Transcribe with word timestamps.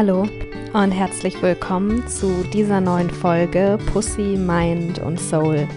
Hallo 0.00 0.26
und 0.72 0.92
herzlich 0.92 1.42
willkommen 1.42 2.08
zu 2.08 2.42
dieser 2.54 2.80
neuen 2.80 3.10
Folge 3.10 3.78
Pussy, 3.92 4.38
Mind 4.38 4.98
und 4.98 5.20
Soul. 5.20 5.68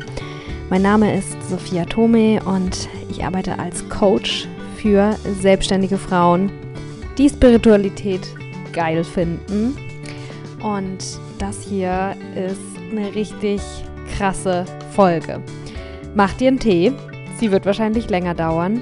Mein 0.70 0.82
Name 0.82 1.14
ist 1.14 1.36
Sophia 1.50 1.84
Tome 1.84 2.42
und 2.46 2.88
ich 3.10 3.26
arbeite 3.26 3.60
als 3.60 3.90
Coach 3.90 4.48
für 4.78 5.14
selbstständige 5.42 5.98
Frauen, 5.98 6.50
die 7.18 7.28
Spiritualität 7.28 8.26
geil 8.72 9.04
finden. 9.04 9.76
Und 10.64 11.20
das 11.38 11.62
hier 11.62 12.16
ist 12.34 12.62
eine 12.94 13.14
richtig 13.14 13.62
krasse 14.16 14.64
Folge. 14.96 15.42
Macht 16.16 16.40
dir 16.40 16.48
einen 16.48 16.62
Tee, 16.62 16.94
sie 17.42 17.52
wird 17.52 17.66
wahrscheinlich 17.66 18.10
länger 18.10 18.36
dauern. 18.36 18.82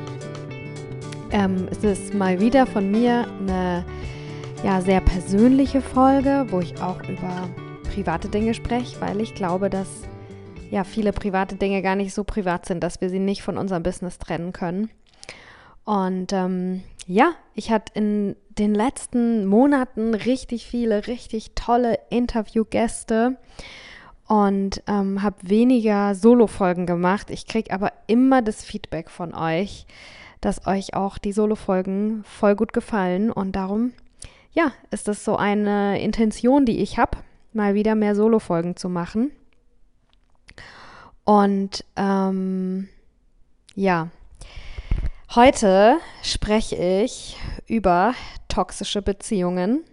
Ähm, 1.31 1.67
es 1.71 1.83
ist 1.83 2.13
mal 2.13 2.39
wieder 2.39 2.67
von 2.67 2.91
mir 2.91 3.25
eine 3.39 3.83
ja, 4.63 4.79
sehr 4.79 5.01
persönliche 5.01 5.81
Folge, 5.81 6.45
wo 6.49 6.59
ich 6.59 6.79
auch 6.81 7.02
über 7.09 7.49
private 7.93 8.29
Dinge 8.29 8.53
spreche, 8.53 9.02
weil 9.02 9.19
ich 9.19 9.33
glaube, 9.33 9.71
dass 9.71 9.88
ja 10.69 10.83
viele 10.83 11.13
private 11.13 11.55
Dinge 11.55 11.81
gar 11.81 11.95
nicht 11.95 12.13
so 12.13 12.23
privat 12.23 12.67
sind, 12.67 12.83
dass 12.83 13.02
wir 13.02 13.09
sie 13.09 13.19
nicht 13.19 13.41
von 13.41 13.57
unserem 13.57 13.81
Business 13.81 14.19
trennen 14.19 14.53
können. 14.53 14.91
Und 15.83 16.31
ähm, 16.31 16.83
ja, 17.07 17.31
ich 17.55 17.71
hatte 17.71 17.93
in 17.95 18.35
den 18.49 18.75
letzten 18.75 19.47
Monaten 19.47 20.13
richtig 20.13 20.67
viele, 20.67 21.07
richtig 21.07 21.55
tolle 21.55 21.97
Interviewgäste 22.11 23.38
und 24.27 24.83
ähm, 24.88 25.23
habe 25.23 25.38
weniger 25.41 26.14
Solo-Folgen 26.14 26.86
gemacht. 26.86 27.31
Ich 27.31 27.47
kriege 27.47 27.73
aber 27.73 27.91
immer 28.05 28.43
das 28.43 28.64
Feedback 28.64 29.09
von 29.09 29.33
euch, 29.33 29.88
dass 30.39 30.67
euch 30.67 30.93
auch 30.93 31.17
die 31.17 31.33
Solo-Folgen 31.33 32.23
voll 32.25 32.55
gut 32.55 32.73
gefallen 32.73 33.31
und 33.31 33.55
darum 33.55 33.93
ja, 34.53 34.71
ist 34.91 35.07
das 35.07 35.23
so 35.23 35.35
eine 35.35 36.02
Intention, 36.02 36.66
die 36.66 36.80
ich 36.80 36.97
habe, 36.97 37.17
mal 37.53 37.73
wieder 37.73 37.95
mehr 37.95 38.16
Solo-Folgen 38.16 38.75
zu 38.75 38.89
machen. 38.89 39.31
Und 41.23 41.85
ähm, 41.95 42.89
ja, 43.75 44.09
heute 45.35 45.97
spreche 46.23 46.75
ich 46.75 47.38
über 47.67 48.13
toxische 48.47 49.02
Beziehungen. 49.02 49.83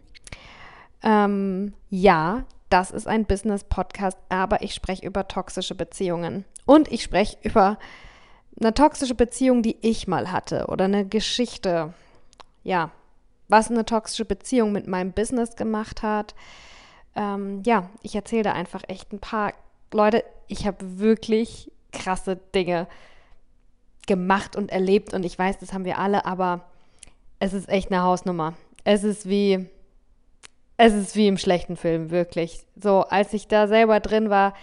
Ähm, 1.02 1.74
ja, 1.90 2.44
das 2.70 2.90
ist 2.90 3.06
ein 3.06 3.24
Business-Podcast, 3.24 4.18
aber 4.28 4.62
ich 4.62 4.74
spreche 4.74 5.06
über 5.06 5.28
toxische 5.28 5.74
Beziehungen. 5.74 6.44
Und 6.66 6.90
ich 6.90 7.02
spreche 7.02 7.36
über 7.42 7.78
eine 8.60 8.74
toxische 8.74 9.14
Beziehung, 9.14 9.62
die 9.62 9.76
ich 9.80 10.08
mal 10.08 10.32
hatte 10.32 10.66
oder 10.66 10.86
eine 10.86 11.06
Geschichte. 11.06 11.94
Ja, 12.64 12.90
was 13.48 13.70
eine 13.70 13.84
toxische 13.84 14.24
Beziehung 14.24 14.72
mit 14.72 14.86
meinem 14.86 15.12
Business 15.12 15.56
gemacht 15.56 16.02
hat. 16.02 16.34
Ähm, 17.16 17.62
ja, 17.64 17.90
ich 18.02 18.14
erzähle 18.14 18.44
da 18.44 18.52
einfach 18.52 18.82
echt 18.88 19.12
ein 19.12 19.18
paar. 19.18 19.52
Leute, 19.92 20.22
ich 20.46 20.66
habe 20.66 20.98
wirklich 20.98 21.72
krasse 21.92 22.36
Dinge 22.54 22.86
gemacht 24.06 24.56
und 24.56 24.70
erlebt 24.70 25.14
und 25.14 25.24
ich 25.24 25.38
weiß, 25.38 25.58
das 25.58 25.72
haben 25.72 25.84
wir 25.84 25.98
alle, 25.98 26.24
aber 26.26 26.64
es 27.38 27.52
ist 27.52 27.68
echt 27.68 27.90
eine 27.90 28.02
Hausnummer. 28.02 28.54
Es 28.84 29.04
ist 29.04 29.28
wie, 29.28 29.66
es 30.76 30.94
ist 30.94 31.16
wie 31.16 31.28
im 31.28 31.38
schlechten 31.38 31.76
Film, 31.76 32.10
wirklich. 32.10 32.64
So, 32.76 33.02
als 33.02 33.32
ich 33.32 33.48
da 33.48 33.68
selber 33.68 34.00
drin 34.00 34.30
war, 34.30 34.54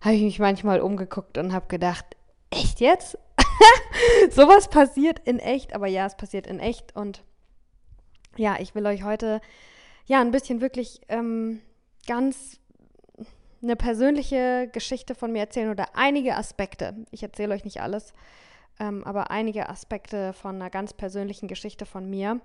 habe 0.00 0.14
ich 0.14 0.22
mich 0.22 0.38
manchmal 0.38 0.80
umgeguckt 0.80 1.38
und 1.38 1.52
habe 1.52 1.66
gedacht, 1.68 2.04
echt 2.50 2.80
jetzt? 2.80 3.18
Sowas 4.30 4.68
passiert 4.68 5.20
in 5.20 5.38
echt, 5.38 5.74
aber 5.74 5.86
ja, 5.86 6.06
es 6.06 6.16
passiert 6.16 6.46
in 6.46 6.58
echt 6.58 6.94
und 6.96 7.22
ja, 8.36 8.56
ich 8.60 8.74
will 8.74 8.86
euch 8.86 9.02
heute 9.02 9.40
ja 10.06 10.20
ein 10.20 10.30
bisschen 10.30 10.60
wirklich 10.60 11.00
ähm, 11.08 11.60
ganz 12.06 12.58
eine 13.62 13.76
persönliche 13.76 14.68
Geschichte 14.72 15.14
von 15.14 15.32
mir 15.32 15.40
erzählen 15.40 15.70
oder 15.70 15.86
einige 15.94 16.36
Aspekte. 16.36 16.94
Ich 17.10 17.22
erzähle 17.22 17.54
euch 17.54 17.64
nicht 17.64 17.80
alles, 17.80 18.12
ähm, 18.80 19.04
aber 19.04 19.30
einige 19.30 19.68
Aspekte 19.68 20.32
von 20.32 20.56
einer 20.56 20.70
ganz 20.70 20.92
persönlichen 20.92 21.46
Geschichte 21.46 21.86
von 21.86 22.10
mir. 22.10 22.40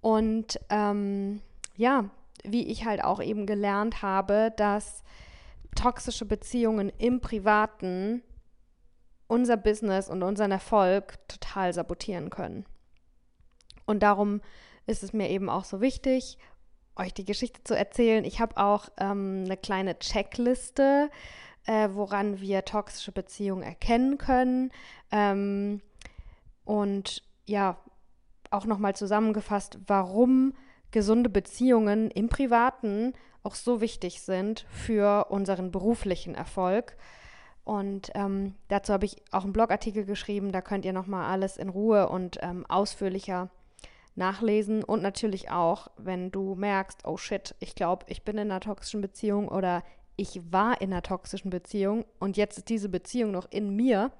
Und 0.00 0.58
ähm, 0.70 1.42
ja, 1.76 2.08
wie 2.44 2.66
ich 2.66 2.86
halt 2.86 3.04
auch 3.04 3.22
eben 3.22 3.46
gelernt 3.46 4.02
habe, 4.02 4.52
dass 4.56 5.02
toxische 5.74 6.24
Beziehungen 6.24 6.90
im 6.98 7.20
Privaten 7.20 8.22
unser 9.26 9.56
Business 9.56 10.08
und 10.08 10.22
unseren 10.22 10.50
Erfolg 10.50 11.18
total 11.28 11.72
sabotieren 11.72 12.30
können. 12.30 12.66
Und 13.86 14.02
darum 14.02 14.40
ist 14.86 15.02
es 15.02 15.12
mir 15.12 15.30
eben 15.30 15.48
auch 15.48 15.64
so 15.64 15.80
wichtig, 15.80 16.38
euch 16.96 17.14
die 17.14 17.24
Geschichte 17.24 17.62
zu 17.64 17.76
erzählen. 17.76 18.24
Ich 18.24 18.40
habe 18.40 18.56
auch 18.56 18.88
ähm, 18.98 19.42
eine 19.44 19.56
kleine 19.56 19.98
Checkliste, 19.98 21.10
äh, 21.66 21.88
woran 21.92 22.40
wir 22.40 22.64
toxische 22.64 23.12
Beziehungen 23.12 23.62
erkennen 23.62 24.18
können. 24.18 24.70
Ähm, 25.10 25.80
und 26.64 27.22
ja, 27.46 27.78
auch 28.50 28.66
nochmal 28.66 28.94
zusammengefasst, 28.94 29.78
warum 29.86 30.54
gesunde 30.90 31.30
Beziehungen 31.30 32.10
im 32.10 32.28
Privaten 32.28 33.14
auch 33.42 33.54
so 33.54 33.80
wichtig 33.80 34.20
sind 34.20 34.66
für 34.70 35.26
unseren 35.30 35.70
beruflichen 35.70 36.34
Erfolg. 36.34 36.96
Und 37.64 38.10
ähm, 38.14 38.54
dazu 38.68 38.92
habe 38.92 39.06
ich 39.06 39.16
auch 39.30 39.44
einen 39.44 39.52
Blogartikel 39.52 40.04
geschrieben, 40.04 40.52
da 40.52 40.60
könnt 40.60 40.84
ihr 40.84 40.92
nochmal 40.92 41.30
alles 41.30 41.56
in 41.56 41.68
Ruhe 41.68 42.08
und 42.08 42.38
ähm, 42.42 42.66
ausführlicher 42.68 43.50
nachlesen 44.14 44.84
und 44.84 45.02
natürlich 45.02 45.50
auch, 45.50 45.88
wenn 45.96 46.30
du 46.30 46.54
merkst, 46.54 47.04
oh 47.04 47.16
shit, 47.16 47.54
ich 47.60 47.74
glaube, 47.74 48.06
ich 48.08 48.22
bin 48.24 48.36
in 48.38 48.50
einer 48.50 48.60
toxischen 48.60 49.00
Beziehung 49.00 49.48
oder 49.48 49.82
ich 50.16 50.40
war 50.50 50.80
in 50.80 50.92
einer 50.92 51.02
toxischen 51.02 51.50
Beziehung 51.50 52.04
und 52.18 52.36
jetzt 52.36 52.58
ist 52.58 52.68
diese 52.68 52.88
Beziehung 52.88 53.30
noch 53.30 53.50
in 53.50 53.74
mir, 53.74 54.12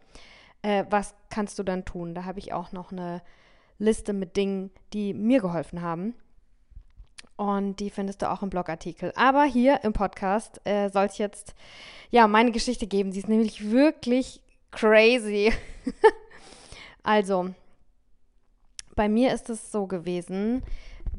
äh, 0.63 0.85
was 0.89 1.15
kannst 1.29 1.59
du 1.59 1.63
dann 1.63 1.85
tun? 1.85 2.15
Da 2.15 2.25
habe 2.25 2.39
ich 2.39 2.53
auch 2.53 2.73
noch 2.73 2.93
eine 2.93 3.23
Liste 3.79 4.13
mit 4.13 4.37
Dingen, 4.37 4.71
die 4.93 5.13
mir 5.13 5.41
geholfen 5.41 5.83
haben. 5.83 6.15
Und 7.37 7.81
die 7.81 7.91
findest 7.91 8.23
du 8.23 8.31
auch 8.31 8.43
im 8.43 8.51
Blogartikel. 8.51 9.13
Aber 9.17 9.45
hier 9.45 9.83
im 9.83 9.93
Podcast 9.93 10.61
äh, 10.65 10.91
soll 10.91 11.07
es 11.07 11.19
jetzt 11.19 11.55
ja 12.11 12.29
meine 12.29 12.53
Geschichte 12.53 12.87
geben. 12.87 13.11
Sie 13.11 13.19
ist 13.19 13.29
nämlich 13.29 13.71
wirklich 13.71 14.41
crazy. 14.71 15.53
also, 17.03 17.51
bei 18.95 19.09
mir 19.09 19.33
ist 19.33 19.51
es 19.51 19.73
so 19.73 19.87
gewesen, 19.87 20.63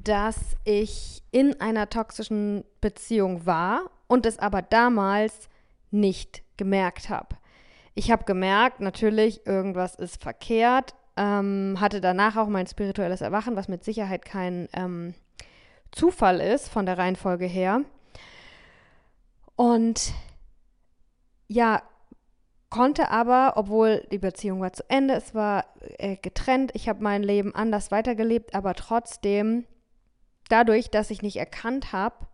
dass 0.03 0.37
ich 0.65 1.21
in 1.31 1.59
einer 1.61 1.89
toxischen 1.89 2.63
Beziehung 2.81 3.45
war 3.45 3.89
und 4.07 4.25
es 4.25 4.39
aber 4.39 4.61
damals 4.61 5.49
nicht 5.91 6.43
gemerkt 6.57 7.09
habe. 7.09 7.37
Ich 7.95 8.11
habe 8.11 8.23
gemerkt, 8.25 8.79
natürlich, 8.79 9.45
irgendwas 9.45 9.95
ist 9.95 10.21
verkehrt, 10.21 10.95
ähm, 11.15 11.77
hatte 11.79 12.01
danach 12.01 12.37
auch 12.37 12.47
mein 12.47 12.67
spirituelles 12.67 13.21
Erwachen, 13.21 13.55
was 13.55 13.67
mit 13.67 13.83
Sicherheit 13.83 14.25
kein 14.25 14.67
ähm, 14.73 15.13
Zufall 15.91 16.39
ist 16.41 16.69
von 16.69 16.87
der 16.87 16.97
Reihenfolge 16.97 17.45
her. 17.45 17.81
Und 19.55 20.13
ja, 21.47 21.83
konnte 22.73 23.11
aber, 23.11 23.53
obwohl 23.55 24.03
die 24.11 24.17
Beziehung 24.17 24.59
war 24.59 24.73
zu 24.73 24.83
Ende, 24.89 25.13
es 25.13 25.35
war 25.35 25.65
äh, 25.99 26.17
getrennt, 26.17 26.71
ich 26.73 26.89
habe 26.89 27.03
mein 27.03 27.21
Leben 27.21 27.53
anders 27.53 27.91
weitergelebt, 27.91 28.55
aber 28.55 28.73
trotzdem, 28.73 29.65
dadurch, 30.49 30.89
dass 30.89 31.11
ich 31.11 31.21
nicht 31.21 31.35
erkannt 31.35 31.93
habe, 31.93 32.25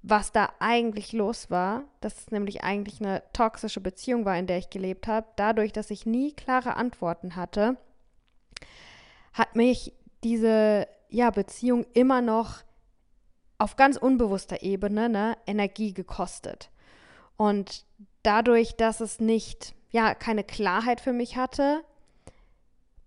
was 0.00 0.30
da 0.30 0.52
eigentlich 0.60 1.12
los 1.12 1.50
war, 1.50 1.82
dass 2.00 2.18
es 2.18 2.30
nämlich 2.30 2.62
eigentlich 2.62 3.00
eine 3.00 3.20
toxische 3.32 3.80
Beziehung 3.80 4.24
war, 4.24 4.38
in 4.38 4.46
der 4.46 4.58
ich 4.58 4.70
gelebt 4.70 5.08
habe, 5.08 5.26
dadurch, 5.34 5.72
dass 5.72 5.90
ich 5.90 6.06
nie 6.06 6.32
klare 6.32 6.76
Antworten 6.76 7.34
hatte, 7.34 7.76
hat 9.32 9.56
mich 9.56 9.92
diese 10.22 10.86
ja, 11.08 11.30
Beziehung 11.30 11.84
immer 11.94 12.22
noch 12.22 12.62
auf 13.58 13.74
ganz 13.74 13.96
unbewusster 13.96 14.62
Ebene 14.62 15.08
ne, 15.08 15.36
Energie 15.46 15.94
gekostet. 15.94 16.70
Und 17.36 17.84
dadurch, 18.22 18.76
dass 18.76 19.00
es 19.00 19.20
nicht, 19.20 19.74
ja, 19.90 20.14
keine 20.14 20.44
Klarheit 20.44 21.00
für 21.00 21.12
mich 21.12 21.36
hatte, 21.36 21.84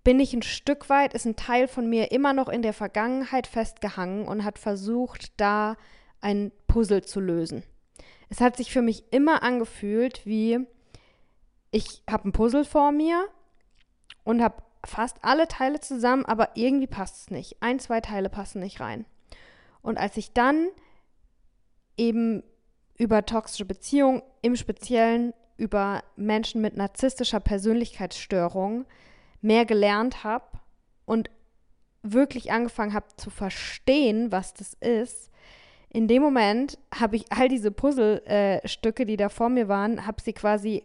bin 0.04 0.20
ich 0.20 0.34
ein 0.34 0.44
Stück 0.44 0.90
weit, 0.90 1.14
ist 1.14 1.26
ein 1.26 1.36
Teil 1.36 1.68
von 1.68 1.90
mir 1.90 2.12
immer 2.12 2.34
noch 2.34 2.48
in 2.48 2.62
der 2.62 2.74
Vergangenheit 2.74 3.48
festgehangen 3.48 4.28
und 4.28 4.44
hat 4.44 4.60
versucht, 4.60 5.40
da 5.40 5.78
ein 6.22 6.52
Puzzle 6.68 7.04
zu 7.04 7.20
lösen. 7.20 7.64
Es 8.30 8.40
hat 8.40 8.58
sich 8.58 8.72
für 8.72 8.82
mich 8.82 9.12
immer 9.12 9.44
angefühlt, 9.44 10.26
wie 10.26 10.60
ich 11.72 12.04
habe 12.10 12.30
ein 12.30 12.34
Puzzle 12.34 12.66
vor 12.66 12.92
mir 12.92 13.28
und 14.24 14.42
habe 14.42 14.64
fast 14.86 15.18
alle 15.24 15.48
Teile 15.48 15.80
zusammen, 15.80 16.26
aber 16.26 16.50
irgendwie 16.56 16.88
passt 16.88 17.18
es 17.18 17.32
nicht. 17.32 17.58
Ein, 17.62 17.80
zwei 17.80 18.02
Teile 18.02 18.30
passen 18.30 18.60
nicht 18.60 18.80
rein. 18.80 19.06
Und 19.82 19.98
als 19.98 20.18
ich 20.18 20.34
dann 20.34 20.68
eben 21.98 22.44
über 22.98 23.26
toxische 23.26 23.66
Beziehungen, 23.66 24.22
im 24.42 24.56
Speziellen 24.56 25.34
über 25.58 26.04
Menschen 26.16 26.62
mit 26.62 26.76
narzisstischer 26.76 27.40
Persönlichkeitsstörung 27.40 28.86
mehr 29.42 29.66
gelernt 29.66 30.24
habe 30.24 30.46
und 31.06 31.30
wirklich 32.04 32.52
angefangen 32.52 32.94
habe 32.94 33.08
zu 33.18 33.30
verstehen, 33.30 34.32
was 34.32 34.54
das 34.54 34.74
ist, 34.76 35.32
in 35.96 36.10
dem 36.10 36.22
Moment 36.22 36.78
habe 36.94 37.16
ich 37.16 37.32
all 37.32 37.48
diese 37.48 37.72
Puzzlestücke, 37.72 39.04
äh, 39.04 39.06
die 39.06 39.16
da 39.16 39.30
vor 39.30 39.48
mir 39.48 39.70
waren, 39.70 40.06
habe 40.06 40.22
sie 40.22 40.34
quasi 40.34 40.84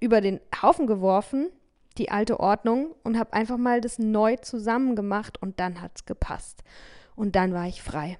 über 0.00 0.20
den 0.20 0.40
Haufen 0.60 0.88
geworfen, 0.88 1.50
die 1.98 2.10
alte 2.10 2.40
Ordnung, 2.40 2.96
und 3.04 3.16
habe 3.16 3.32
einfach 3.32 3.58
mal 3.58 3.80
das 3.80 4.00
neu 4.00 4.34
zusammen 4.38 4.96
gemacht 4.96 5.40
und 5.40 5.60
dann 5.60 5.80
hat 5.80 5.92
es 5.94 6.04
gepasst. 6.04 6.64
Und 7.14 7.36
dann 7.36 7.54
war 7.54 7.68
ich 7.68 7.80
frei. 7.80 8.18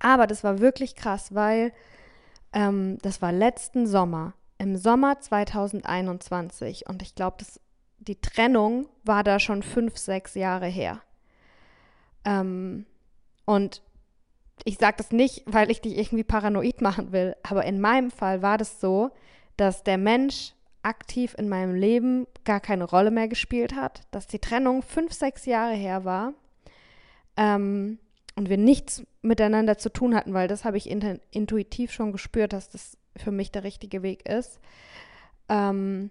Aber 0.00 0.26
das 0.26 0.44
war 0.44 0.58
wirklich 0.58 0.96
krass, 0.96 1.34
weil 1.34 1.72
ähm, 2.56 2.96
das 3.02 3.20
war 3.20 3.32
letzten 3.32 3.86
Sommer, 3.86 4.32
im 4.56 4.78
Sommer 4.78 5.20
2021. 5.20 6.88
Und 6.88 7.02
ich 7.02 7.14
glaube, 7.14 7.44
die 7.98 8.18
Trennung 8.18 8.88
war 9.04 9.22
da 9.22 9.38
schon 9.38 9.62
fünf, 9.62 9.98
sechs 9.98 10.34
Jahre 10.34 10.66
her. 10.66 11.02
Ähm, 12.24 12.86
und 13.44 13.82
ich 14.64 14.78
sage 14.78 14.96
das 14.96 15.12
nicht, 15.12 15.42
weil 15.44 15.70
ich 15.70 15.82
dich 15.82 15.98
irgendwie 15.98 16.24
paranoid 16.24 16.80
machen 16.80 17.12
will, 17.12 17.36
aber 17.42 17.66
in 17.66 17.78
meinem 17.78 18.10
Fall 18.10 18.40
war 18.40 18.56
das 18.56 18.80
so, 18.80 19.10
dass 19.58 19.84
der 19.84 19.98
Mensch 19.98 20.54
aktiv 20.82 21.34
in 21.36 21.50
meinem 21.50 21.74
Leben 21.74 22.26
gar 22.44 22.60
keine 22.60 22.84
Rolle 22.84 23.10
mehr 23.10 23.28
gespielt 23.28 23.74
hat, 23.74 24.06
dass 24.12 24.26
die 24.26 24.38
Trennung 24.38 24.82
fünf, 24.82 25.12
sechs 25.12 25.44
Jahre 25.44 25.74
her 25.74 26.06
war 26.06 26.32
ähm, 27.36 27.98
und 28.36 28.48
wir 28.48 28.58
nichts 28.58 29.02
miteinander 29.22 29.78
zu 29.78 29.90
tun 29.90 30.14
hatten, 30.14 30.34
weil 30.34 30.46
das 30.46 30.64
habe 30.64 30.76
ich 30.76 30.88
intuitiv 30.88 31.90
schon 31.90 32.12
gespürt, 32.12 32.52
dass 32.52 32.68
das 32.68 32.96
für 33.16 33.30
mich 33.30 33.50
der 33.50 33.64
richtige 33.64 34.02
Weg 34.02 34.28
ist. 34.28 34.60
Ähm, 35.48 36.10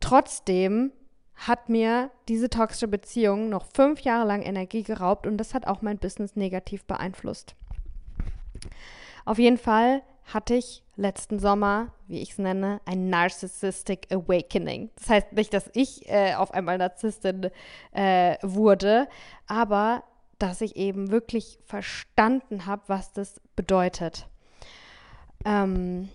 trotzdem 0.00 0.92
hat 1.34 1.68
mir 1.68 2.10
diese 2.28 2.48
toxische 2.48 2.88
Beziehung 2.88 3.50
noch 3.50 3.66
fünf 3.66 4.00
Jahre 4.00 4.26
lang 4.26 4.42
Energie 4.42 4.82
geraubt 4.82 5.26
und 5.26 5.36
das 5.36 5.54
hat 5.54 5.66
auch 5.66 5.82
mein 5.82 5.98
Business 5.98 6.34
negativ 6.36 6.84
beeinflusst. 6.84 7.54
Auf 9.24 9.38
jeden 9.38 9.58
Fall 9.58 10.02
hatte 10.24 10.54
ich 10.54 10.82
letzten 10.96 11.38
Sommer, 11.38 11.92
wie 12.06 12.22
ich 12.22 12.32
es 12.32 12.38
nenne, 12.38 12.80
ein 12.84 13.10
Narcissistic 13.10 14.06
Awakening. 14.10 14.90
Das 14.96 15.10
heißt 15.10 15.32
nicht, 15.32 15.52
dass 15.52 15.70
ich 15.74 16.08
äh, 16.08 16.34
auf 16.34 16.52
einmal 16.52 16.78
Narzisstin 16.78 17.50
äh, 17.92 18.36
wurde, 18.42 19.08
aber 19.46 20.04
dass 20.38 20.60
ich 20.60 20.76
eben 20.76 21.10
wirklich 21.10 21.58
verstanden 21.64 22.66
habe, 22.66 22.82
was 22.86 23.12
das 23.12 23.40
bedeutet. 23.54 24.26
Ähm, 25.44 26.08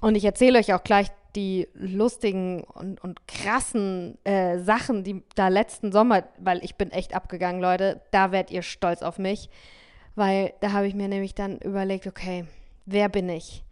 und 0.00 0.16
ich 0.16 0.24
erzähle 0.24 0.58
euch 0.58 0.74
auch 0.74 0.84
gleich 0.84 1.08
die 1.36 1.68
lustigen 1.74 2.62
und, 2.64 3.02
und 3.02 3.26
krassen 3.26 4.18
äh, 4.24 4.58
Sachen, 4.58 5.02
die 5.02 5.22
da 5.34 5.48
letzten 5.48 5.92
Sommer, 5.92 6.24
weil 6.38 6.62
ich 6.64 6.76
bin 6.76 6.90
echt 6.90 7.14
abgegangen, 7.14 7.60
Leute, 7.60 8.02
da 8.10 8.30
werdet 8.30 8.52
ihr 8.52 8.62
stolz 8.62 9.02
auf 9.02 9.18
mich, 9.18 9.50
weil 10.14 10.54
da 10.60 10.72
habe 10.72 10.86
ich 10.86 10.94
mir 10.94 11.08
nämlich 11.08 11.34
dann 11.34 11.58
überlegt, 11.58 12.06
okay, 12.06 12.46
wer 12.86 13.08
bin 13.08 13.28
ich? 13.28 13.64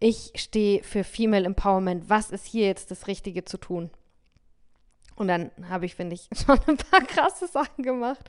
Ich 0.00 0.32
stehe 0.36 0.82
für 0.84 1.02
Female 1.02 1.46
Empowerment. 1.46 2.08
Was 2.08 2.30
ist 2.30 2.46
hier 2.46 2.66
jetzt 2.66 2.90
das 2.90 3.06
Richtige 3.06 3.44
zu 3.44 3.58
tun? 3.58 3.90
Und 5.16 5.28
dann 5.28 5.50
habe 5.68 5.86
ich, 5.86 5.94
finde 5.94 6.14
ich, 6.14 6.28
schon 6.44 6.60
ein 6.66 6.76
paar 6.76 7.00
krasse 7.00 7.48
Sachen 7.48 7.82
gemacht. 7.82 8.20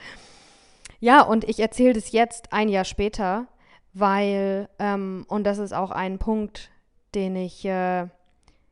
Ja, 0.99 1.21
und 1.21 1.45
ich 1.45 1.59
erzähle 1.59 1.93
das 1.93 2.11
jetzt 2.11 2.51
ein 2.51 2.69
Jahr 2.69 2.85
später, 2.85 3.47
weil, 3.93 4.69
ähm, 4.79 5.25
und 5.27 5.45
das 5.45 5.57
ist 5.57 5.73
auch 5.73 5.91
ein 5.91 6.19
Punkt, 6.19 6.69
den 7.15 7.35
ich, 7.35 7.65
äh, 7.65 8.07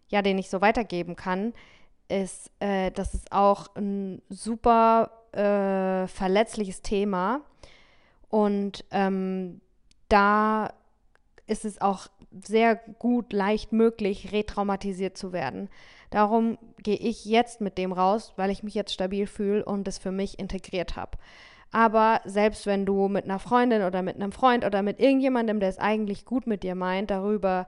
ja, 0.09 0.21
den 0.21 0.37
ich 0.37 0.49
so 0.49 0.61
weitergeben 0.61 1.15
kann, 1.15 1.53
ist, 2.09 2.51
äh, 2.59 2.91
das 2.91 3.13
ist 3.13 3.31
auch 3.31 3.75
ein 3.75 4.21
super 4.29 5.11
äh, 5.31 6.07
verletzliches 6.07 6.81
Thema. 6.81 7.41
Und 8.29 8.85
ähm, 8.91 9.61
da 10.09 10.73
ist 11.47 11.65
es 11.65 11.81
auch 11.81 12.07
sehr 12.31 12.75
gut, 12.75 13.31
leicht 13.33 13.71
möglich, 13.71 14.31
retraumatisiert 14.33 15.17
zu 15.17 15.31
werden. 15.31 15.69
Darum 16.09 16.57
gehe 16.83 16.97
ich 16.97 17.25
jetzt 17.25 17.61
mit 17.61 17.77
dem 17.77 17.91
raus, 17.93 18.33
weil 18.35 18.49
ich 18.49 18.63
mich 18.63 18.73
jetzt 18.73 18.93
stabil 18.93 19.27
fühle 19.27 19.63
und 19.63 19.87
es 19.87 19.97
für 19.97 20.11
mich 20.11 20.39
integriert 20.39 20.95
habe. 20.95 21.17
Aber 21.71 22.21
selbst 22.25 22.65
wenn 22.65 22.85
du 22.85 23.07
mit 23.07 23.25
einer 23.25 23.39
Freundin 23.39 23.83
oder 23.83 24.01
mit 24.01 24.15
einem 24.15 24.31
Freund 24.31 24.65
oder 24.65 24.81
mit 24.81 24.99
irgendjemandem, 24.99 25.59
der 25.59 25.69
es 25.69 25.79
eigentlich 25.79 26.25
gut 26.25 26.47
mit 26.47 26.63
dir 26.63 26.75
meint, 26.75 27.11
darüber 27.11 27.67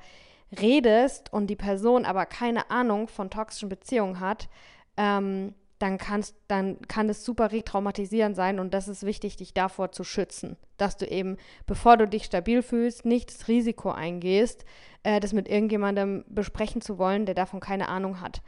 redest 0.59 1.31
und 1.31 1.47
die 1.47 1.55
Person 1.55 2.05
aber 2.05 2.25
keine 2.25 2.71
Ahnung 2.71 3.07
von 3.07 3.29
toxischen 3.29 3.69
Beziehungen 3.69 4.19
hat, 4.19 4.49
ähm, 4.97 5.53
dann, 5.79 5.97
kannst, 5.97 6.35
dann 6.47 6.79
kann 6.87 7.07
es 7.09 7.23
super 7.23 7.51
retraumatisierend 7.51 8.35
sein 8.35 8.59
und 8.59 8.73
das 8.73 8.87
ist 8.87 9.05
wichtig, 9.05 9.37
dich 9.37 9.53
davor 9.53 9.91
zu 9.91 10.03
schützen. 10.03 10.57
Dass 10.77 10.97
du 10.97 11.05
eben, 11.05 11.37
bevor 11.65 11.95
du 11.97 12.07
dich 12.07 12.25
stabil 12.25 12.61
fühlst, 12.61 13.05
nicht 13.05 13.33
das 13.33 13.47
Risiko 13.47 13.91
eingehst, 13.91 14.65
äh, 15.03 15.19
das 15.19 15.33
mit 15.33 15.47
irgendjemandem 15.47 16.25
besprechen 16.27 16.81
zu 16.81 16.97
wollen, 16.97 17.25
der 17.25 17.35
davon 17.35 17.61
keine 17.61 17.87
Ahnung 17.87 18.19
hat. 18.19 18.41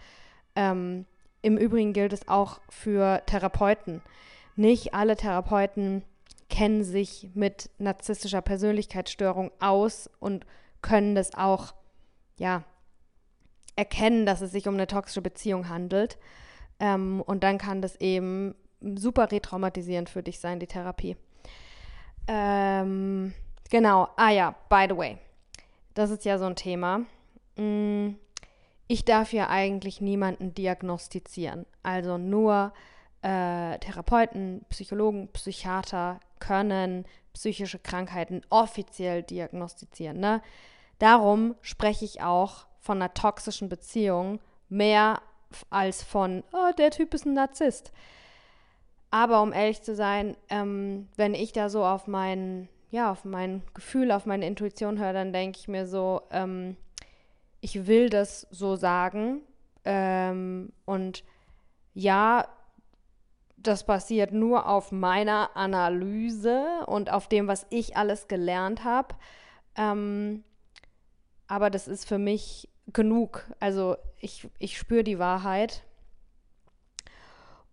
Ähm, 0.55 1.05
Im 1.41 1.57
Übrigen 1.57 1.93
gilt 1.93 2.11
es 2.11 2.27
auch 2.27 2.59
für 2.69 3.21
Therapeuten. 3.25 4.01
Nicht 4.55 4.93
alle 4.93 5.15
Therapeuten 5.15 6.03
kennen 6.49 6.83
sich 6.83 7.29
mit 7.33 7.69
narzisstischer 7.77 8.41
Persönlichkeitsstörung 8.41 9.51
aus 9.59 10.09
und 10.19 10.45
können 10.81 11.15
das 11.15 11.33
auch, 11.33 11.73
ja, 12.37 12.63
erkennen, 13.75 14.25
dass 14.25 14.41
es 14.41 14.51
sich 14.51 14.67
um 14.67 14.75
eine 14.75 14.87
toxische 14.87 15.21
Beziehung 15.21 15.69
handelt. 15.69 16.17
Ähm, 16.79 17.21
und 17.25 17.43
dann 17.43 17.57
kann 17.57 17.81
das 17.81 17.95
eben 17.97 18.55
super 18.81 19.31
retraumatisierend 19.31 20.09
für 20.09 20.23
dich 20.23 20.39
sein, 20.39 20.59
die 20.59 20.67
Therapie. 20.67 21.15
Ähm, 22.27 23.33
genau, 23.69 24.09
ah 24.17 24.29
ja, 24.29 24.55
by 24.69 24.85
the 24.89 24.97
way, 24.97 25.17
das 25.93 26.09
ist 26.09 26.25
ja 26.25 26.37
so 26.37 26.45
ein 26.45 26.55
Thema. 26.55 27.01
Mm, 27.55 28.15
ich 28.87 29.05
darf 29.05 29.31
ja 29.33 29.49
eigentlich 29.49 30.01
niemanden 30.01 30.53
diagnostizieren. 30.53 31.65
Also 31.83 32.17
nur 32.17 32.73
äh, 33.21 33.77
Therapeuten, 33.79 34.65
Psychologen, 34.69 35.29
Psychiater 35.33 36.19
können 36.39 37.05
psychische 37.33 37.79
Krankheiten 37.79 38.41
offiziell 38.49 39.23
diagnostizieren. 39.23 40.19
Ne? 40.19 40.41
Darum 40.99 41.55
spreche 41.61 42.05
ich 42.05 42.21
auch 42.21 42.65
von 42.79 42.97
einer 42.97 43.13
toxischen 43.13 43.69
Beziehung 43.69 44.39
mehr 44.69 45.21
als 45.69 46.03
von, 46.03 46.43
oh, 46.51 46.71
der 46.77 46.91
Typ 46.91 47.13
ist 47.13 47.25
ein 47.25 47.33
Narzisst. 47.33 47.91
Aber 49.11 49.41
um 49.41 49.51
ehrlich 49.51 49.81
zu 49.81 49.93
sein, 49.93 50.37
ähm, 50.49 51.09
wenn 51.17 51.33
ich 51.33 51.51
da 51.51 51.69
so 51.69 51.83
auf 51.83 52.07
mein, 52.07 52.69
ja, 52.89 53.11
auf 53.11 53.25
mein 53.25 53.61
Gefühl, 53.73 54.11
auf 54.11 54.25
meine 54.25 54.47
Intuition 54.47 54.99
höre, 54.99 55.13
dann 55.13 55.33
denke 55.33 55.59
ich 55.59 55.67
mir 55.67 55.85
so, 55.85 56.21
ähm, 56.31 56.77
ich 57.59 57.87
will 57.87 58.09
das 58.09 58.47
so 58.49 58.75
sagen. 58.75 59.41
Ähm, 59.83 60.71
und 60.85 61.23
ja, 61.93 62.47
das 63.63 63.85
basiert 63.85 64.31
nur 64.31 64.67
auf 64.67 64.91
meiner 64.91 65.55
Analyse 65.55 66.85
und 66.87 67.11
auf 67.11 67.27
dem, 67.27 67.47
was 67.47 67.65
ich 67.69 67.97
alles 67.97 68.27
gelernt 68.27 68.83
habe. 68.83 69.15
Ähm, 69.75 70.43
aber 71.47 71.69
das 71.69 71.87
ist 71.87 72.07
für 72.07 72.17
mich 72.17 72.69
genug. 72.87 73.45
Also 73.59 73.97
ich, 74.19 74.47
ich 74.59 74.77
spüre 74.77 75.03
die 75.03 75.19
Wahrheit. 75.19 75.83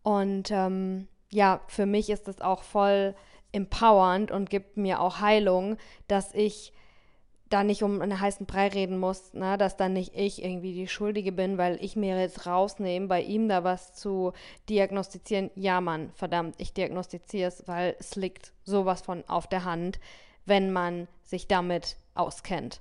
Und 0.02 0.50
ähm, 0.50 1.08
ja, 1.30 1.60
für 1.66 1.86
mich 1.86 2.10
ist 2.10 2.28
das 2.28 2.40
auch 2.40 2.62
voll 2.62 3.14
empowernd 3.52 4.30
und 4.30 4.50
gibt 4.50 4.76
mir 4.76 5.00
auch 5.00 5.20
Heilung, 5.20 5.76
dass 6.06 6.34
ich 6.34 6.72
da 7.48 7.64
nicht 7.64 7.82
um 7.82 8.00
einen 8.00 8.20
heißen 8.20 8.46
Brei 8.46 8.68
reden 8.68 8.98
muss, 8.98 9.32
ne? 9.32 9.56
dass 9.56 9.76
dann 9.76 9.94
nicht 9.94 10.14
ich 10.14 10.44
irgendwie 10.44 10.74
die 10.74 10.88
Schuldige 10.88 11.32
bin, 11.32 11.58
weil 11.58 11.82
ich 11.82 11.96
mir 11.96 12.18
jetzt 12.20 12.46
rausnehme, 12.46 13.06
bei 13.06 13.22
ihm 13.22 13.48
da 13.48 13.64
was 13.64 13.92
zu 13.92 14.32
diagnostizieren. 14.68 15.50
Ja, 15.54 15.80
Mann, 15.80 16.10
verdammt, 16.14 16.54
ich 16.58 16.72
diagnostiziere 16.72 17.48
es, 17.48 17.66
weil 17.66 17.96
es 17.98 18.16
liegt 18.16 18.52
sowas 18.64 19.00
von 19.00 19.24
auf 19.28 19.46
der 19.46 19.64
Hand, 19.64 19.98
wenn 20.44 20.72
man 20.72 21.08
sich 21.22 21.46
damit 21.46 21.96
auskennt. 22.14 22.80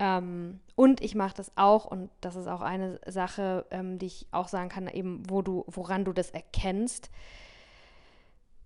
Ähm, 0.00 0.60
und 0.74 1.00
ich 1.00 1.14
mache 1.14 1.34
das 1.36 1.52
auch, 1.56 1.84
und 1.84 2.10
das 2.20 2.36
ist 2.36 2.46
auch 2.46 2.60
eine 2.60 3.00
Sache, 3.06 3.66
ähm, 3.70 3.98
die 3.98 4.06
ich 4.06 4.26
auch 4.30 4.48
sagen 4.48 4.68
kann, 4.68 4.88
eben, 4.88 5.28
wo 5.28 5.42
du, 5.42 5.64
woran 5.66 6.04
du 6.04 6.12
das 6.12 6.30
erkennst. 6.30 7.10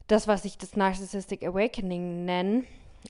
Das, 0.08 0.28
was 0.28 0.44
ich 0.44 0.58
das 0.58 0.76
Narcissistic 0.76 1.42
Awakening 1.42 2.24
nenne, 2.24 2.64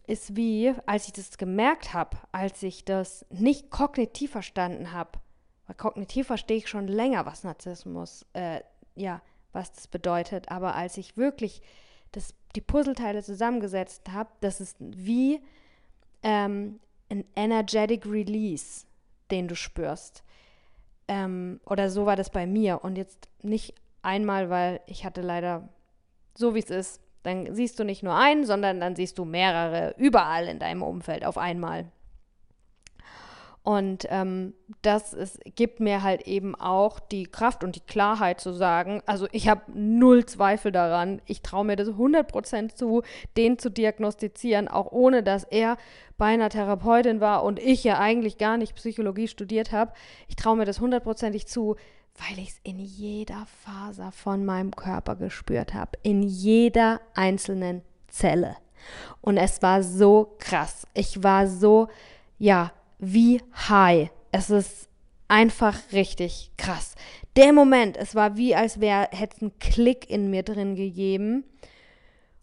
ist 0.07 0.37
wie, 0.37 0.75
als 0.87 1.07
ich 1.07 1.13
das 1.13 1.39
gemerkt 1.39 1.93
habe, 1.95 2.17
als 2.33 2.63
ich 2.63 2.85
das 2.85 3.27
nicht 3.31 3.71
kognitiv 3.71 4.33
verstanden 4.33 4.93
habe. 4.93 5.19
Weil 5.67 5.77
kognitiv 5.77 6.27
verstehe 6.27 6.57
ich 6.57 6.69
schon 6.69 6.89
länger, 6.89 7.27
was 7.27 7.45
Narzissmus, 7.45 8.27
äh, 8.33 8.61
ja, 8.95 9.23
was 9.53 9.73
das 9.73 9.87
bedeutet. 9.87 10.51
Aber 10.51 10.75
als 10.75 10.97
ich 10.97 11.17
wirklich 11.17 11.63
das, 12.13 12.35
die 12.55 12.61
Puzzleteile 12.61 13.23
zusammengesetzt 13.23 14.11
habe, 14.11 14.31
das 14.41 14.61
ist 14.61 14.77
wie 14.81 15.41
ähm, 16.23 16.81
ein 17.11 17.25
energetic 17.37 18.07
release, 18.07 18.87
den 19.31 19.49
du 19.49 19.55
spürst. 19.55 20.25
Ähm, 21.09 21.61
oder 21.67 21.91
so 21.91 22.07
war 22.07 22.17
das 22.17 22.31
bei 22.31 22.47
mir. 22.47 22.83
Und 22.85 22.97
jetzt 22.97 23.29
nicht 23.43 23.75
einmal, 24.03 24.51
weil 24.51 24.81
ich 24.87 25.05
hatte 25.05 25.21
leider 25.21 25.69
so 26.35 26.55
wie 26.55 26.61
es 26.61 26.71
ist. 26.71 27.01
Dann 27.23 27.55
siehst 27.55 27.79
du 27.79 27.85
nicht 27.85 28.03
nur 28.03 28.15
einen, 28.15 28.45
sondern 28.45 28.81
dann 28.81 28.97
siehst 28.97 29.19
du 29.19 29.25
mehrere 29.25 29.95
überall 29.97 30.49
in 30.49 30.59
deinem 30.59 30.83
Umfeld 30.83 31.25
auf 31.25 31.39
einmal. 31.39 31.87
Und 33.65 34.07
ähm, 34.11 34.55
das 34.83 35.15
ist, 35.15 35.39
gibt 35.55 35.79
mir 35.79 36.03
halt 36.03 36.23
eben 36.27 36.57
auch 36.57 36.99
die 36.99 37.25
Kraft 37.25 37.63
und 37.63 37.77
die 37.77 37.81
Klarheit 37.81 38.41
zu 38.41 38.53
sagen, 38.53 39.03
also 39.07 39.29
ich 39.31 39.49
habe 39.49 39.63
null 39.73 40.27
Zweifel 40.27 40.73
daran, 40.73 41.23
ich 41.27 41.43
traue 41.43 41.65
mir 41.65 41.77
das 41.77 41.89
100% 41.91 42.75
zu, 42.75 43.03
den 43.37 43.61
zu 43.61 43.71
diagnostizieren, 43.71 44.67
auch 44.67 44.91
ohne 44.91 45.23
dass 45.23 45.45
er 45.45 45.77
bei 46.19 46.27
einer 46.27 46.51
Therapeutin 46.51 47.21
war 47.21 47.45
und 47.45 47.61
ich 47.61 47.85
ja 47.85 48.01
eigentlich 48.01 48.37
gar 48.37 48.57
nicht 48.57 48.75
Psychologie 48.75 49.29
studiert 49.29 49.71
habe. 49.71 49.93
Ich 50.27 50.35
traue 50.35 50.57
mir 50.57 50.65
das 50.65 50.81
hundertprozentig 50.81 51.47
zu, 51.47 51.77
weil 52.17 52.39
ich 52.39 52.51
es 52.51 52.61
in 52.63 52.79
jeder 52.79 53.47
Faser 53.65 54.13
von 54.13 54.45
meinem 54.45 54.71
Körper 54.71 55.17
gespürt 55.17 55.75
habe, 55.75 55.99
in 56.03 56.23
jeder 56.23 57.01
einzelnen 57.15 57.83
Zelle. 58.09 58.57
Und 59.21 59.37
es 59.37 59.63
war 59.63 59.83
so 59.83 60.37
krass. 60.39 60.87
Ich 60.95 61.23
war 61.23 61.47
so, 61.47 61.89
ja, 62.39 62.73
wie 62.99 63.41
high. 63.69 64.11
Es 64.31 64.51
ist 64.51 64.89
einfach 65.29 65.79
richtig 65.93 66.51
krass. 66.57 66.95
Der 67.37 67.53
Moment, 67.53 67.97
es 67.97 68.15
war 68.15 68.37
wie, 68.37 68.55
als 68.55 68.81
wäre, 68.81 69.09
hätte 69.11 69.37
es 69.37 69.43
einen 69.43 69.59
Klick 69.59 70.11
in 70.11 70.31
mir 70.31 70.43
drin 70.43 70.75
gegeben. 70.75 71.45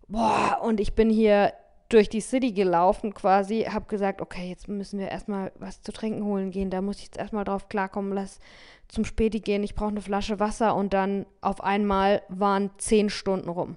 Boah, 0.07 0.59
und 0.63 0.79
ich 0.79 0.95
bin 0.95 1.09
hier 1.09 1.53
durch 1.89 2.07
die 2.07 2.21
City 2.21 2.51
gelaufen 2.51 3.13
quasi, 3.15 3.63
habe 3.63 3.87
gesagt, 3.87 4.21
okay, 4.21 4.47
jetzt 4.47 4.67
müssen 4.67 4.99
wir 4.99 5.09
erstmal 5.09 5.51
was 5.55 5.81
zu 5.81 5.91
trinken 5.91 6.23
holen 6.23 6.51
gehen. 6.51 6.69
Da 6.69 6.81
muss 6.81 6.97
ich 6.97 7.05
jetzt 7.05 7.17
erstmal 7.17 7.45
drauf 7.45 7.67
klarkommen, 7.67 8.13
lass 8.13 8.39
zum 8.87 9.05
Späti 9.05 9.39
gehen, 9.39 9.63
ich 9.63 9.75
brauche 9.75 9.89
eine 9.89 10.01
Flasche 10.01 10.39
Wasser 10.39 10.75
und 10.75 10.93
dann 10.93 11.25
auf 11.41 11.63
einmal 11.63 12.21
waren 12.29 12.69
zehn 12.77 13.09
Stunden 13.09 13.49
rum. 13.49 13.75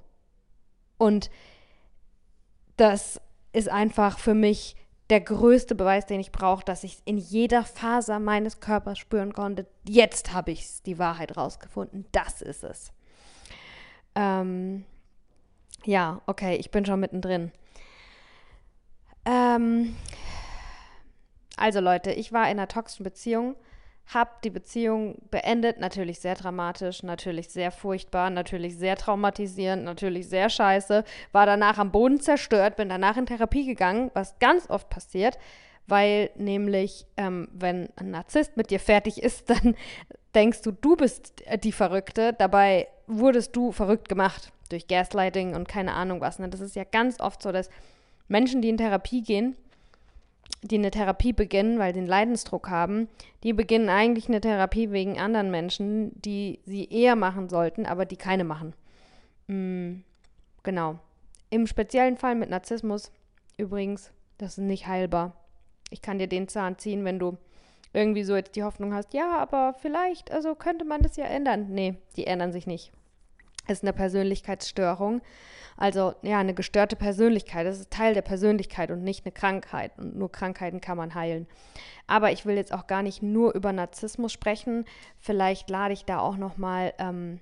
Und 0.99 1.31
das 2.77 3.21
ist 3.53 3.69
einfach 3.69 4.19
für 4.19 4.35
mich 4.35 4.77
der 5.11 5.21
größte 5.21 5.75
Beweis, 5.75 6.07
den 6.07 6.21
ich 6.21 6.33
brauche, 6.33 6.65
dass 6.65 6.85
ich 6.85 6.99
in 7.05 7.19
jeder 7.19 7.65
Faser 7.65 8.19
meines 8.19 8.61
Körpers 8.61 8.99
spüren 8.99 9.33
konnte. 9.33 9.67
Jetzt 9.87 10.33
habe 10.33 10.53
ich 10.53 10.83
die 10.85 10.99
Wahrheit 10.99 11.37
rausgefunden. 11.37 12.07
Das 12.13 12.41
ist 12.41 12.65
es. 12.65 12.93
Ähm, 14.15 14.85
ja, 15.85 16.23
okay, 16.27 16.57
ich 16.57 16.71
bin 16.71 16.87
schon 16.87 17.01
mittendrin. 17.01 17.53
Ähm, 19.25 19.97
also 21.57 21.81
Leute, 21.81 22.13
ich 22.13 22.33
war 22.33 22.45
in 22.45 22.59
einer 22.59 22.69
toxischen 22.69 23.05
Beziehung 23.05 23.57
habe 24.09 24.31
die 24.45 24.51
Beziehung 24.51 25.17
beendet. 25.31 25.79
Natürlich 25.79 26.21
sehr 26.21 26.35
dramatisch, 26.35 27.03
natürlich 27.03 27.49
sehr 27.49 27.71
furchtbar, 27.71 28.31
natürlich 28.31 28.77
sehr 28.77 28.97
traumatisierend, 28.97 29.85
natürlich 29.85 30.29
sehr 30.29 30.51
scheiße. 30.51 31.05
War 31.33 31.47
danach 31.47 31.79
am 31.79 31.93
Boden 31.93 32.21
zerstört, 32.21 32.77
bin 32.77 32.89
danach 32.89 33.17
in 33.17 33.27
Therapie 33.27 33.67
gegangen, 33.67 34.11
was 34.15 34.39
ganz 34.39 34.69
oft 34.69 34.91
passiert, 34.91 35.39
weil 35.87 36.31
nämlich, 36.37 37.07
ähm, 37.17 37.49
wenn 37.53 37.89
ein 37.97 38.11
Narzisst 38.11 38.57
mit 38.57 38.71
dir 38.71 38.81
fertig 38.81 39.23
ist, 39.23 39.49
dann 39.51 39.77
denkst 40.35 40.63
du, 40.63 40.73
du 40.73 40.97
bist 40.97 41.43
die 41.63 41.73
Verrückte. 41.73 42.33
Dabei 42.33 42.89
wurdest 43.07 43.57
du 43.57 43.73
verrückt 43.73 44.09
gemacht 44.09 44.53
durch 44.71 44.89
Gaslighting 44.89 45.55
und 45.55 45.69
keine 45.69 45.93
Ahnung 45.93 46.21
was. 46.21 46.39
Ne? 46.39 46.49
Das 46.49 46.61
ist 46.61 46.77
ja 46.77 46.85
ganz 46.85 47.21
oft 47.21 47.43
so, 47.43 47.53
dass 47.53 47.69
Menschen, 48.29 48.63
die 48.63 48.69
in 48.69 48.77
Therapie 48.77 49.23
gehen, 49.23 49.57
die 50.63 50.77
eine 50.77 50.91
Therapie 50.91 51.33
beginnen, 51.33 51.79
weil 51.79 51.93
sie 51.93 52.01
einen 52.01 52.09
Leidensdruck 52.09 52.71
haben, 52.71 53.09
die 53.43 53.53
beginnen 53.53 53.89
eigentlich 53.89 54.29
eine 54.29 54.41
Therapie 54.41 54.91
wegen 54.93 55.19
anderen 55.19 55.51
Menschen, 55.51 56.13
die 56.21 56.61
sie 56.65 56.89
eher 56.89 57.17
machen 57.17 57.49
sollten, 57.49 57.85
aber 57.85 58.07
die 58.07 58.17
keine 58.17 58.45
machen. 58.45 58.75
Mhm. 59.49 60.05
Genau. 60.63 60.99
Im 61.51 61.67
speziellen 61.67 62.17
Fall 62.17 62.35
mit 62.35 62.51
Narzissmus 62.51 63.11
übrigens, 63.57 64.13
das 64.39 64.59
ist 64.59 64.65
nicht 64.65 64.87
heilbar. 64.87 65.37
Ich 65.91 66.01
kann 66.01 66.19
dir 66.19 66.29
den 66.29 66.49
Zahn 66.49 66.79
ziehen, 66.79 67.05
wenn 67.05 67.19
du 67.19 67.37
irgendwie 67.93 68.25
so 68.25 68.35
jetzt 68.35 68.57
die 68.57 68.63
Hoffnung 68.63 68.95
hast, 68.95 69.13
ja, 69.13 69.37
aber 69.37 69.75
vielleicht, 69.79 70.31
also 70.31 70.55
könnte 70.55 70.85
man 70.85 71.03
das 71.03 71.17
ja 71.17 71.27
ändern. 71.27 71.67
Nee, 71.71 71.97
die 72.17 72.27
ändern 72.27 72.53
sich 72.53 72.67
nicht. 72.67 72.93
Ist 73.69 73.83
eine 73.83 73.93
Persönlichkeitsstörung. 73.93 75.23
Also 75.77 76.15
ja, 76.23 76.39
eine 76.39 76.55
gestörte 76.55 76.97
Persönlichkeit, 76.97 77.67
das 77.67 77.81
ist 77.81 77.91
Teil 77.91 78.15
der 78.15 78.23
Persönlichkeit 78.23 78.91
und 78.91 79.03
nicht 79.03 79.25
eine 79.25 79.33
Krankheit. 79.33 79.99
Und 79.99 80.17
nur 80.17 80.31
Krankheiten 80.31 80.81
kann 80.81 80.97
man 80.97 81.15
heilen. 81.15 81.47
Aber 82.07 82.31
ich 82.31 82.45
will 82.45 82.57
jetzt 82.57 82.73
auch 82.73 82.87
gar 82.87 83.03
nicht 83.03 83.23
nur 83.23 83.55
über 83.55 83.73
Narzissmus 83.73 84.33
sprechen. 84.33 84.85
Vielleicht 85.19 85.71
lade 85.71 85.95
ich 85.95 86.05
da 86.05 86.19
auch 86.19 86.37
noch 86.37 86.57
mal 86.57 86.93
ähm, 86.99 87.41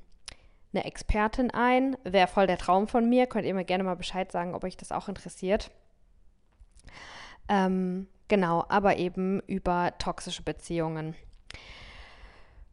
eine 0.73 0.85
Expertin 0.85 1.51
ein. 1.51 1.97
Wäre 2.05 2.29
voll 2.29 2.47
der 2.47 2.59
Traum 2.59 2.87
von 2.87 3.09
mir. 3.09 3.27
Könnt 3.27 3.47
ihr 3.47 3.55
mir 3.55 3.65
gerne 3.65 3.85
mal 3.85 3.97
Bescheid 3.97 4.31
sagen, 4.31 4.55
ob 4.55 4.65
euch 4.65 4.77
das 4.77 4.93
auch 4.93 5.09
interessiert. 5.09 5.71
Ähm, 7.49 8.07
genau, 8.29 8.65
aber 8.69 8.97
eben 8.97 9.41
über 9.41 9.93
toxische 9.99 10.43
Beziehungen. 10.43 11.17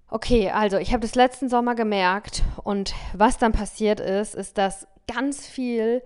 Okay, 0.10 0.50
also 0.52 0.78
ich 0.78 0.94
habe 0.94 1.02
das 1.02 1.16
letzten 1.16 1.50
Sommer 1.50 1.76
gemerkt 1.76 2.44
und 2.64 2.96
was 3.14 3.38
dann 3.38 3.52
passiert 3.52 4.00
ist, 4.00 4.36
ist, 4.36 4.58
dass 4.58 4.88
ganz 5.06 5.46
viel, 5.46 6.02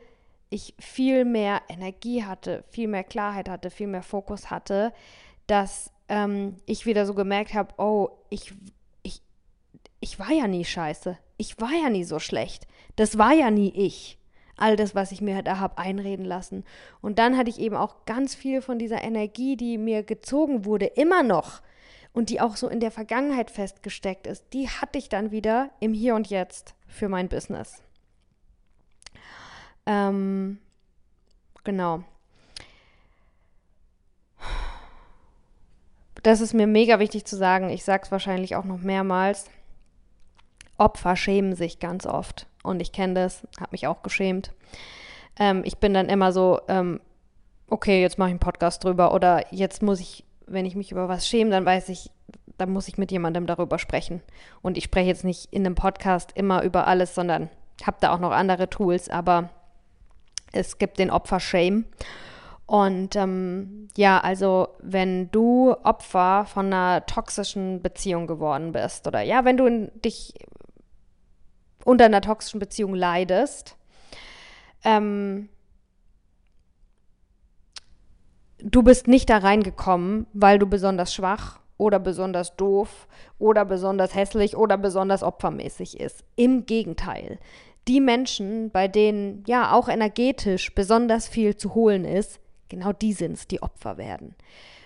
ich 0.50 0.74
viel 0.80 1.24
mehr 1.24 1.62
Energie 1.70 2.24
hatte, 2.24 2.64
viel 2.72 2.88
mehr 2.88 3.04
Klarheit 3.04 3.48
hatte, 3.48 3.70
viel 3.70 3.86
mehr 3.86 4.02
Fokus 4.02 4.50
hatte, 4.50 4.92
dass 5.46 5.92
ähm, 6.10 6.56
ich 6.66 6.88
wieder 6.88 7.06
so 7.06 7.14
gemerkt 7.14 7.54
habe, 7.54 7.76
oh, 7.78 8.10
ich, 8.30 8.54
ich, 9.04 9.22
ich 10.00 10.18
war 10.18 10.32
ja 10.32 10.48
nie 10.48 10.66
scheiße. 10.66 11.18
Ich 11.38 11.60
war 11.62 11.72
ja 11.72 11.90
nie 11.90 12.04
so 12.04 12.18
schlecht. 12.18 12.66
Das 12.96 13.20
war 13.20 13.34
ja 13.34 13.52
nie 13.52 13.70
ich. 13.70 14.18
All 14.58 14.76
das, 14.76 14.96
was 14.96 15.12
ich 15.12 15.22
mir 15.22 15.44
da 15.44 15.60
habe 15.60 15.78
einreden 15.78 16.26
lassen. 16.26 16.64
Und 17.02 17.20
dann 17.20 17.38
hatte 17.38 17.52
ich 17.52 17.60
eben 17.60 17.76
auch 17.76 18.06
ganz 18.06 18.34
viel 18.34 18.62
von 18.62 18.80
dieser 18.80 19.04
Energie, 19.04 19.58
die 19.58 19.78
mir 19.78 20.02
gezogen 20.02 20.66
wurde, 20.66 20.86
immer 20.86 21.22
noch 21.22 21.62
und 22.14 22.30
die 22.30 22.42
auch 22.42 22.56
so 22.56 22.68
in 22.68 22.80
der 22.80 22.92
Vergangenheit 22.92 23.52
festgesteckt 23.52 24.28
ist, 24.28 24.46
die 24.54 24.70
hatte 24.70 24.98
ich 24.98 25.10
dann 25.10 25.32
wieder 25.32 25.70
im 25.80 25.94
Hier 25.94 26.16
und 26.16 26.28
Jetzt 26.28 26.76
für 26.88 27.10
mein 27.10 27.30
Business. 27.30 27.82
Ähm, 29.86 30.60
genau. 31.64 32.04
Das 36.24 36.40
ist 36.40 36.54
mir 36.54 36.68
mega 36.68 37.00
wichtig 37.00 37.26
zu 37.26 37.36
sagen. 37.36 37.70
Ich 37.70 37.84
sage 37.84 38.04
es 38.04 38.12
wahrscheinlich 38.12 38.56
auch 38.56 38.66
noch 38.66 38.80
mehrmals. 38.80 39.50
Opfer 40.78 41.16
schämen 41.16 41.56
sich 41.56 41.80
ganz 41.80 42.06
oft. 42.06 42.48
Und 42.64 42.80
ich 42.80 42.92
kenne 42.92 43.16
das, 43.16 43.48
habe 43.60 43.72
mich 43.72 43.88
auch 43.88 44.04
geschämt. 44.04 44.54
Ähm, 45.40 45.64
ich 45.66 45.78
bin 45.78 45.94
dann 45.94 46.10
immer 46.10 46.32
so, 46.32 46.60
ähm, 46.68 47.00
okay, 47.68 48.02
jetzt 48.02 48.20
mache 48.20 48.30
ich 48.30 48.34
einen 48.34 48.40
Podcast 48.40 48.84
drüber. 48.84 49.14
Oder 49.14 49.52
jetzt 49.52 49.82
muss 49.82 50.00
ich, 50.00 50.24
wenn 50.52 50.66
ich 50.66 50.76
mich 50.76 50.92
über 50.92 51.10
was 51.10 51.28
schäme, 51.28 51.52
dann 51.52 51.66
weiß 51.66 51.90
ich, 51.90 52.12
dann 52.58 52.72
muss 52.72 52.88
ich 52.88 52.98
mit 52.98 53.12
jemandem 53.12 53.48
darüber 53.48 53.80
sprechen. 53.80 54.22
Und 54.62 54.78
ich 54.78 54.86
spreche 54.86 55.08
jetzt 55.08 55.24
nicht 55.24 55.52
in 55.52 55.66
einem 55.66 55.76
Podcast 55.76 56.32
immer 56.36 56.64
über 56.64 56.88
alles, 56.88 57.16
sondern 57.16 57.50
habe 57.86 57.98
da 58.00 58.14
auch 58.14 58.20
noch 58.20 58.32
andere 58.32 58.70
Tools. 58.70 59.10
Aber 59.10 59.50
es 60.52 60.78
gibt 60.78 61.00
den 61.00 61.10
Opfer-Shame. 61.10 61.86
Und 62.66 63.16
ähm, 63.18 63.90
ja, 63.98 64.20
also 64.20 64.70
wenn 64.80 65.30
du 65.32 65.76
Opfer 65.84 66.46
von 66.46 66.68
einer 66.68 67.06
toxischen 67.06 67.82
Beziehung 67.82 68.28
geworden 68.28 68.72
bist 68.72 69.08
oder 69.08 69.22
ja, 69.22 69.44
wenn 69.44 69.58
du 69.58 69.92
dich 70.06 70.34
unter 71.84 72.06
einer 72.06 72.22
toxischen 72.22 72.60
Beziehung 72.60 72.96
leidest, 72.96 73.76
ähm, 74.84 75.50
du 78.64 78.84
bist 78.84 79.08
nicht 79.08 79.30
da 79.30 79.38
reingekommen, 79.38 80.28
weil 80.34 80.60
du 80.60 80.68
besonders 80.68 81.14
schwach 81.14 81.60
oder 81.78 82.00
besonders 82.00 82.56
doof 82.56 83.08
oder 83.40 83.66
besonders 83.66 84.16
hässlich 84.16 84.56
oder 84.56 84.78
besonders 84.78 85.24
opfermäßig 85.24 86.00
ist. 86.00 86.24
Im 86.36 86.66
Gegenteil 86.66 87.40
die 87.88 88.00
Menschen, 88.00 88.70
bei 88.70 88.88
denen 88.88 89.44
ja 89.48 89.74
auch 89.74 89.90
energetisch 89.90 90.74
besonders 90.76 91.28
viel 91.28 91.56
zu 91.58 91.74
holen 91.74 92.06
ist, 92.06 92.40
genau 92.70 92.94
die 92.94 93.14
sind 93.14 93.34
es, 93.34 93.48
die 93.48 93.62
Opfer 93.62 93.98
werden. 93.98 94.36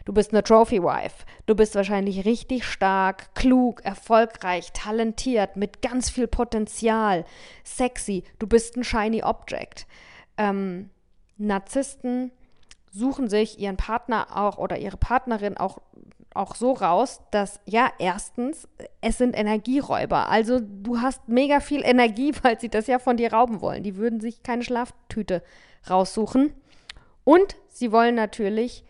Du 0.05 0.13
bist 0.13 0.31
eine 0.31 0.43
Trophy 0.43 0.81
Wife. 0.83 1.25
Du 1.47 1.55
bist 1.55 1.75
wahrscheinlich 1.75 2.25
richtig 2.25 2.63
stark, 2.63 3.33
klug, 3.33 3.83
erfolgreich, 3.83 4.71
talentiert, 4.71 5.57
mit 5.57 5.81
ganz 5.81 6.09
viel 6.09 6.27
Potenzial, 6.27 7.25
sexy. 7.63 8.23
Du 8.37 8.47
bist 8.47 8.77
ein 8.77 8.83
shiny 8.83 9.23
Object. 9.23 9.87
Ähm, 10.37 10.89
Narzissten 11.37 12.31
suchen 12.95 13.29
sich 13.29 13.59
ihren 13.59 13.77
Partner 13.77 14.27
auch 14.35 14.57
oder 14.57 14.77
ihre 14.77 14.97
Partnerin 14.97 15.57
auch 15.57 15.79
auch 16.33 16.55
so 16.55 16.73
raus, 16.73 17.21
dass 17.31 17.61
ja, 17.65 17.89
erstens, 17.97 18.67
es 18.99 19.17
sind 19.17 19.37
Energieräuber. 19.37 20.27
Also 20.29 20.59
du 20.59 20.99
hast 20.99 21.29
mega 21.29 21.61
viel 21.61 21.81
Energie, 21.83 22.33
weil 22.43 22.59
sie 22.59 22.69
das 22.69 22.87
ja 22.87 22.99
von 22.99 23.17
dir 23.17 23.33
rauben 23.33 23.61
wollen. 23.61 23.83
Die 23.83 23.95
würden 23.95 24.19
sich 24.19 24.43
keine 24.43 24.63
Schlaftüte 24.63 25.41
raussuchen. 25.89 26.53
Und 27.23 27.55
sie 27.69 27.91
wollen 27.91 28.15
natürlich 28.15 28.83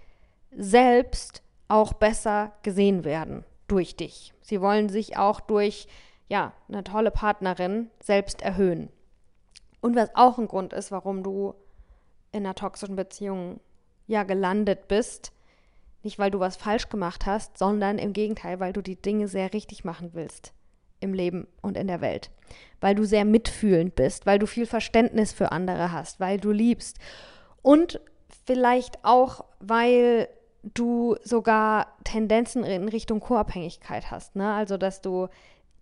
selbst 0.51 1.43
auch 1.67 1.93
besser 1.93 2.51
gesehen 2.63 3.03
werden 3.05 3.45
durch 3.67 3.95
dich. 3.95 4.33
Sie 4.41 4.59
wollen 4.59 4.89
sich 4.89 5.17
auch 5.17 5.39
durch 5.39 5.87
ja, 6.27 6.53
eine 6.67 6.83
tolle 6.83 7.11
Partnerin 7.11 7.91
selbst 8.01 8.41
erhöhen. 8.41 8.89
Und 9.81 9.95
was 9.95 10.09
auch 10.15 10.39
ein 10.39 10.47
Grund 10.47 10.73
ist, 10.73 10.91
warum 10.91 11.21
du 11.21 11.53
in 12.31 12.43
einer 12.43 12.55
toxischen 12.55 12.95
Beziehung 12.95 13.59
ja 14.07 14.23
gelandet 14.23 14.87
bist. 14.87 15.31
Nicht, 16.03 16.19
weil 16.19 16.31
du 16.31 16.39
was 16.39 16.55
falsch 16.55 16.89
gemacht 16.89 17.25
hast, 17.25 17.57
sondern 17.57 17.97
im 17.97 18.13
Gegenteil, 18.13 18.59
weil 18.59 18.73
du 18.73 18.81
die 18.81 19.01
Dinge 19.01 19.27
sehr 19.27 19.53
richtig 19.53 19.83
machen 19.83 20.11
willst 20.13 20.53
im 20.99 21.13
Leben 21.13 21.47
und 21.61 21.77
in 21.77 21.87
der 21.87 22.01
Welt. 22.01 22.29
Weil 22.79 22.95
du 22.95 23.05
sehr 23.05 23.25
mitfühlend 23.25 23.95
bist, 23.95 24.25
weil 24.25 24.39
du 24.39 24.45
viel 24.45 24.65
Verständnis 24.65 25.33
für 25.33 25.51
andere 25.51 25.91
hast, 25.91 26.19
weil 26.19 26.39
du 26.39 26.51
liebst. 26.51 26.97
Und 27.61 27.99
vielleicht 28.45 29.03
auch, 29.03 29.45
weil 29.59 30.27
du 30.73 31.15
sogar 31.23 31.87
Tendenzen 32.03 32.63
in 32.63 32.89
Richtung 32.89 33.19
Co-Abhängigkeit 33.19 34.11
hast. 34.11 34.35
Ne? 34.35 34.53
Also, 34.53 34.77
dass 34.77 35.01
du 35.01 35.27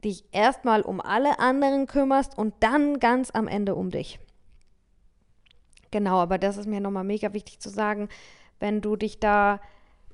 dich 0.03 0.25
erstmal 0.31 0.81
um 0.81 0.99
alle 0.99 1.39
anderen 1.39 1.87
kümmerst 1.87 2.37
und 2.37 2.53
dann 2.59 2.99
ganz 2.99 3.31
am 3.31 3.47
Ende 3.47 3.75
um 3.75 3.89
dich. 3.89 4.19
Genau, 5.93 6.17
aber 6.17 6.39
das 6.39 6.57
ist 6.57 6.65
mir 6.65 6.81
nochmal 6.81 7.03
mega 7.03 7.33
wichtig 7.33 7.59
zu 7.59 7.69
sagen, 7.69 8.09
wenn 8.59 8.81
du 8.81 8.95
dich 8.95 9.19
da 9.19 9.61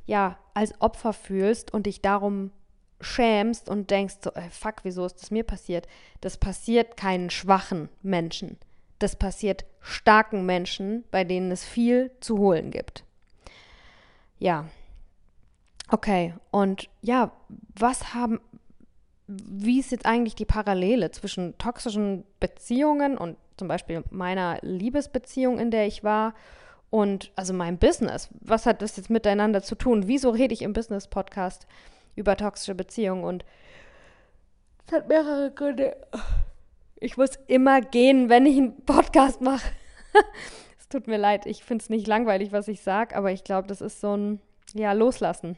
ja 0.05 0.37
als 0.53 0.73
Opfer 0.81 1.13
fühlst 1.13 1.73
und 1.73 1.85
dich 1.85 2.01
darum 2.01 2.51
schämst 2.99 3.69
und 3.69 3.89
denkst 3.89 4.15
so, 4.21 4.31
ey, 4.33 4.49
fuck, 4.49 4.83
wieso 4.83 5.05
ist 5.05 5.21
das 5.21 5.31
mir 5.31 5.45
passiert? 5.45 5.87
Das 6.19 6.35
passiert 6.35 6.97
keinen 6.97 7.29
schwachen 7.29 7.87
Menschen. 8.01 8.57
Das 8.99 9.15
passiert 9.15 9.63
starken 9.79 10.45
Menschen, 10.45 11.05
bei 11.11 11.23
denen 11.23 11.49
es 11.49 11.63
viel 11.63 12.11
zu 12.19 12.39
holen 12.39 12.71
gibt. 12.71 13.05
Ja. 14.37 14.65
Okay, 15.87 16.33
und 16.51 16.89
ja, 17.01 17.31
was 17.73 18.13
haben, 18.13 18.41
wie 19.27 19.79
ist 19.79 19.91
jetzt 19.91 20.05
eigentlich 20.05 20.35
die 20.35 20.43
Parallele 20.43 21.11
zwischen 21.11 21.57
toxischen 21.57 22.25
Beziehungen 22.41 23.17
und 23.17 23.37
zum 23.59 23.67
Beispiel 23.67 24.03
meiner 24.09 24.57
Liebesbeziehung, 24.61 25.59
in 25.59 25.69
der 25.69 25.85
ich 25.85 26.03
war, 26.03 26.33
und 26.89 27.31
also 27.35 27.53
meinem 27.53 27.77
Business? 27.77 28.29
Was 28.41 28.65
hat 28.65 28.81
das 28.81 28.97
jetzt 28.97 29.09
miteinander 29.09 29.61
zu 29.61 29.75
tun? 29.75 30.07
Wieso 30.07 30.31
rede 30.31 30.53
ich 30.53 30.61
im 30.61 30.73
Business-Podcast 30.73 31.67
über 32.15 32.35
toxische 32.35 32.75
Beziehungen? 32.75 33.23
Und 33.23 33.45
es 34.87 34.93
hat 34.93 35.07
mehrere 35.07 35.51
Gründe. 35.51 35.95
Ich 36.99 37.17
muss 37.17 37.31
immer 37.47 37.81
gehen, 37.81 38.29
wenn 38.29 38.45
ich 38.45 38.57
einen 38.57 38.85
Podcast 38.85 39.41
mache. 39.41 39.71
es 40.79 40.89
tut 40.89 41.07
mir 41.07 41.17
leid, 41.17 41.45
ich 41.45 41.63
finde 41.63 41.83
es 41.83 41.89
nicht 41.89 42.07
langweilig, 42.07 42.51
was 42.51 42.67
ich 42.67 42.81
sage, 42.81 43.15
aber 43.15 43.31
ich 43.31 43.43
glaube, 43.43 43.67
das 43.67 43.81
ist 43.81 44.01
so 44.01 44.17
ein, 44.17 44.41
ja, 44.73 44.93
Loslassen. 44.93 45.57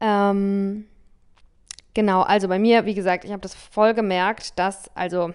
Ähm, 0.00 0.86
Genau, 1.94 2.22
also 2.22 2.48
bei 2.48 2.58
mir, 2.58 2.86
wie 2.86 2.94
gesagt, 2.94 3.24
ich 3.24 3.30
habe 3.30 3.40
das 3.40 3.54
voll 3.54 3.94
gemerkt, 3.94 4.58
dass, 4.58 4.90
also 4.96 5.32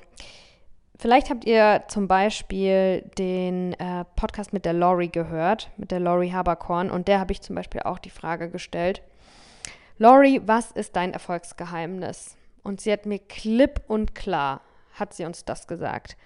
vielleicht 0.98 1.30
habt 1.30 1.46
ihr 1.46 1.86
zum 1.88 2.10
Beispiel 2.10 3.10
den 3.18 3.74
äh, 3.80 4.04
Podcast 4.18 4.51
mit 4.51 4.66
der 4.66 4.74
Lori 4.74 5.08
gehört, 5.08 5.72
mit 5.78 5.92
der 5.92 6.01
Lori 6.01 6.32
Haberkorn, 6.32 6.92
und 6.92 7.08
der 7.08 7.22
habe 7.22 7.32
ich 7.32 7.42
zum 7.42 7.56
Beispiel 7.56 7.82
auch 7.82 7.98
die 7.98 8.10
Frage 8.10 8.50
gestellt, 8.50 9.01
Lori, 9.98 10.42
was 10.46 10.72
ist 10.72 10.96
dein 10.96 11.13
Erfolgsgeheimnis? 11.13 12.36
Und 12.63 12.82
sie 12.82 12.92
hat 12.92 13.06
mir 13.06 13.20
klipp 13.20 13.82
und 13.88 14.13
klar, 14.13 14.62
hat 14.94 15.13
sie 15.13 15.25
uns 15.25 15.46
das 15.46 15.68
gesagt. 15.68 16.18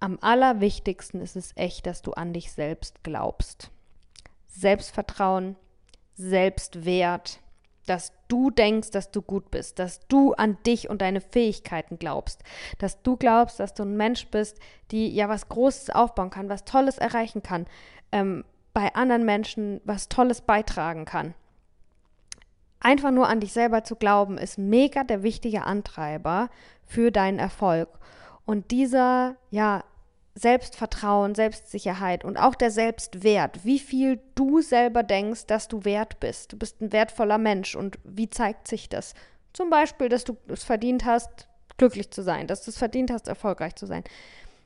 Am 0.00 0.18
allerwichtigsten 0.20 1.20
ist 1.20 1.36
es 1.36 1.52
echt, 1.56 1.86
dass 1.86 2.02
du 2.02 2.12
an 2.12 2.32
dich 2.32 2.52
selbst 2.52 3.02
glaubst. 3.04 3.70
Selbstvertrauen, 4.48 5.56
Selbstwert, 6.14 7.41
dass 7.86 8.12
du 8.28 8.50
denkst, 8.50 8.90
dass 8.90 9.10
du 9.10 9.22
gut 9.22 9.50
bist, 9.50 9.78
dass 9.78 10.06
du 10.08 10.32
an 10.34 10.56
dich 10.66 10.88
und 10.88 11.02
deine 11.02 11.20
Fähigkeiten 11.20 11.98
glaubst, 11.98 12.42
dass 12.78 13.02
du 13.02 13.16
glaubst, 13.16 13.60
dass 13.60 13.74
du 13.74 13.82
ein 13.82 13.96
Mensch 13.96 14.28
bist, 14.28 14.58
die 14.90 15.08
ja 15.08 15.28
was 15.28 15.48
Großes 15.48 15.90
aufbauen 15.90 16.30
kann, 16.30 16.48
was 16.48 16.64
Tolles 16.64 16.98
erreichen 16.98 17.42
kann, 17.42 17.66
ähm, 18.12 18.44
bei 18.72 18.94
anderen 18.94 19.24
Menschen 19.24 19.80
was 19.84 20.08
Tolles 20.08 20.40
beitragen 20.40 21.04
kann. 21.04 21.34
Einfach 22.80 23.10
nur 23.10 23.28
an 23.28 23.40
dich 23.40 23.52
selber 23.52 23.84
zu 23.84 23.96
glauben, 23.96 24.38
ist 24.38 24.58
mega 24.58 25.04
der 25.04 25.22
wichtige 25.22 25.64
Antreiber 25.64 26.48
für 26.84 27.12
deinen 27.12 27.38
Erfolg. 27.38 27.88
Und 28.44 28.72
dieser, 28.72 29.36
ja, 29.50 29.84
Selbstvertrauen, 30.34 31.34
Selbstsicherheit 31.34 32.24
und 32.24 32.38
auch 32.38 32.54
der 32.54 32.70
Selbstwert, 32.70 33.64
wie 33.64 33.78
viel 33.78 34.20
du 34.34 34.62
selber 34.62 35.02
denkst, 35.02 35.46
dass 35.46 35.68
du 35.68 35.84
wert 35.84 36.20
bist. 36.20 36.52
Du 36.52 36.56
bist 36.56 36.80
ein 36.80 36.92
wertvoller 36.92 37.38
Mensch 37.38 37.74
und 37.74 37.98
wie 38.04 38.30
zeigt 38.30 38.66
sich 38.66 38.88
das? 38.88 39.14
Zum 39.52 39.68
Beispiel, 39.68 40.08
dass 40.08 40.24
du 40.24 40.36
es 40.48 40.64
verdient 40.64 41.04
hast, 41.04 41.48
glücklich 41.76 42.10
zu 42.10 42.22
sein, 42.22 42.46
dass 42.46 42.64
du 42.64 42.70
es 42.70 42.78
verdient 42.78 43.10
hast, 43.10 43.28
erfolgreich 43.28 43.74
zu 43.74 43.86
sein. 43.86 44.04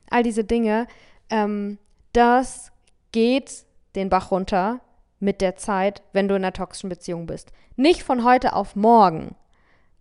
All 0.08 0.22
diese 0.22 0.44
Dinge, 0.44 0.86
ähm, 1.30 1.78
das 2.12 2.70
geht 3.10 3.64
den 3.96 4.08
Bach 4.08 4.30
runter 4.30 4.80
mit 5.18 5.40
der 5.40 5.56
Zeit, 5.56 6.02
wenn 6.12 6.28
du 6.28 6.36
in 6.36 6.44
einer 6.44 6.52
toxischen 6.52 6.90
Beziehung 6.90 7.26
bist. 7.26 7.50
Nicht 7.74 8.04
von 8.04 8.24
heute 8.24 8.52
auf 8.52 8.76
morgen, 8.76 9.34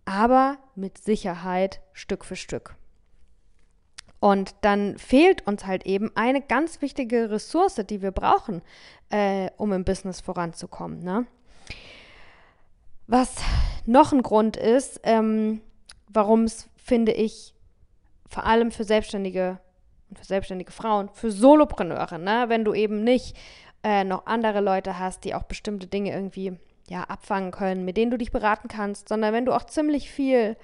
aber 0.04 0.58
mit 0.76 0.98
Sicherheit 0.98 1.80
Stück 1.92 2.24
für 2.24 2.36
Stück. 2.36 2.76
Und 4.26 4.56
dann 4.62 4.98
fehlt 4.98 5.46
uns 5.46 5.66
halt 5.66 5.86
eben 5.86 6.10
eine 6.16 6.42
ganz 6.42 6.82
wichtige 6.82 7.30
Ressource, 7.30 7.76
die 7.88 8.02
wir 8.02 8.10
brauchen, 8.10 8.60
äh, 9.08 9.50
um 9.56 9.72
im 9.72 9.84
Business 9.84 10.20
voranzukommen. 10.20 11.04
Ne? 11.04 11.26
Was 13.06 13.36
noch 13.84 14.12
ein 14.12 14.22
Grund 14.22 14.56
ist, 14.56 14.98
ähm, 15.04 15.60
warum 16.08 16.42
es, 16.42 16.68
finde 16.74 17.12
ich, 17.12 17.54
vor 18.28 18.42
allem 18.46 18.72
für 18.72 18.82
Selbstständige 18.82 19.60
und 20.10 20.18
für 20.18 20.24
selbstständige 20.24 20.72
Frauen, 20.72 21.08
für 21.12 21.30
Solopreneure, 21.30 22.18
ne? 22.18 22.46
wenn 22.48 22.64
du 22.64 22.74
eben 22.74 23.04
nicht 23.04 23.36
äh, 23.84 24.02
noch 24.02 24.26
andere 24.26 24.60
Leute 24.60 24.98
hast, 24.98 25.22
die 25.22 25.36
auch 25.36 25.44
bestimmte 25.44 25.86
Dinge 25.86 26.12
irgendwie 26.12 26.58
ja, 26.88 27.04
abfangen 27.04 27.52
können, 27.52 27.84
mit 27.84 27.96
denen 27.96 28.10
du 28.10 28.18
dich 28.18 28.32
beraten 28.32 28.66
kannst, 28.66 29.08
sondern 29.08 29.32
wenn 29.32 29.44
du 29.44 29.52
auch 29.52 29.66
ziemlich 29.66 30.10
viel 30.10 30.56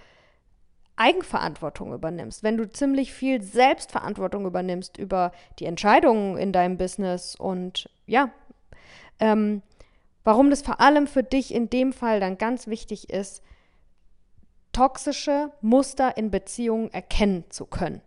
Eigenverantwortung 1.02 1.92
übernimmst, 1.92 2.44
wenn 2.44 2.56
du 2.56 2.70
ziemlich 2.70 3.12
viel 3.12 3.42
Selbstverantwortung 3.42 4.46
übernimmst 4.46 4.98
über 4.98 5.32
die 5.58 5.66
Entscheidungen 5.66 6.38
in 6.38 6.52
deinem 6.52 6.76
Business 6.76 7.34
und 7.34 7.90
ja, 8.06 8.30
ähm, 9.18 9.62
warum 10.22 10.48
das 10.48 10.62
vor 10.62 10.80
allem 10.80 11.08
für 11.08 11.24
dich 11.24 11.52
in 11.52 11.68
dem 11.68 11.92
Fall 11.92 12.20
dann 12.20 12.38
ganz 12.38 12.68
wichtig 12.68 13.10
ist, 13.10 13.42
toxische 14.72 15.50
Muster 15.60 16.16
in 16.16 16.30
Beziehungen 16.30 16.92
erkennen 16.92 17.44
zu 17.50 17.66
können 17.66 18.00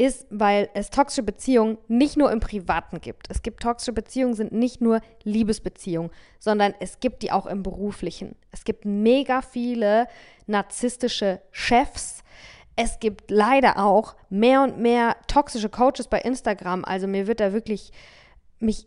ist, 0.00 0.26
weil 0.30 0.70
es 0.72 0.88
toxische 0.88 1.22
Beziehungen 1.22 1.76
nicht 1.86 2.16
nur 2.16 2.32
im 2.32 2.40
Privaten 2.40 3.02
gibt. 3.02 3.26
Es 3.28 3.42
gibt 3.42 3.62
toxische 3.62 3.92
Beziehungen, 3.92 4.32
sind 4.32 4.50
nicht 4.50 4.80
nur 4.80 5.02
Liebesbeziehungen, 5.24 6.10
sondern 6.38 6.72
es 6.80 7.00
gibt 7.00 7.22
die 7.22 7.30
auch 7.30 7.44
im 7.44 7.62
Beruflichen. 7.62 8.34
Es 8.50 8.64
gibt 8.64 8.86
mega 8.86 9.42
viele 9.42 10.08
narzisstische 10.46 11.42
Chefs. 11.50 12.24
Es 12.76 12.98
gibt 12.98 13.30
leider 13.30 13.84
auch 13.84 14.16
mehr 14.30 14.62
und 14.62 14.78
mehr 14.78 15.16
toxische 15.26 15.68
Coaches 15.68 16.08
bei 16.08 16.20
Instagram. 16.22 16.86
Also 16.86 17.06
mir 17.06 17.26
wird 17.26 17.40
da 17.40 17.52
wirklich 17.52 17.92
mich 18.58 18.86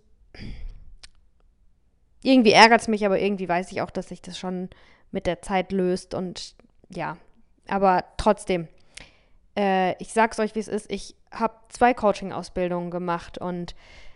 irgendwie 2.23 2.53
ärgert 2.53 2.81
es 2.81 2.87
mich, 2.87 3.05
aber 3.05 3.19
irgendwie 3.19 3.47
weiß 3.47 3.71
ich 3.71 3.81
auch, 3.81 3.91
dass 3.91 4.09
sich 4.09 4.23
das 4.23 4.39
schon 4.39 4.71
mit 5.11 5.27
der 5.27 5.43
Zeit 5.43 5.71
löst 5.71 6.15
und 6.15 6.55
ja, 6.89 7.17
aber 7.67 8.03
trotzdem, 8.17 8.67
äh, 9.57 9.95
ich 10.01 10.13
sag's 10.13 10.39
euch, 10.39 10.55
wie 10.55 10.59
es 10.59 10.67
ist, 10.67 10.91
ich 10.91 11.15
habe 11.31 11.53
zwei 11.69 11.93
Coaching-Ausbildungen 11.93 12.91
gemacht 12.91 13.37
und 13.37 13.75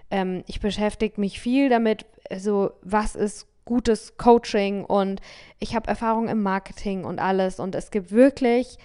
ähm, 0.09 0.43
ich 0.47 0.59
beschäftige 0.59 1.19
mich 1.19 1.39
viel 1.39 1.69
damit, 1.69 2.05
so 2.35 2.71
was 2.81 3.15
ist 3.15 3.47
gutes 3.65 4.17
Coaching 4.17 4.85
und 4.85 5.21
ich 5.59 5.75
habe 5.75 5.89
Erfahrung 5.89 6.29
im 6.29 6.41
Marketing 6.41 7.03
und 7.03 7.19
alles 7.19 7.59
und 7.59 7.75
es 7.75 7.91
gibt 7.91 8.11
wirklich 8.11 8.77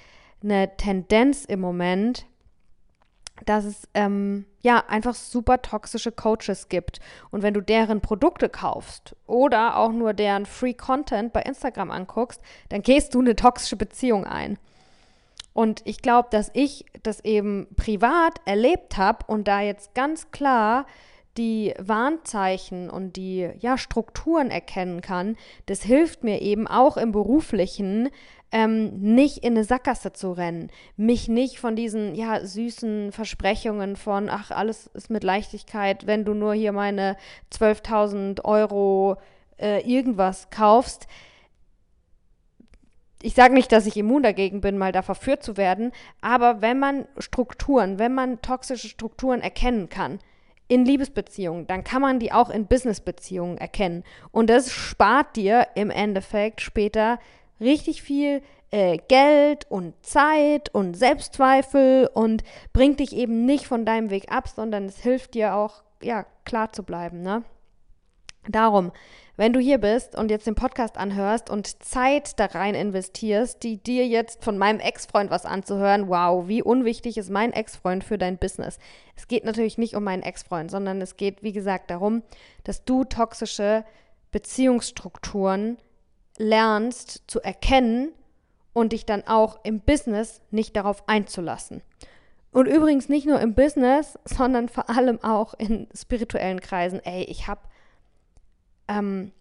eine 0.42 0.76
Tendenz 0.76 1.44
im 1.44 1.60
Moment, 1.60 2.26
dass 3.46 3.64
es 3.64 3.88
ähm, 3.94 4.44
ja 4.60 4.84
einfach 4.88 5.14
super 5.14 5.62
toxische 5.62 6.12
Coaches 6.12 6.68
gibt. 6.68 7.00
Und 7.30 7.42
wenn 7.42 7.54
du 7.54 7.60
deren 7.60 8.00
Produkte 8.00 8.48
kaufst 8.48 9.16
oder 9.26 9.76
auch 9.76 9.92
nur 9.92 10.14
deren 10.14 10.46
Free 10.46 10.74
Content 10.74 11.32
bei 11.32 11.42
Instagram 11.42 11.90
anguckst, 11.90 12.40
dann 12.68 12.82
gehst 12.82 13.14
du 13.14 13.20
eine 13.20 13.36
toxische 13.36 13.76
Beziehung 13.76 14.26
ein. 14.26 14.58
Und 15.52 15.82
ich 15.84 16.02
glaube, 16.02 16.28
dass 16.30 16.50
ich 16.54 16.86
das 17.02 17.20
eben 17.24 17.66
privat 17.76 18.40
erlebt 18.44 18.96
habe 18.96 19.24
und 19.26 19.48
da 19.48 19.60
jetzt 19.60 19.94
ganz 19.94 20.30
klar 20.30 20.86
die 21.36 21.74
Warnzeichen 21.78 22.90
und 22.90 23.16
die 23.16 23.48
ja, 23.58 23.78
Strukturen 23.78 24.50
erkennen 24.50 25.00
kann, 25.00 25.36
das 25.66 25.82
hilft 25.82 26.24
mir 26.24 26.42
eben 26.42 26.66
auch 26.66 26.96
im 26.96 27.12
beruflichen, 27.12 28.10
ähm, 28.50 28.98
nicht 29.00 29.38
in 29.38 29.54
eine 29.54 29.64
Sackgasse 29.64 30.12
zu 30.12 30.32
rennen, 30.32 30.70
mich 30.96 31.28
nicht 31.28 31.58
von 31.58 31.74
diesen 31.74 32.14
ja 32.14 32.44
süßen 32.44 33.10
Versprechungen 33.12 33.96
von 33.96 34.28
ach 34.28 34.50
alles 34.50 34.88
ist 34.88 35.08
mit 35.08 35.24
Leichtigkeit, 35.24 36.06
wenn 36.06 36.26
du 36.26 36.34
nur 36.34 36.52
hier 36.52 36.72
meine 36.72 37.16
12.000 37.50 38.44
Euro 38.44 39.16
äh, 39.58 39.80
irgendwas 39.90 40.50
kaufst, 40.50 41.06
ich 43.22 43.34
sage 43.34 43.54
nicht, 43.54 43.72
dass 43.72 43.86
ich 43.86 43.96
immun 43.96 44.22
dagegen 44.22 44.60
bin, 44.60 44.78
mal 44.78 44.92
da 44.92 45.02
verführt 45.02 45.42
zu 45.42 45.56
werden, 45.56 45.92
aber 46.20 46.60
wenn 46.60 46.78
man 46.78 47.06
Strukturen, 47.18 47.98
wenn 47.98 48.14
man 48.14 48.42
toxische 48.42 48.88
Strukturen 48.88 49.40
erkennen 49.40 49.88
kann, 49.88 50.18
in 50.68 50.84
Liebesbeziehungen, 50.86 51.66
dann 51.66 51.84
kann 51.84 52.00
man 52.00 52.18
die 52.18 52.32
auch 52.32 52.48
in 52.48 52.66
Businessbeziehungen 52.66 53.58
erkennen. 53.58 54.04
Und 54.30 54.48
das 54.48 54.70
spart 54.70 55.36
dir 55.36 55.66
im 55.74 55.90
Endeffekt 55.90 56.62
später 56.62 57.18
richtig 57.60 58.02
viel 58.02 58.42
äh, 58.70 58.96
Geld 59.06 59.70
und 59.70 59.94
Zeit 60.04 60.74
und 60.74 60.96
Selbstzweifel 60.96 62.08
und 62.12 62.42
bringt 62.72 63.00
dich 63.00 63.14
eben 63.14 63.44
nicht 63.44 63.66
von 63.66 63.84
deinem 63.84 64.08
Weg 64.08 64.32
ab, 64.32 64.48
sondern 64.48 64.86
es 64.86 64.98
hilft 64.98 65.34
dir 65.34 65.54
auch, 65.54 65.82
ja, 66.02 66.24
klar 66.44 66.72
zu 66.72 66.82
bleiben, 66.82 67.22
ne? 67.22 67.44
Darum, 68.48 68.92
wenn 69.36 69.52
du 69.52 69.60
hier 69.60 69.78
bist 69.78 70.14
und 70.14 70.30
jetzt 70.30 70.46
den 70.46 70.54
Podcast 70.54 70.98
anhörst 70.98 71.48
und 71.48 71.82
Zeit 71.82 72.38
da 72.38 72.46
rein 72.46 72.74
investierst, 72.74 73.62
die 73.62 73.78
dir 73.78 74.06
jetzt 74.06 74.44
von 74.44 74.58
meinem 74.58 74.80
Ex-Freund 74.80 75.30
was 75.30 75.46
anzuhören, 75.46 76.08
wow, 76.08 76.48
wie 76.48 76.62
unwichtig 76.62 77.16
ist 77.16 77.30
mein 77.30 77.52
Ex-Freund 77.52 78.04
für 78.04 78.18
dein 78.18 78.36
Business? 78.36 78.78
Es 79.16 79.28
geht 79.28 79.44
natürlich 79.44 79.78
nicht 79.78 79.94
um 79.94 80.04
meinen 80.04 80.22
Ex-Freund, 80.22 80.70
sondern 80.70 81.00
es 81.00 81.16
geht, 81.16 81.42
wie 81.42 81.52
gesagt, 81.52 81.90
darum, 81.90 82.22
dass 82.64 82.84
du 82.84 83.04
toxische 83.04 83.84
Beziehungsstrukturen 84.32 85.78
lernst 86.36 87.22
zu 87.26 87.40
erkennen 87.40 88.12
und 88.72 88.92
dich 88.92 89.06
dann 89.06 89.26
auch 89.26 89.60
im 89.64 89.80
Business 89.80 90.40
nicht 90.50 90.76
darauf 90.76 91.08
einzulassen. 91.08 91.82
Und 92.50 92.66
übrigens 92.66 93.08
nicht 93.08 93.26
nur 93.26 93.40
im 93.40 93.54
Business, 93.54 94.18
sondern 94.24 94.68
vor 94.68 94.90
allem 94.90 95.22
auch 95.22 95.54
in 95.54 95.88
spirituellen 95.94 96.60
Kreisen. 96.60 97.00
Ey, 97.02 97.24
ich 97.24 97.48
habe 97.48 97.62
ähm, 98.88 99.32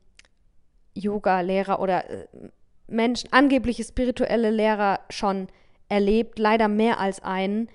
Yoga-Lehrer 0.93 1.79
oder 1.79 2.09
äh, 2.09 2.27
Menschen, 2.87 3.31
angebliche 3.31 3.83
spirituelle 3.83 4.51
Lehrer 4.51 4.99
schon 5.09 5.47
erlebt, 5.87 6.39
leider 6.39 6.67
mehr 6.67 6.99
als 6.99 7.21
einen, 7.21 7.69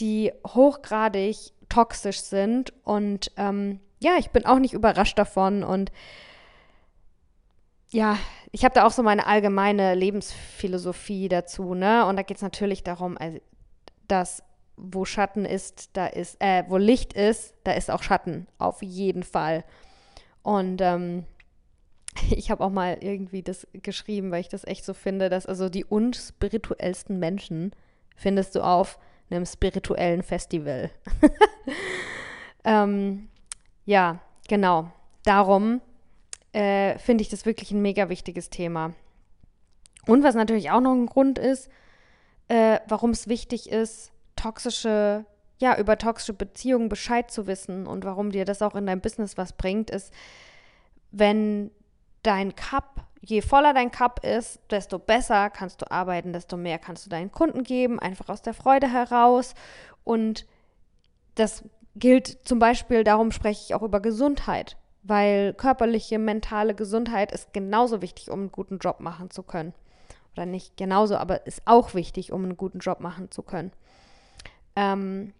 die 0.00 0.32
hochgradig 0.46 1.36
toxisch 1.68 2.20
sind. 2.20 2.72
Und 2.84 3.32
ähm, 3.36 3.80
ja, 4.00 4.12
ich 4.18 4.30
bin 4.30 4.46
auch 4.46 4.58
nicht 4.58 4.74
überrascht 4.74 5.18
davon. 5.18 5.62
Und 5.64 5.92
ja, 7.90 8.18
ich 8.52 8.64
habe 8.64 8.74
da 8.74 8.86
auch 8.86 8.90
so 8.90 9.02
meine 9.02 9.26
allgemeine 9.26 9.94
Lebensphilosophie 9.94 11.28
dazu, 11.28 11.74
ne? 11.74 12.06
Und 12.06 12.16
da 12.16 12.22
geht 12.22 12.38
es 12.38 12.42
natürlich 12.42 12.82
darum, 12.82 13.16
also, 13.18 13.38
dass 14.08 14.42
wo 14.76 15.04
Schatten 15.04 15.44
ist, 15.44 15.90
da 15.96 16.06
ist, 16.06 16.36
äh, 16.40 16.64
wo 16.68 16.76
Licht 16.76 17.12
ist, 17.12 17.54
da 17.62 17.72
ist 17.72 17.90
auch 17.90 18.02
Schatten, 18.02 18.48
auf 18.58 18.82
jeden 18.82 19.22
Fall. 19.22 19.64
Und 20.44 20.80
ähm, 20.80 21.24
ich 22.30 22.52
habe 22.52 22.62
auch 22.62 22.70
mal 22.70 22.98
irgendwie 23.00 23.42
das 23.42 23.66
geschrieben, 23.72 24.30
weil 24.30 24.42
ich 24.42 24.48
das 24.48 24.64
echt 24.64 24.84
so 24.84 24.94
finde, 24.94 25.28
dass 25.28 25.46
also 25.46 25.68
die 25.68 25.84
unspirituellsten 25.84 27.18
Menschen 27.18 27.72
findest 28.14 28.54
du 28.54 28.60
auf 28.60 29.00
einem 29.30 29.46
spirituellen 29.46 30.22
Festival. 30.22 30.90
ähm, 32.64 33.28
ja, 33.84 34.20
genau. 34.46 34.92
Darum 35.24 35.80
äh, 36.52 36.98
finde 36.98 37.22
ich 37.22 37.30
das 37.30 37.46
wirklich 37.46 37.72
ein 37.72 37.82
mega 37.82 38.08
wichtiges 38.08 38.50
Thema. 38.50 38.92
Und 40.06 40.22
was 40.22 40.34
natürlich 40.34 40.70
auch 40.70 40.82
noch 40.82 40.92
ein 40.92 41.06
Grund 41.06 41.38
ist, 41.38 41.70
äh, 42.48 42.78
warum 42.86 43.10
es 43.10 43.26
wichtig 43.26 43.70
ist, 43.70 44.12
toxische 44.36 45.24
ja, 45.58 45.78
über 45.78 45.98
toxische 45.98 46.32
Beziehungen 46.32 46.88
Bescheid 46.88 47.30
zu 47.30 47.46
wissen 47.46 47.86
und 47.86 48.04
warum 48.04 48.30
dir 48.30 48.44
das 48.44 48.62
auch 48.62 48.74
in 48.74 48.86
deinem 48.86 49.00
Business 49.00 49.36
was 49.36 49.52
bringt, 49.52 49.90
ist, 49.90 50.12
wenn 51.12 51.70
dein 52.22 52.56
Cup, 52.56 53.06
je 53.20 53.40
voller 53.40 53.72
dein 53.72 53.90
Cup 53.90 54.24
ist, 54.24 54.60
desto 54.70 54.98
besser 54.98 55.50
kannst 55.50 55.82
du 55.82 55.90
arbeiten, 55.90 56.32
desto 56.32 56.56
mehr 56.56 56.78
kannst 56.78 57.06
du 57.06 57.10
deinen 57.10 57.30
Kunden 57.30 57.62
geben, 57.62 58.00
einfach 58.00 58.28
aus 58.28 58.42
der 58.42 58.54
Freude 58.54 58.90
heraus. 58.90 59.54
Und 60.02 60.46
das 61.36 61.64
gilt 61.94 62.38
zum 62.44 62.58
Beispiel, 62.58 63.04
darum 63.04 63.30
spreche 63.30 63.62
ich 63.64 63.74
auch 63.74 63.82
über 63.82 64.00
Gesundheit, 64.00 64.76
weil 65.02 65.54
körperliche, 65.54 66.18
mentale 66.18 66.74
Gesundheit 66.74 67.30
ist 67.30 67.52
genauso 67.52 68.02
wichtig, 68.02 68.30
um 68.30 68.40
einen 68.40 68.52
guten 68.52 68.78
Job 68.78 69.00
machen 69.00 69.30
zu 69.30 69.42
können. 69.42 69.72
Oder 70.32 70.46
nicht 70.46 70.76
genauso, 70.76 71.16
aber 71.16 71.46
ist 71.46 71.62
auch 71.64 71.94
wichtig, 71.94 72.32
um 72.32 72.42
einen 72.42 72.56
guten 72.56 72.80
Job 72.80 72.98
machen 72.98 73.30
zu 73.30 73.42
können. 73.42 73.70
Ähm, 74.74 75.32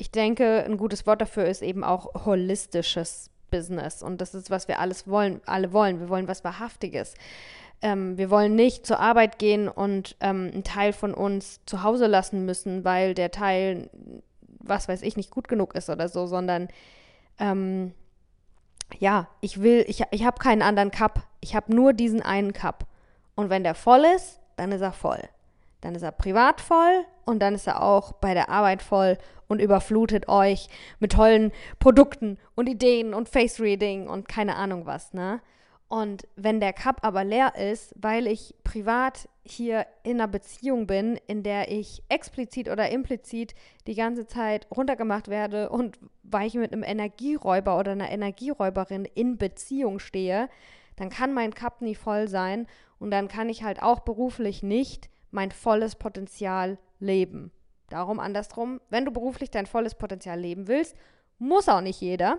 ich 0.00 0.10
denke, 0.10 0.64
ein 0.64 0.78
gutes 0.78 1.06
Wort 1.06 1.20
dafür 1.20 1.44
ist 1.44 1.60
eben 1.60 1.84
auch 1.84 2.24
holistisches 2.24 3.28
Business. 3.50 4.02
Und 4.02 4.22
das 4.22 4.34
ist, 4.34 4.50
was 4.50 4.66
wir 4.66 4.78
alles 4.78 5.06
wollen, 5.06 5.42
alle 5.44 5.74
wollen. 5.74 6.00
Wir 6.00 6.08
wollen 6.08 6.26
was 6.26 6.42
Wahrhaftiges. 6.42 7.14
Ähm, 7.82 8.16
wir 8.16 8.30
wollen 8.30 8.54
nicht 8.54 8.86
zur 8.86 8.98
Arbeit 8.98 9.38
gehen 9.38 9.68
und 9.68 10.16
ähm, 10.20 10.50
einen 10.54 10.64
Teil 10.64 10.94
von 10.94 11.12
uns 11.12 11.60
zu 11.66 11.82
Hause 11.82 12.06
lassen 12.06 12.46
müssen, 12.46 12.82
weil 12.82 13.12
der 13.12 13.30
Teil, 13.30 13.90
was 14.58 14.88
weiß 14.88 15.02
ich, 15.02 15.18
nicht 15.18 15.30
gut 15.30 15.48
genug 15.48 15.74
ist 15.74 15.90
oder 15.90 16.08
so, 16.08 16.26
sondern 16.26 16.68
ähm, 17.38 17.92
ja, 18.98 19.28
ich 19.42 19.60
will, 19.60 19.84
ich, 19.86 20.02
ich 20.12 20.24
habe 20.24 20.38
keinen 20.38 20.62
anderen 20.62 20.90
Cup. 20.90 21.26
Ich 21.40 21.54
habe 21.54 21.74
nur 21.74 21.92
diesen 21.92 22.22
einen 22.22 22.54
Cup. 22.54 22.86
Und 23.34 23.50
wenn 23.50 23.64
der 23.64 23.74
voll 23.74 24.04
ist, 24.16 24.40
dann 24.56 24.72
ist 24.72 24.80
er 24.80 24.92
voll. 24.92 25.22
Dann 25.82 25.94
ist 25.94 26.02
er 26.02 26.12
privat 26.12 26.62
voll 26.62 27.04
und 27.26 27.40
dann 27.40 27.54
ist 27.54 27.66
er 27.66 27.82
auch 27.82 28.12
bei 28.12 28.32
der 28.32 28.48
Arbeit 28.48 28.82
voll 28.82 29.18
und 29.50 29.60
überflutet 29.60 30.28
euch 30.28 30.68
mit 31.00 31.12
tollen 31.12 31.50
Produkten 31.80 32.38
und 32.54 32.68
Ideen 32.68 33.12
und 33.12 33.28
Face 33.28 33.60
Reading 33.60 34.08
und 34.08 34.28
keine 34.28 34.54
Ahnung 34.54 34.86
was, 34.86 35.12
ne? 35.12 35.40
Und 35.88 36.28
wenn 36.36 36.60
der 36.60 36.72
Cup 36.72 37.00
aber 37.02 37.24
leer 37.24 37.56
ist, 37.56 37.92
weil 38.00 38.28
ich 38.28 38.54
privat 38.62 39.28
hier 39.42 39.86
in 40.04 40.20
einer 40.20 40.28
Beziehung 40.28 40.86
bin, 40.86 41.18
in 41.26 41.42
der 41.42 41.68
ich 41.68 42.04
explizit 42.08 42.68
oder 42.68 42.90
implizit 42.90 43.56
die 43.88 43.96
ganze 43.96 44.24
Zeit 44.24 44.68
runtergemacht 44.70 45.26
werde 45.26 45.68
und 45.68 45.98
weil 46.22 46.46
ich 46.46 46.54
mit 46.54 46.72
einem 46.72 46.84
Energieräuber 46.84 47.76
oder 47.76 47.90
einer 47.90 48.08
Energieräuberin 48.08 49.04
in 49.04 49.36
Beziehung 49.36 49.98
stehe, 49.98 50.48
dann 50.94 51.10
kann 51.10 51.34
mein 51.34 51.54
Cup 51.54 51.82
nie 51.82 51.96
voll 51.96 52.28
sein 52.28 52.68
und 53.00 53.10
dann 53.10 53.26
kann 53.26 53.48
ich 53.48 53.64
halt 53.64 53.82
auch 53.82 53.98
beruflich 54.00 54.62
nicht 54.62 55.10
mein 55.32 55.50
volles 55.50 55.96
Potenzial 55.96 56.78
leben. 57.00 57.50
Darum 57.90 58.20
andersrum, 58.20 58.80
wenn 58.88 59.04
du 59.04 59.10
beruflich 59.10 59.50
dein 59.50 59.66
volles 59.66 59.94
Potenzial 59.94 60.40
leben 60.40 60.68
willst, 60.68 60.96
muss 61.38 61.68
auch 61.68 61.80
nicht 61.80 62.00
jeder. 62.00 62.38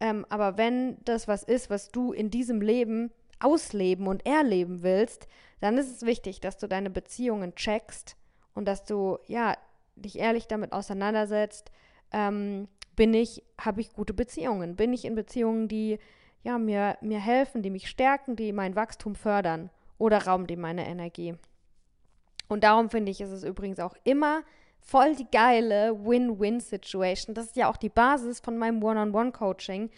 Ähm, 0.00 0.26
aber 0.28 0.56
wenn 0.56 0.96
das 1.04 1.28
was 1.28 1.42
ist, 1.42 1.70
was 1.70 1.90
du 1.90 2.12
in 2.12 2.30
diesem 2.30 2.60
Leben 2.60 3.12
ausleben 3.38 4.06
und 4.06 4.26
erleben 4.26 4.82
willst, 4.82 5.28
dann 5.60 5.76
ist 5.76 5.90
es 5.90 6.06
wichtig, 6.06 6.40
dass 6.40 6.56
du 6.56 6.66
deine 6.66 6.90
Beziehungen 6.90 7.54
checkst 7.54 8.16
und 8.54 8.66
dass 8.66 8.84
du 8.84 9.18
ja 9.26 9.56
dich 9.94 10.18
ehrlich 10.18 10.46
damit 10.46 10.72
auseinandersetzt. 10.72 11.70
Ähm, 12.12 12.68
bin 12.96 13.12
ich, 13.14 13.44
habe 13.60 13.80
ich 13.80 13.92
gute 13.92 14.14
Beziehungen? 14.14 14.74
Bin 14.74 14.92
ich 14.92 15.04
in 15.04 15.14
Beziehungen, 15.14 15.68
die 15.68 15.98
ja 16.42 16.58
mir, 16.58 16.96
mir 17.00 17.20
helfen, 17.20 17.62
die 17.62 17.70
mich 17.70 17.88
stärken, 17.88 18.36
die 18.36 18.52
mein 18.52 18.74
Wachstum 18.74 19.14
fördern 19.14 19.70
oder 19.98 20.26
rauben 20.26 20.46
die 20.46 20.56
meine 20.56 20.88
Energie? 20.88 21.34
Und 22.48 22.64
darum 22.64 22.88
finde 22.88 23.12
ich, 23.12 23.20
ist 23.20 23.30
es 23.30 23.44
übrigens 23.44 23.78
auch 23.78 23.94
immer 24.04 24.42
voll 24.80 25.14
die 25.14 25.30
geile 25.30 26.04
Win-Win-Situation. 26.04 27.34
Das 27.34 27.46
ist 27.46 27.56
ja 27.56 27.70
auch 27.70 27.76
die 27.76 27.88
Basis 27.88 28.40
von 28.40 28.56
meinem 28.56 28.82
One-on-One-Coaching, 28.82 29.90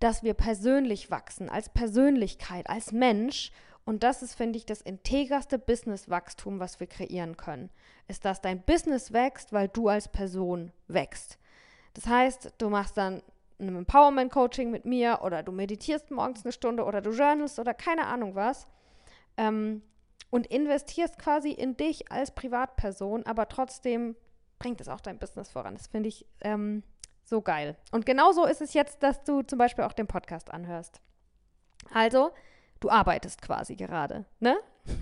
dass 0.00 0.22
wir 0.22 0.34
persönlich 0.34 1.10
wachsen, 1.10 1.48
als 1.48 1.68
Persönlichkeit, 1.68 2.68
als 2.68 2.92
Mensch. 2.92 3.52
Und 3.84 4.02
das 4.02 4.22
ist, 4.22 4.34
finde 4.34 4.58
ich, 4.58 4.66
das 4.66 4.80
integerste 4.80 5.58
Business-Wachstum, 5.58 6.58
was 6.58 6.80
wir 6.80 6.86
kreieren 6.86 7.36
können. 7.36 7.70
Ist, 8.08 8.24
dass 8.24 8.40
dein 8.40 8.62
Business 8.62 9.12
wächst, 9.12 9.52
weil 9.52 9.68
du 9.68 9.88
als 9.88 10.08
Person 10.08 10.72
wächst. 10.88 11.38
Das 11.94 12.06
heißt, 12.06 12.52
du 12.58 12.68
machst 12.68 12.96
dann 12.96 13.22
ein 13.58 13.76
Empowerment-Coaching 13.76 14.70
mit 14.70 14.84
mir 14.84 15.20
oder 15.22 15.42
du 15.42 15.52
meditierst 15.52 16.10
morgens 16.10 16.44
eine 16.44 16.52
Stunde 16.52 16.84
oder 16.84 17.00
du 17.00 17.10
journalst 17.10 17.58
oder 17.58 17.74
keine 17.74 18.06
Ahnung 18.06 18.34
was. 18.34 18.66
Ähm, 19.36 19.82
und 20.30 20.46
investierst 20.46 21.18
quasi 21.18 21.50
in 21.50 21.76
dich 21.76 22.10
als 22.10 22.30
Privatperson, 22.32 23.24
aber 23.24 23.48
trotzdem 23.48 24.16
bringt 24.58 24.80
es 24.80 24.88
auch 24.88 25.00
dein 25.00 25.18
Business 25.18 25.50
voran. 25.50 25.74
Das 25.74 25.86
finde 25.86 26.08
ich 26.08 26.26
ähm, 26.40 26.82
so 27.24 27.42
geil. 27.42 27.76
Und 27.92 28.06
genauso 28.06 28.44
ist 28.44 28.60
es 28.60 28.74
jetzt, 28.74 29.02
dass 29.02 29.22
du 29.24 29.42
zum 29.42 29.58
Beispiel 29.58 29.84
auch 29.84 29.92
den 29.92 30.06
Podcast 30.06 30.50
anhörst. 30.50 31.00
Also, 31.92 32.30
du 32.80 32.90
arbeitest 32.90 33.42
quasi 33.42 33.76
gerade, 33.76 34.24
ne? 34.40 34.56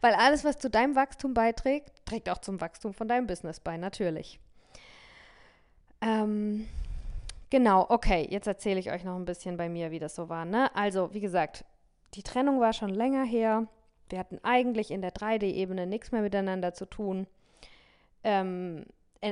Weil 0.00 0.14
alles, 0.14 0.44
was 0.44 0.58
zu 0.58 0.68
deinem 0.68 0.96
Wachstum 0.96 1.34
beiträgt, 1.34 1.92
trägt 2.04 2.28
auch 2.28 2.38
zum 2.38 2.60
Wachstum 2.60 2.92
von 2.92 3.06
deinem 3.06 3.26
Business 3.26 3.60
bei, 3.60 3.76
natürlich. 3.76 4.40
Ähm, 6.00 6.66
genau, 7.48 7.86
okay, 7.88 8.26
jetzt 8.28 8.46
erzähle 8.46 8.80
ich 8.80 8.90
euch 8.90 9.04
noch 9.04 9.16
ein 9.16 9.24
bisschen 9.24 9.56
bei 9.56 9.68
mir, 9.68 9.90
wie 9.90 9.98
das 9.98 10.14
so 10.14 10.28
war, 10.28 10.44
ne? 10.44 10.74
Also, 10.74 11.14
wie 11.14 11.20
gesagt, 11.20 11.64
die 12.14 12.22
Trennung 12.22 12.60
war 12.60 12.72
schon 12.72 12.90
länger 12.90 13.24
her. 13.24 13.68
Wir 14.10 14.18
hatten 14.18 14.38
eigentlich 14.42 14.90
in 14.90 15.02
der 15.02 15.12
3D-Ebene 15.12 15.86
nichts 15.86 16.12
mehr 16.12 16.22
miteinander 16.22 16.74
zu 16.74 16.86
tun. 16.86 17.26
Ähm, 18.24 18.84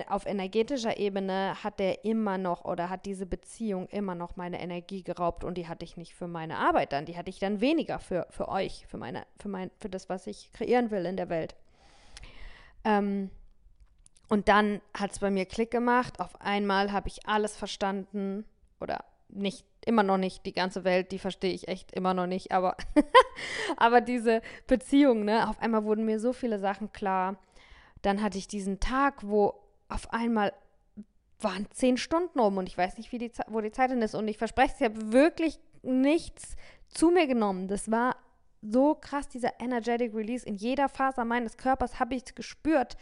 auf 0.09 0.27
energetischer 0.27 0.99
Ebene 0.99 1.55
hat 1.64 1.79
der 1.79 2.05
immer 2.05 2.37
noch 2.37 2.67
oder 2.67 2.91
hat 2.91 3.07
diese 3.07 3.25
Beziehung 3.25 3.88
immer 3.88 4.14
noch 4.14 4.37
meine 4.37 4.61
Energie 4.61 5.03
geraubt 5.03 5.45
und 5.45 5.57
die 5.57 5.67
hatte 5.67 5.85
ich 5.85 5.97
nicht 5.97 6.14
für 6.14 6.29
meine 6.29 6.59
Arbeit 6.59 6.93
dann, 6.93 7.07
die 7.07 7.17
hatte 7.17 7.31
ich 7.31 7.38
dann 7.38 7.62
weniger 7.62 7.99
für, 7.99 8.27
für 8.29 8.49
euch, 8.49 8.87
für 8.87 8.99
meine, 8.99 9.27
für 9.38 9.49
mein, 9.49 9.71
für 9.81 9.88
das, 9.88 10.11
was 10.11 10.27
ich 10.27 10.53
kreieren 10.53 10.91
will 10.91 11.07
in 11.07 11.17
der 11.17 11.31
Welt. 11.31 11.57
Ähm, 12.85 13.31
und 14.29 14.49
dann 14.49 14.83
hat 14.93 15.12
es 15.12 15.21
bei 15.21 15.31
mir 15.31 15.47
Klick 15.47 15.71
gemacht. 15.71 16.21
Auf 16.21 16.38
einmal 16.41 16.93
habe 16.93 17.09
ich 17.09 17.27
alles 17.27 17.57
verstanden 17.57 18.45
oder 18.81 19.05
nicht, 19.31 19.64
immer 19.88 20.03
noch 20.03 20.18
nicht 20.18 20.44
die 20.46 20.53
ganze 20.53 20.85
Welt, 20.85 21.11
die 21.11 21.18
verstehe 21.18 21.53
ich 21.53 21.66
echt 21.66 21.92
immer 21.92 22.14
noch 22.14 22.27
nicht, 22.27 22.53
aber, 22.53 22.77
aber 23.77 24.01
diese 24.01 24.42
Beziehung, 24.66 25.24
ne, 25.24 25.48
auf 25.48 25.61
einmal 25.61 25.85
wurden 25.85 26.05
mir 26.05 26.20
so 26.20 26.33
viele 26.33 26.59
Sachen 26.59 26.92
klar. 26.92 27.38
Dann 28.03 28.22
hatte 28.22 28.38
ich 28.38 28.46
diesen 28.46 28.79
Tag, 28.79 29.27
wo 29.27 29.55
auf 29.88 30.12
einmal 30.12 30.53
waren 31.40 31.66
zehn 31.70 31.96
Stunden 31.96 32.38
um 32.38 32.59
und 32.59 32.68
ich 32.68 32.77
weiß 32.77 32.98
nicht, 32.98 33.12
wie 33.12 33.18
die, 33.18 33.33
wo 33.48 33.61
die 33.61 33.72
Zeit 33.72 33.90
hin 33.90 34.03
ist. 34.03 34.14
Und 34.14 34.29
ich 34.29 34.38
verspreche 34.38 34.74
es, 34.74 34.81
ich 34.81 34.85
habe 34.85 35.12
wirklich 35.12 35.59
nichts 35.83 36.57
zu 36.88 37.11
mir 37.11 37.27
genommen. 37.27 37.66
Das 37.66 37.90
war 37.90 38.16
so 38.61 38.94
krass, 38.94 39.29
dieser 39.29 39.61
Energetic 39.61 40.14
Release. 40.14 40.46
In 40.46 40.57
jeder 40.57 40.88
Faser 40.88 41.24
meines 41.24 41.57
Körpers 41.57 41.98
habe 41.98 42.14
ich 42.14 42.24
es 42.27 42.35
gespürt. 42.35 42.96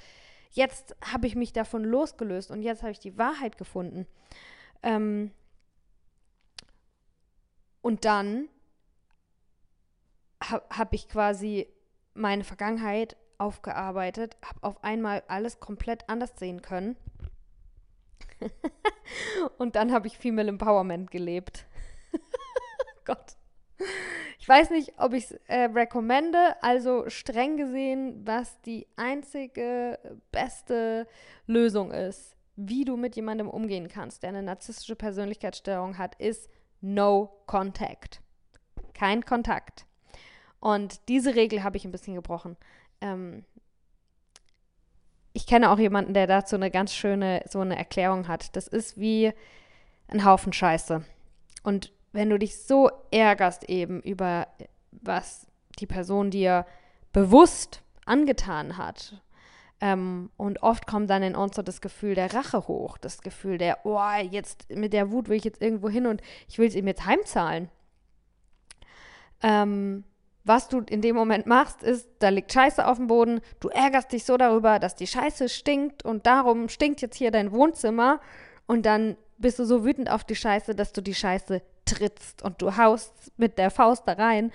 Jetzt 0.53 0.95
habe 1.13 1.27
ich 1.27 1.35
mich 1.35 1.53
davon 1.53 1.83
losgelöst 1.83 2.51
und 2.51 2.63
jetzt 2.63 2.83
habe 2.83 2.93
ich 2.93 3.01
die 3.01 3.19
Wahrheit 3.19 3.59
gefunden. 3.59 4.07
Ähm 4.83 5.33
und 7.87 8.05
dann 8.05 8.49
habe 10.43 10.65
hab 10.77 10.93
ich 10.93 11.09
quasi 11.09 11.69
meine 12.15 12.43
Vergangenheit 12.43 13.17
aufgearbeitet, 13.39 14.37
habe 14.45 14.59
auf 14.65 14.83
einmal 14.83 15.23
alles 15.29 15.61
komplett 15.61 16.09
anders 16.09 16.37
sehen 16.37 16.63
können. 16.63 16.97
und 19.59 19.77
dann 19.77 19.93
habe 19.93 20.09
ich 20.09 20.19
Female 20.19 20.49
Empowerment 20.49 21.13
gelebt. 21.13 21.65
Gott. 23.05 23.37
Ich 24.41 24.49
weiß 24.49 24.71
nicht, 24.71 24.95
ob 24.99 25.13
ich 25.13 25.27
es 25.27 25.33
äh, 25.47 25.67
recommende. 25.67 26.61
Also 26.63 27.09
streng 27.09 27.57
gesehen, 27.57 28.27
was 28.27 28.61
die 28.63 28.89
einzige 28.97 30.01
beste 30.33 31.07
Lösung 31.47 31.93
ist, 31.93 32.37
wie 32.57 32.85
du 32.85 32.97
mit 32.97 33.15
jemandem 33.15 33.49
umgehen 33.49 33.87
kannst, 33.87 34.25
der 34.25 34.31
eine 34.31 34.43
narzisstische 34.43 34.97
Persönlichkeitsstörung 34.97 35.99
hat, 35.99 36.17
ist 36.17 36.51
No 36.95 37.43
Contact. 37.47 38.21
Kein 38.95 39.25
Kontakt. 39.25 39.87
Und 40.61 41.09
diese 41.09 41.35
Regel 41.35 41.63
habe 41.65 41.77
ich 41.77 41.85
ein 41.85 41.93
bisschen 41.93 42.15
gebrochen. 42.15 42.57
Ähm, 43.01 43.45
ich 45.33 45.47
kenne 45.47 45.71
auch 45.71 45.79
jemanden, 45.79 46.15
der 46.15 46.27
dazu 46.27 46.57
eine 46.57 46.71
ganz 46.71 46.95
schöne, 46.95 47.43
so 47.49 47.61
eine 47.61 47.77
Erklärung 47.77 48.29
hat. 48.29 48.57
Das 48.57 48.69
ist 48.69 48.99
wie 48.99 49.33
ein 50.09 50.25
Haufen 50.25 50.53
Scheiße. 50.53 51.05
Und 51.63 51.93
wenn 52.13 52.31
du 52.31 52.39
dich 52.39 52.63
so 52.63 52.91
ärgerst 53.11 53.65
eben 53.69 54.01
über 54.01 54.47
was 54.93 55.47
die 55.79 55.87
Person 55.87 56.31
dir 56.31 56.67
bewusst 57.13 57.83
angetan 58.07 58.79
hat, 58.79 59.21
ähm, 59.81 60.31
und 60.37 60.63
oft 60.63 60.87
kommt 60.87 61.11
dann 61.11 61.23
in 61.23 61.37
uns 61.37 61.57
so 61.57 61.63
das 61.63 61.81
Gefühl 61.81 62.15
der 62.15 62.33
Rache 62.33 62.67
hoch, 62.67 62.97
das 62.99 63.21
Gefühl 63.21 63.59
der, 63.59 63.85
oh, 63.85 64.01
jetzt 64.31 64.71
mit 64.71 64.93
der 64.93 65.11
Wut 65.11 65.29
will 65.29 65.37
ich 65.37 65.45
jetzt 65.45 65.61
irgendwo 65.61 65.89
hin 65.89 66.07
und 66.07 66.23
ich 66.49 66.59
will 66.59 66.69
es 66.69 66.75
ihm 66.75 66.87
jetzt 66.87 67.05
heimzahlen. 67.05 67.69
Ähm, 69.43 70.05
was 70.45 70.69
du 70.69 70.81
in 70.81 71.03
dem 71.03 71.17
Moment 71.17 71.47
machst, 71.47 71.83
ist, 71.83 72.09
da 72.21 72.29
liegt 72.29 72.53
Scheiße 72.53 72.87
auf 72.87 72.97
dem 72.97 73.09
Boden, 73.09 73.41
du 73.61 73.69
ärgerst 73.69 74.13
dich 74.13 74.25
so 74.25 74.37
darüber, 74.37 74.79
dass 74.79 74.95
die 74.95 75.07
Scheiße 75.07 75.49
stinkt 75.49 76.05
und 76.05 76.27
darum 76.27 76.69
stinkt 76.69 77.03
jetzt 77.03 77.17
hier 77.17 77.31
dein 77.31 77.53
Wohnzimmer 77.53 78.21
und 78.67 78.87
dann 78.87 79.17
bist 79.39 79.59
du 79.59 79.65
so 79.65 79.85
wütend 79.85 80.11
auf 80.11 80.25
die 80.25 80.37
Scheiße, 80.37 80.75
dass 80.75 80.93
du 80.93 81.03
die 81.03 81.15
Scheiße 81.15 81.61
trittst 81.85 82.43
und 82.43 82.63
du 82.63 82.77
haust 82.77 83.33
mit 83.37 83.59
der 83.59 83.71
Faust 83.71 84.05
da 84.07 84.13
rein 84.13 84.53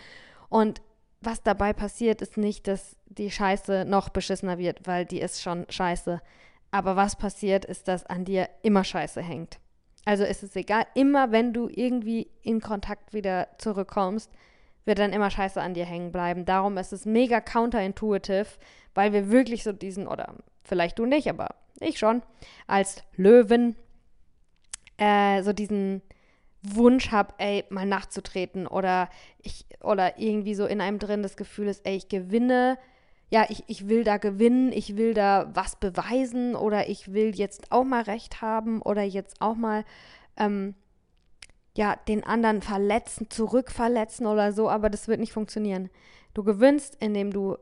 und 0.50 0.82
was 1.22 1.44
dabei 1.44 1.72
passiert, 1.72 2.22
ist 2.22 2.38
nicht, 2.38 2.68
dass 2.68 2.98
die 3.06 3.32
Scheiße 3.32 3.86
noch 3.86 4.10
beschissener 4.10 4.58
wird, 4.58 4.88
weil 4.88 5.06
die 5.06 5.22
ist 5.22 5.42
schon 5.42 5.66
scheiße. 5.70 6.22
Aber 6.72 6.96
was 6.96 7.16
passiert, 7.16 7.64
ist, 7.66 7.88
dass 7.88 8.06
an 8.06 8.26
dir 8.26 8.50
immer 8.64 8.84
Scheiße 8.84 9.22
hängt. 9.22 9.60
Also 10.04 10.24
ist 10.24 10.42
es 10.42 10.56
egal, 10.56 10.86
immer 10.96 11.32
wenn 11.32 11.54
du 11.54 11.70
irgendwie 11.70 12.28
in 12.42 12.60
Kontakt 12.60 13.14
wieder 13.14 13.50
zurückkommst, 13.60 14.32
wird 14.86 14.98
dann 14.98 15.14
immer 15.14 15.30
Scheiße 15.30 15.62
an 15.62 15.76
dir 15.76 15.86
hängen 15.86 16.12
bleiben. 16.12 16.46
Darum 16.46 16.78
ist 16.78 16.92
es 16.92 17.06
mega 17.06 17.40
counterintuitive, 17.40 18.48
weil 18.96 19.14
wir 19.14 19.30
wirklich 19.30 19.64
so 19.64 19.72
diesen, 19.74 20.08
oder 20.08 20.36
vielleicht 20.64 20.98
du 20.98 21.06
nicht, 21.06 21.30
aber 21.30 21.50
ich 21.80 22.00
schon, 22.00 22.24
als 22.66 23.04
Löwen 23.16 23.76
äh, 24.98 25.44
so 25.44 25.54
diesen 25.54 26.02
Wunsch 26.64 27.12
habe, 27.12 27.34
ey, 27.38 27.66
mal 27.70 27.86
nachzutreten 27.86 28.68
oder 28.68 29.10
ich, 29.42 29.66
oder 29.82 30.20
irgendwie 30.20 30.56
so 30.56 30.66
in 30.66 30.82
einem 30.82 31.00
drin 31.00 31.24
das 31.24 31.36
Gefühl 31.36 31.68
ist, 31.68 31.86
ey, 31.86 31.96
ich 31.96 32.08
gewinne, 32.08 32.78
ja, 33.30 33.46
ich, 33.50 33.64
ich 33.68 33.88
will 33.88 34.04
da 34.04 34.18
gewinnen, 34.18 34.72
ich 34.72 34.98
will 34.98 35.14
da 35.14 35.50
was 35.54 35.76
beweisen 35.78 36.56
oder 36.56 36.90
ich 36.90 37.14
will 37.14 37.36
jetzt 37.36 37.72
auch 37.72 37.84
mal 37.84 38.04
recht 38.04 38.42
haben 38.42 38.82
oder 38.82 39.02
jetzt 39.02 39.42
auch 39.42 39.56
mal 39.56 39.86
ähm, 40.38 40.76
ja, 41.76 41.96
den 41.96 42.24
anderen 42.24 42.62
verletzen, 42.62 43.30
zurückverletzen 43.30 44.26
oder 44.28 44.52
so, 44.52 44.70
aber 44.70 44.90
das 44.90 45.08
wird 45.08 45.20
nicht 45.20 45.34
funktionieren. 45.34 45.90
Du 46.34 46.44
gewinnst, 46.44 46.98
indem 47.00 47.32
du 47.32 47.58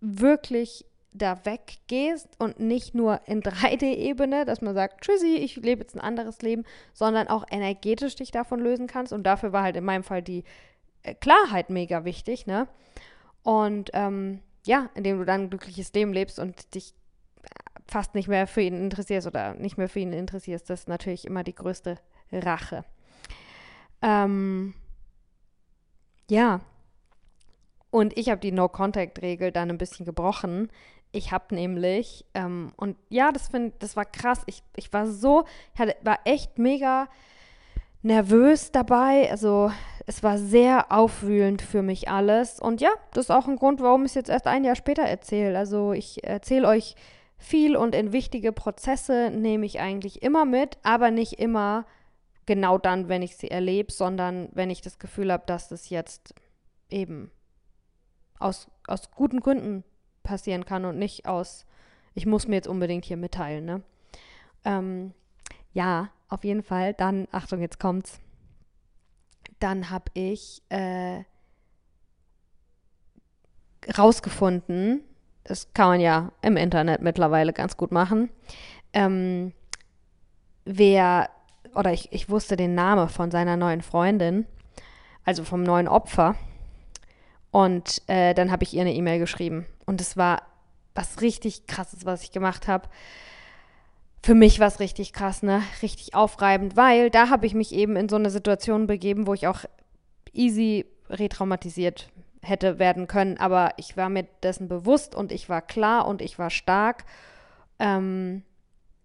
wirklich 0.00 0.86
da 1.18 1.44
weggehst 1.44 2.28
und 2.38 2.60
nicht 2.60 2.94
nur 2.94 3.20
in 3.26 3.42
3D-Ebene, 3.42 4.44
dass 4.44 4.60
man 4.60 4.74
sagt, 4.74 5.02
tschüssi, 5.02 5.36
ich 5.36 5.56
lebe 5.56 5.82
jetzt 5.82 5.94
ein 5.94 6.00
anderes 6.00 6.40
Leben, 6.42 6.64
sondern 6.92 7.28
auch 7.28 7.44
energetisch 7.50 8.16
dich 8.16 8.30
davon 8.30 8.60
lösen 8.60 8.86
kannst. 8.86 9.12
Und 9.12 9.24
dafür 9.24 9.52
war 9.52 9.62
halt 9.62 9.76
in 9.76 9.84
meinem 9.84 10.04
Fall 10.04 10.22
die 10.22 10.44
äh, 11.02 11.14
Klarheit 11.14 11.70
mega 11.70 12.04
wichtig, 12.04 12.46
ne? 12.46 12.68
Und 13.42 13.90
ähm, 13.94 14.40
ja, 14.66 14.90
indem 14.94 15.18
du 15.18 15.24
dann 15.24 15.42
ein 15.42 15.50
glückliches 15.50 15.92
Leben 15.92 16.12
lebst 16.12 16.38
und 16.38 16.74
dich 16.74 16.94
fast 17.86 18.14
nicht 18.14 18.28
mehr 18.28 18.46
für 18.46 18.60
ihn 18.60 18.74
interessierst 18.74 19.26
oder 19.26 19.54
nicht 19.54 19.78
mehr 19.78 19.88
für 19.88 20.00
ihn 20.00 20.12
interessierst, 20.12 20.68
das 20.68 20.80
ist 20.80 20.88
natürlich 20.88 21.26
immer 21.26 21.42
die 21.42 21.54
größte 21.54 21.98
Rache. 22.30 22.84
Ähm, 24.02 24.74
ja. 26.30 26.60
Und 27.90 28.16
ich 28.18 28.28
habe 28.28 28.40
die 28.40 28.52
No-Contact-Regel 28.52 29.50
dann 29.50 29.70
ein 29.70 29.78
bisschen 29.78 30.04
gebrochen. 30.04 30.70
Ich 31.12 31.32
habe 31.32 31.54
nämlich, 31.54 32.24
ähm, 32.34 32.72
und 32.76 32.96
ja, 33.08 33.32
das, 33.32 33.48
find, 33.48 33.74
das 33.82 33.96
war 33.96 34.04
krass. 34.04 34.42
Ich, 34.46 34.62
ich 34.76 34.92
war 34.92 35.06
so, 35.06 35.44
ich 35.74 35.80
hatte, 35.80 35.96
war 36.02 36.18
echt 36.24 36.58
mega 36.58 37.08
nervös 38.02 38.72
dabei. 38.72 39.30
Also 39.30 39.70
es 40.06 40.22
war 40.22 40.38
sehr 40.38 40.92
aufwühlend 40.92 41.62
für 41.62 41.82
mich 41.82 42.08
alles. 42.08 42.60
Und 42.60 42.80
ja, 42.80 42.90
das 43.12 43.26
ist 43.26 43.30
auch 43.30 43.48
ein 43.48 43.56
Grund, 43.56 43.80
warum 43.80 44.04
ich 44.04 44.12
es 44.12 44.14
jetzt 44.14 44.30
erst 44.30 44.46
ein 44.46 44.64
Jahr 44.64 44.76
später 44.76 45.02
erzähle. 45.02 45.58
Also 45.58 45.92
ich 45.92 46.24
erzähle 46.24 46.68
euch 46.68 46.94
viel 47.38 47.76
und 47.76 47.94
in 47.94 48.12
wichtige 48.12 48.52
Prozesse 48.52 49.30
nehme 49.30 49.64
ich 49.64 49.80
eigentlich 49.80 50.22
immer 50.22 50.44
mit, 50.44 50.76
aber 50.82 51.10
nicht 51.10 51.34
immer 51.34 51.86
genau 52.46 52.78
dann, 52.78 53.08
wenn 53.08 53.22
ich 53.22 53.36
sie 53.36 53.50
erlebe, 53.50 53.92
sondern 53.92 54.48
wenn 54.52 54.70
ich 54.70 54.80
das 54.80 54.98
Gefühl 54.98 55.32
habe, 55.32 55.44
dass 55.46 55.68
das 55.68 55.90
jetzt 55.90 56.34
eben 56.90 57.30
aus, 58.38 58.68
aus 58.86 59.10
guten 59.10 59.40
Gründen 59.40 59.84
passieren 60.28 60.64
kann 60.64 60.84
und 60.84 60.98
nicht 60.98 61.26
aus, 61.26 61.66
ich 62.14 62.26
muss 62.26 62.46
mir 62.46 62.56
jetzt 62.56 62.68
unbedingt 62.68 63.04
hier 63.04 63.16
mitteilen. 63.16 63.64
Ne? 63.64 63.82
Ähm, 64.64 65.14
ja, 65.72 66.10
auf 66.28 66.44
jeden 66.44 66.62
Fall. 66.62 66.94
Dann, 66.94 67.26
Achtung, 67.32 67.60
jetzt 67.60 67.80
kommt's. 67.80 68.20
Dann 69.58 69.90
habe 69.90 70.04
ich 70.14 70.62
äh, 70.68 71.24
rausgefunden, 73.96 75.02
das 75.44 75.72
kann 75.72 75.88
man 75.88 76.00
ja 76.00 76.32
im 76.42 76.56
Internet 76.56 77.00
mittlerweile 77.00 77.52
ganz 77.52 77.76
gut 77.76 77.90
machen, 77.90 78.30
ähm, 78.92 79.52
wer 80.64 81.30
oder 81.74 81.92
ich, 81.92 82.12
ich 82.12 82.28
wusste 82.28 82.56
den 82.56 82.74
Namen 82.74 83.08
von 83.08 83.30
seiner 83.30 83.56
neuen 83.56 83.82
Freundin, 83.82 84.46
also 85.24 85.44
vom 85.44 85.62
neuen 85.62 85.88
Opfer. 85.88 86.34
Und 87.50 88.02
äh, 88.08 88.34
dann 88.34 88.50
habe 88.50 88.64
ich 88.64 88.74
ihr 88.74 88.82
eine 88.82 88.94
E-Mail 88.94 89.18
geschrieben. 89.18 89.66
Und 89.86 90.00
es 90.00 90.16
war 90.16 90.42
was 90.94 91.20
richtig 91.20 91.66
krasses, 91.66 92.04
was 92.04 92.22
ich 92.22 92.32
gemacht 92.32 92.68
habe. 92.68 92.88
Für 94.22 94.34
mich 94.34 94.58
war 94.58 94.66
es 94.66 94.80
richtig 94.80 95.12
krass, 95.12 95.42
ne? 95.42 95.62
Richtig 95.80 96.14
aufreibend, 96.14 96.76
weil 96.76 97.08
da 97.08 97.30
habe 97.30 97.46
ich 97.46 97.54
mich 97.54 97.72
eben 97.72 97.96
in 97.96 98.08
so 98.08 98.16
eine 98.16 98.30
Situation 98.30 98.86
begeben, 98.86 99.26
wo 99.26 99.34
ich 99.34 99.46
auch 99.46 99.60
easy 100.32 100.86
retraumatisiert 101.08 102.10
hätte 102.42 102.78
werden 102.78 103.06
können. 103.06 103.38
Aber 103.38 103.72
ich 103.76 103.96
war 103.96 104.08
mir 104.08 104.26
dessen 104.42 104.68
bewusst 104.68 105.14
und 105.14 105.32
ich 105.32 105.48
war 105.48 105.62
klar 105.62 106.06
und 106.06 106.20
ich 106.20 106.38
war 106.38 106.50
stark. 106.50 107.04
Ähm, 107.78 108.42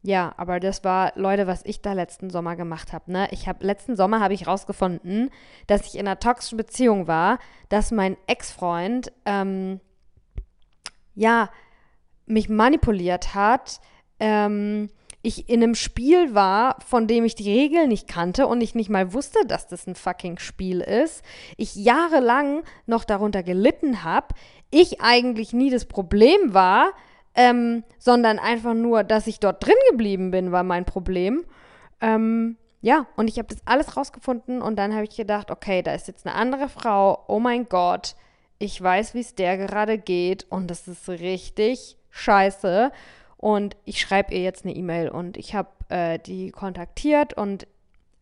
ja, 0.05 0.33
aber 0.35 0.59
das 0.59 0.83
war, 0.83 1.13
Leute, 1.15 1.47
was 1.47 1.63
ich 1.65 1.81
da 1.81 1.93
letzten 1.93 2.29
Sommer 2.29 2.57
gemacht 2.57 2.91
habe. 2.91 3.09
Ne? 3.09 3.29
Ich 3.31 3.47
habe 3.47 3.65
letzten 3.65 3.95
Sommer 3.95 4.19
habe 4.19 4.33
ich 4.33 4.47
rausgefunden, 4.47 5.29
dass 5.67 5.87
ich 5.87 5.95
in 5.95 6.01
einer 6.01 6.19
toxischen 6.19 6.57
Beziehung 6.57 7.07
war, 7.07 7.39
dass 7.69 7.91
mein 7.91 8.17
Ex-Freund 8.27 9.13
ähm, 9.25 9.79
ja 11.15 11.49
mich 12.25 12.49
manipuliert 12.49 13.33
hat, 13.33 13.79
ähm, 14.19 14.89
ich 15.21 15.47
in 15.47 15.63
einem 15.63 15.73
Spiel 15.73 16.35
war, 16.35 16.77
von 16.85 17.07
dem 17.07 17.23
ich 17.23 17.35
die 17.35 17.49
Regeln 17.49 17.87
nicht 17.87 18.09
kannte 18.09 18.45
und 18.47 18.59
ich 18.59 18.75
nicht 18.75 18.89
mal 18.89 19.13
wusste, 19.13 19.45
dass 19.47 19.67
das 19.67 19.87
ein 19.87 19.95
fucking 19.95 20.37
Spiel 20.37 20.81
ist, 20.81 21.23
ich 21.55 21.75
jahrelang 21.75 22.63
noch 22.85 23.05
darunter 23.05 23.41
gelitten 23.41 24.03
habe, 24.03 24.35
ich 24.69 24.99
eigentlich 24.99 25.53
nie 25.53 25.69
das 25.69 25.85
Problem 25.85 26.53
war, 26.53 26.91
ähm, 27.35 27.83
sondern 27.97 28.39
einfach 28.39 28.73
nur, 28.73 29.03
dass 29.03 29.27
ich 29.27 29.39
dort 29.39 29.65
drin 29.65 29.75
geblieben 29.91 30.31
bin, 30.31 30.51
war 30.51 30.63
mein 30.63 30.85
Problem. 30.85 31.45
Ähm, 32.01 32.57
ja, 32.81 33.07
und 33.15 33.29
ich 33.29 33.37
habe 33.37 33.47
das 33.47 33.65
alles 33.65 33.95
rausgefunden 33.95 34.61
und 34.61 34.75
dann 34.77 34.93
habe 34.93 35.05
ich 35.05 35.15
gedacht, 35.15 35.51
okay, 35.51 35.81
da 35.81 35.93
ist 35.93 36.07
jetzt 36.07 36.25
eine 36.25 36.35
andere 36.35 36.67
Frau, 36.67 37.23
oh 37.27 37.39
mein 37.39 37.69
Gott, 37.69 38.15
ich 38.59 38.81
weiß, 38.81 39.13
wie 39.13 39.21
es 39.21 39.35
der 39.35 39.57
gerade 39.57 39.97
geht 39.97 40.45
und 40.49 40.69
das 40.69 40.87
ist 40.87 41.07
richtig 41.09 41.97
scheiße. 42.09 42.91
Und 43.37 43.75
ich 43.83 43.99
schreibe 43.99 44.33
ihr 44.33 44.41
jetzt 44.41 44.63
eine 44.63 44.75
E-Mail 44.75 45.09
und 45.09 45.35
ich 45.35 45.53
habe 45.53 45.69
äh, 45.89 46.17
die 46.19 46.51
kontaktiert 46.51 47.33
und 47.33 47.67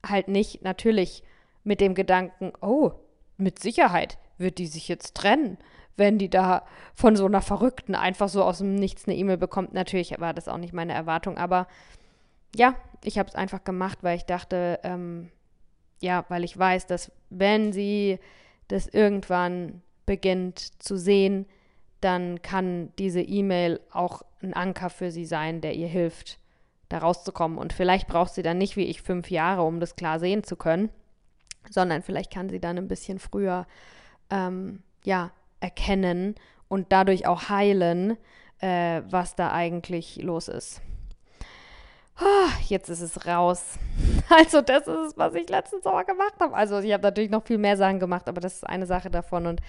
halt 0.05 0.27
nicht 0.27 0.63
natürlich 0.63 1.23
mit 1.63 1.79
dem 1.79 1.93
Gedanken, 1.93 2.53
oh, 2.61 2.91
mit 3.37 3.59
Sicherheit 3.59 4.17
wird 4.37 4.57
die 4.57 4.67
sich 4.67 4.87
jetzt 4.87 5.15
trennen, 5.15 5.57
wenn 5.97 6.17
die 6.17 6.29
da 6.29 6.63
von 6.93 7.15
so 7.15 7.25
einer 7.25 7.41
Verrückten 7.41 7.95
einfach 7.95 8.29
so 8.29 8.43
aus 8.43 8.59
dem 8.59 8.75
Nichts 8.75 9.07
eine 9.07 9.17
E-Mail 9.17 9.37
bekommt. 9.37 9.73
Natürlich 9.73 10.19
war 10.19 10.33
das 10.33 10.47
auch 10.47 10.57
nicht 10.57 10.73
meine 10.73 10.93
Erwartung, 10.93 11.37
aber 11.37 11.67
ja, 12.55 12.75
ich 13.03 13.17
habe 13.17 13.29
es 13.29 13.35
einfach 13.35 13.63
gemacht, 13.63 13.99
weil 14.01 14.17
ich 14.17 14.25
dachte, 14.25 14.79
ähm, 14.83 15.29
ja, 15.99 16.25
weil 16.29 16.43
ich 16.43 16.57
weiß, 16.57 16.87
dass 16.87 17.11
wenn 17.29 17.71
sie 17.73 18.19
das 18.67 18.87
irgendwann 18.87 19.81
beginnt 20.05 20.59
zu 20.81 20.97
sehen, 20.97 21.45
dann 22.01 22.41
kann 22.41 22.91
diese 22.97 23.21
E-Mail 23.21 23.79
auch 23.91 24.23
ein 24.41 24.53
Anker 24.53 24.89
für 24.89 25.11
sie 25.11 25.25
sein, 25.25 25.61
der 25.61 25.75
ihr 25.75 25.87
hilft, 25.87 26.39
da 26.89 26.97
rauszukommen. 26.97 27.57
Und 27.57 27.73
vielleicht 27.73 28.07
braucht 28.07 28.33
sie 28.33 28.41
dann 28.41 28.57
nicht 28.57 28.75
wie 28.75 28.85
ich 28.85 29.01
fünf 29.01 29.29
Jahre, 29.29 29.61
um 29.61 29.79
das 29.79 29.95
klar 29.95 30.19
sehen 30.19 30.43
zu 30.43 30.55
können, 30.55 30.89
sondern 31.69 32.01
vielleicht 32.01 32.33
kann 32.33 32.49
sie 32.49 32.59
dann 32.59 32.77
ein 32.77 32.87
bisschen 32.87 33.19
früher 33.19 33.67
ähm, 34.31 34.81
ja, 35.03 35.31
erkennen 35.61 36.35
und 36.67 36.91
dadurch 36.91 37.25
auch 37.27 37.49
heilen, 37.49 38.17
äh, 38.59 39.01
was 39.09 39.35
da 39.35 39.51
eigentlich 39.51 40.17
los 40.17 40.47
ist. 40.47 40.81
Oh, 42.19 42.49
jetzt 42.67 42.89
ist 42.89 43.01
es 43.01 43.25
raus. 43.25 43.77
Also 44.29 44.61
das 44.61 44.87
ist 44.87 44.95
es, 44.95 45.17
was 45.17 45.33
ich 45.33 45.49
letzten 45.49 45.81
Sommer 45.81 46.05
gemacht 46.05 46.35
habe. 46.39 46.55
Also 46.55 46.79
ich 46.79 46.93
habe 46.93 47.03
natürlich 47.03 47.31
noch 47.31 47.43
viel 47.43 47.57
mehr 47.57 47.75
Sachen 47.75 47.99
gemacht, 47.99 48.29
aber 48.29 48.39
das 48.39 48.55
ist 48.55 48.63
eine 48.63 48.85
Sache 48.85 49.09
davon. 49.09 49.45
Und 49.45 49.61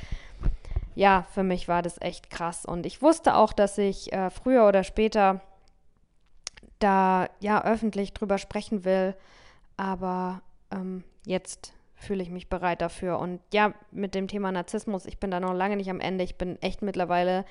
ja, 0.95 1.27
für 1.35 1.43
mich 1.43 1.67
war 1.67 1.83
das 1.83 2.01
echt 2.01 2.31
krass. 2.31 2.65
Und 2.65 2.87
ich 2.87 3.03
wusste 3.03 3.35
auch, 3.35 3.53
dass 3.53 3.77
ich 3.77 4.13
äh, 4.13 4.31
früher 4.31 4.69
oder 4.69 4.85
später 4.85 5.41
da 6.79 7.29
ja 7.41 7.65
öffentlich 7.65 8.13
drüber 8.13 8.39
sprechen 8.39 8.85
will. 8.85 9.17
Aber 9.77 10.43
ähm, 10.71 11.03
jetzt 11.25 11.73
fühle 12.03 12.23
ich 12.23 12.31
mich 12.31 12.49
bereit 12.49 12.83
dafür. 12.83 13.19
Und 13.19 13.41
ja, 13.53 13.75
mit 13.91 14.15
dem 14.15 14.29
Thema 14.29 14.53
Narzissmus, 14.53 15.07
ich 15.07 15.19
bin 15.19 15.31
da 15.31 15.41
noch 15.41 15.55
lange 15.55 15.77
nicht 15.77 15.91
am 15.91 16.01
Ende. 16.01 16.25
Ich 16.25 16.37
bin 16.37 16.61
echt 16.61 16.83
mittlerweile 16.83 17.45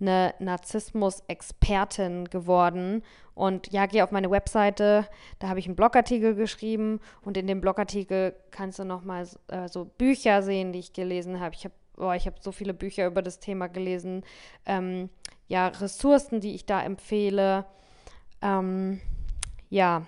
eine 0.00 0.34
Narzissmus-Expertin 0.40 2.26
geworden. 2.26 3.02
Und 3.34 3.72
ja, 3.72 3.86
geh 3.86 4.02
auf 4.02 4.10
meine 4.10 4.30
Webseite, 4.30 5.06
da 5.38 5.48
habe 5.48 5.58
ich 5.58 5.66
einen 5.66 5.76
Blogartikel 5.76 6.34
geschrieben 6.34 7.00
und 7.22 7.36
in 7.36 7.46
dem 7.46 7.60
Blogartikel 7.60 8.34
kannst 8.50 8.78
du 8.78 8.84
nochmal 8.84 9.26
äh, 9.48 9.68
so 9.68 9.86
Bücher 9.86 10.42
sehen, 10.42 10.72
die 10.72 10.80
ich 10.80 10.92
gelesen 10.92 11.40
habe. 11.40 11.54
Ich 11.54 11.64
habe 11.64 11.74
oh, 11.96 12.12
ich 12.12 12.28
so 12.40 12.52
viele 12.52 12.74
Bücher 12.74 13.06
über 13.06 13.22
das 13.22 13.38
Thema 13.38 13.68
gelesen. 13.68 14.24
Ähm, 14.66 15.08
ja, 15.48 15.68
Ressourcen, 15.68 16.40
die 16.40 16.54
ich 16.54 16.66
da 16.66 16.82
empfehle. 16.82 17.64
Ähm, 18.42 19.00
ja. 19.70 20.06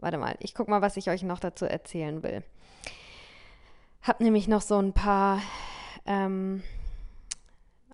Warte 0.00 0.18
mal, 0.18 0.34
ich 0.40 0.54
gucke 0.54 0.70
mal, 0.70 0.82
was 0.82 0.96
ich 0.96 1.10
euch 1.10 1.22
noch 1.22 1.38
dazu 1.38 1.66
erzählen 1.66 2.22
will. 2.22 2.42
Hab 4.02 4.20
nämlich 4.20 4.48
noch 4.48 4.62
so 4.62 4.78
ein 4.78 4.94
paar 4.94 5.42
ähm, 6.06 6.62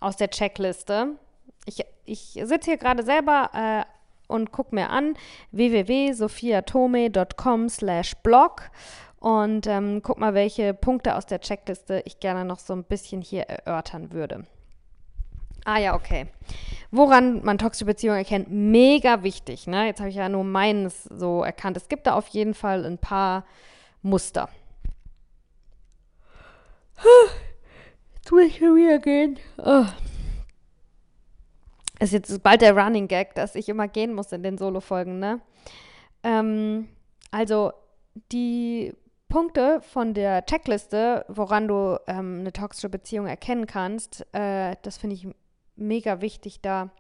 aus 0.01 0.17
der 0.17 0.31
Checkliste. 0.31 1.17
Ich, 1.65 1.85
ich 2.05 2.41
sitze 2.45 2.71
hier 2.71 2.77
gerade 2.77 3.03
selber 3.03 3.51
äh, 3.53 3.83
und 4.29 4.53
gucke 4.53 4.73
mir 4.75 4.91
an 4.91 5.15
www.sophiatome.com 5.51 7.69
slash 7.69 8.15
blog 8.23 8.71
und 9.19 9.67
ähm, 9.67 10.01
guck 10.03 10.19
mal, 10.19 10.35
welche 10.35 10.75
Punkte 10.75 11.17
aus 11.17 11.27
der 11.27 11.41
Checkliste 11.41 12.03
ich 12.05 12.21
gerne 12.21 12.45
noch 12.45 12.61
so 12.61 12.73
ein 12.73 12.85
bisschen 12.85 13.23
hier 13.23 13.43
erörtern 13.45 14.13
würde. 14.13 14.47
Ah 15.67 15.79
ja, 15.79 15.97
okay. 15.97 16.29
Woran 16.93 17.45
man 17.45 17.59
toxische 17.59 17.87
Beziehungen 17.87 18.19
erkennt, 18.19 18.49
mega 18.49 19.25
wichtig. 19.25 19.67
Ne? 19.67 19.87
Jetzt 19.87 19.99
habe 19.99 20.11
ich 20.11 20.15
ja 20.15 20.29
nur 20.29 20.45
meines 20.45 21.03
so 21.05 21.43
erkannt. 21.43 21.77
Es 21.77 21.89
gibt 21.89 22.07
da 22.07 22.15
auf 22.15 22.29
jeden 22.29 22.55
Fall 22.55 22.87
ein 22.87 22.99
paar 22.99 23.45
Muster. 24.01 24.49
Jetzt 28.15 28.31
muss 28.31 28.43
ich 28.45 28.59
schon 28.59 28.77
wieder 28.77 29.01
gehen. 29.01 29.41
Oh. 29.59 29.87
Ist 31.99 32.13
jetzt 32.13 32.43
bald 32.45 32.63
der 32.63 32.77
Running 32.77 33.09
Gag, 33.09 33.35
dass 33.35 33.57
ich 33.57 33.69
immer 33.69 33.89
gehen 33.89 34.15
muss 34.15 34.31
in 34.31 34.45
den 34.45 34.59
Solo-Folgen, 34.59 35.19
ne? 35.19 35.41
Ähm, 36.23 36.89
also, 37.33 37.73
die 38.31 38.95
Punkte 39.29 39.81
von 39.81 40.15
der 40.15 40.47
Checkliste, 40.47 41.25
woran 41.29 41.67
du 41.67 41.99
ähm, 42.07 42.39
eine 42.41 42.53
toxische 42.53 42.89
Beziehung 42.89 43.27
erkennen 43.27 43.67
kannst, 43.67 44.25
äh, 44.33 44.77
das 44.83 44.99
finde 44.99 45.17
ich 45.17 45.27
mega 45.77 46.21
wichtig 46.21 46.61
da. 46.61 46.91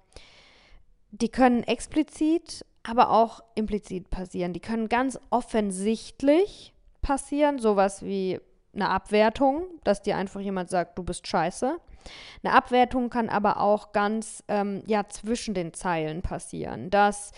Die 1.10 1.28
können 1.28 1.62
explizit, 1.62 2.64
aber 2.82 3.10
auch 3.10 3.42
implizit 3.54 4.10
passieren. 4.10 4.52
Die 4.52 4.60
können 4.60 4.88
ganz 4.88 5.18
offensichtlich 5.30 6.72
passieren, 7.02 7.58
sowas 7.58 8.04
wie 8.04 8.40
eine 8.74 8.90
Abwertung, 8.90 9.64
dass 9.84 10.02
dir 10.02 10.16
einfach 10.16 10.40
jemand 10.40 10.68
sagt, 10.68 10.98
du 10.98 11.02
bist 11.02 11.26
scheiße. 11.26 11.78
Eine 12.42 12.52
Abwertung 12.52 13.10
kann 13.10 13.28
aber 13.28 13.60
auch 13.60 13.92
ganz 13.92 14.44
ähm, 14.48 14.82
ja 14.86 15.08
zwischen 15.08 15.54
den 15.54 15.72
Zeilen 15.72 16.22
passieren. 16.22 16.90
Das, 16.90 17.32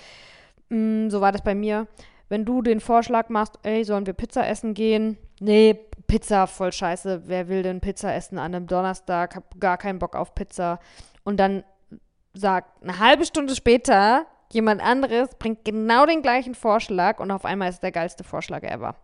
mh, 0.69 1.07
mm, 1.07 1.11
so 1.11 1.21
war 1.21 1.33
das 1.33 1.43
bei 1.43 1.55
mir 1.55 1.87
wenn 2.29 2.45
du 2.45 2.63
den 2.63 2.81
Vorschlag 2.81 3.29
machst, 3.29 3.59
ey, 3.63 3.85
sollen 3.85 4.07
wir 4.07 4.13
Pizza 4.13 4.47
essen 4.47 4.75
gehen? 4.75 5.17
Nee, 5.41 5.79
Pizza, 6.07 6.47
voll 6.47 6.73
scheiße. 6.73 7.23
Wer 7.27 7.49
will 7.49 7.63
denn 7.63 7.81
Pizza 7.81 8.15
essen 8.15 8.39
an 8.39 8.55
einem 8.55 8.67
Donnerstag? 8.67 9.37
Hab 9.37 9.59
gar 9.61 9.79
keinen 9.79 9.99
Bock 9.99 10.15
auf 10.15 10.35
Pizza. 10.35 10.79
Und 11.29 11.37
dann 11.37 11.63
sagt 12.33 12.83
eine 12.83 13.01
halbe 13.01 13.27
Stunde 13.27 13.55
später 13.55 14.25
jemand 14.51 14.81
anderes, 14.81 15.35
bringt 15.39 15.63
genau 15.63 16.07
den 16.07 16.23
gleichen 16.23 16.55
Vorschlag 16.55 17.21
und 17.21 17.31
auf 17.31 17.45
einmal 17.45 17.69
ist 17.69 17.75
es 17.75 17.81
der 17.81 17.93
geilste 17.93 18.25
Vorschlag 18.25 18.63
ever. 18.63 18.97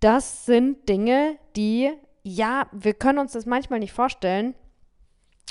Das 0.00 0.46
sind 0.46 0.88
Dinge, 0.88 1.36
die, 1.54 1.92
ja, 2.22 2.66
wir 2.72 2.94
können 2.94 3.18
uns 3.18 3.32
das 3.32 3.44
manchmal 3.44 3.80
nicht 3.80 3.92
vorstellen. 3.92 4.54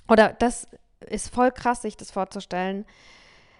Oder 0.09 0.29
das 0.33 0.67
ist 1.01 1.31
voll 1.31 1.51
krass, 1.51 1.83
sich 1.83 1.95
das 1.95 2.09
vorzustellen. 2.09 2.83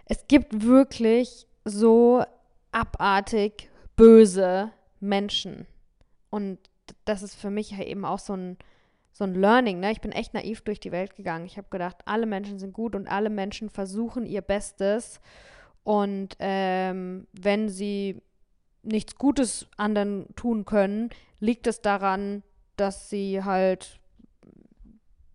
Es 0.05 0.27
gibt 0.27 0.63
wirklich 0.63 1.45
so 1.65 2.25
abartig 2.71 3.69
böse 3.95 4.71
Menschen. 4.99 5.67
Und 6.31 6.57
das 7.05 7.21
ist 7.21 7.35
für 7.35 7.51
mich 7.51 7.77
eben 7.77 8.05
auch 8.05 8.17
so 8.17 8.33
ein, 8.33 8.57
so 9.15 9.23
ein 9.23 9.33
Learning. 9.33 9.79
Ne? 9.79 9.93
Ich 9.93 10.01
bin 10.01 10.11
echt 10.11 10.33
naiv 10.33 10.61
durch 10.61 10.81
die 10.81 10.91
Welt 10.91 11.15
gegangen. 11.15 11.45
Ich 11.45 11.57
habe 11.57 11.69
gedacht, 11.69 12.01
alle 12.05 12.25
Menschen 12.25 12.59
sind 12.59 12.73
gut 12.73 12.95
und 12.95 13.07
alle 13.07 13.29
Menschen 13.29 13.69
versuchen 13.69 14.25
ihr 14.25 14.41
Bestes. 14.41 15.21
Und 15.85 16.35
ähm, 16.39 17.25
wenn 17.31 17.69
sie 17.69 18.21
nichts 18.83 19.15
Gutes 19.15 19.67
anderen 19.77 20.27
tun 20.35 20.65
können, 20.65 21.11
liegt 21.39 21.65
es 21.65 21.81
daran, 21.81 22.43
dass 22.75 23.09
sie 23.09 23.41
halt 23.41 24.01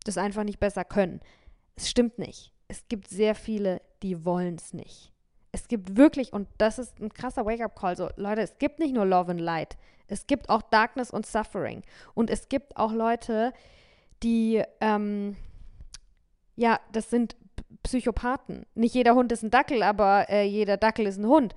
das 0.05 0.19
einfach 0.19 0.45
nicht 0.45 0.61
besser 0.61 0.85
können. 0.85 1.21
Es 1.75 1.89
stimmt 1.89 2.19
nicht. 2.19 2.53
Es 2.69 2.87
gibt 2.89 3.09
sehr 3.09 3.35
viele, 3.35 3.81
die 4.03 4.27
wollen 4.27 4.57
es 4.57 4.75
nicht 4.75 5.11
es 5.53 5.69
gibt 5.69 5.97
wirklich, 5.97 6.33
und 6.33 6.49
das 6.59 6.79
ist 6.79 7.01
ein 7.01 7.13
krasser 7.13 7.45
Wake-up-Call, 7.45 7.97
so 7.97 8.09
Leute, 8.17 8.43
es 8.43 8.59
gibt 8.59 8.79
nicht 8.79 8.95
nur 8.95 9.05
Love 9.05 9.33
and 9.33 9.41
Light, 9.41 9.77
es 10.11 10.27
gibt 10.27 10.51
auch 10.51 10.63
Darkness 10.63 11.11
und 11.11 11.27
Suffering. 11.27 11.83
Und 12.15 12.31
es 12.31 12.49
gibt 12.49 12.77
auch 12.77 12.93
Leute, 12.93 13.53
die, 14.23 14.63
ähm, 14.81 15.37
ja, 16.57 16.81
das 16.93 17.11
sind 17.11 17.37
Psychopathen. 17.83 18.67
Nicht 18.75 18.95
jeder 18.95 19.15
Hund 19.15 19.33
ist 19.33 19.43
ein 19.43 19.51
Dackel, 19.51 19.83
aber 19.83 20.29
äh, 20.29 20.45
jeder 20.45 20.77
Dackel 20.77 21.07
ist 21.07 21.19
ein 21.19 21.27
Hund. 21.27 21.55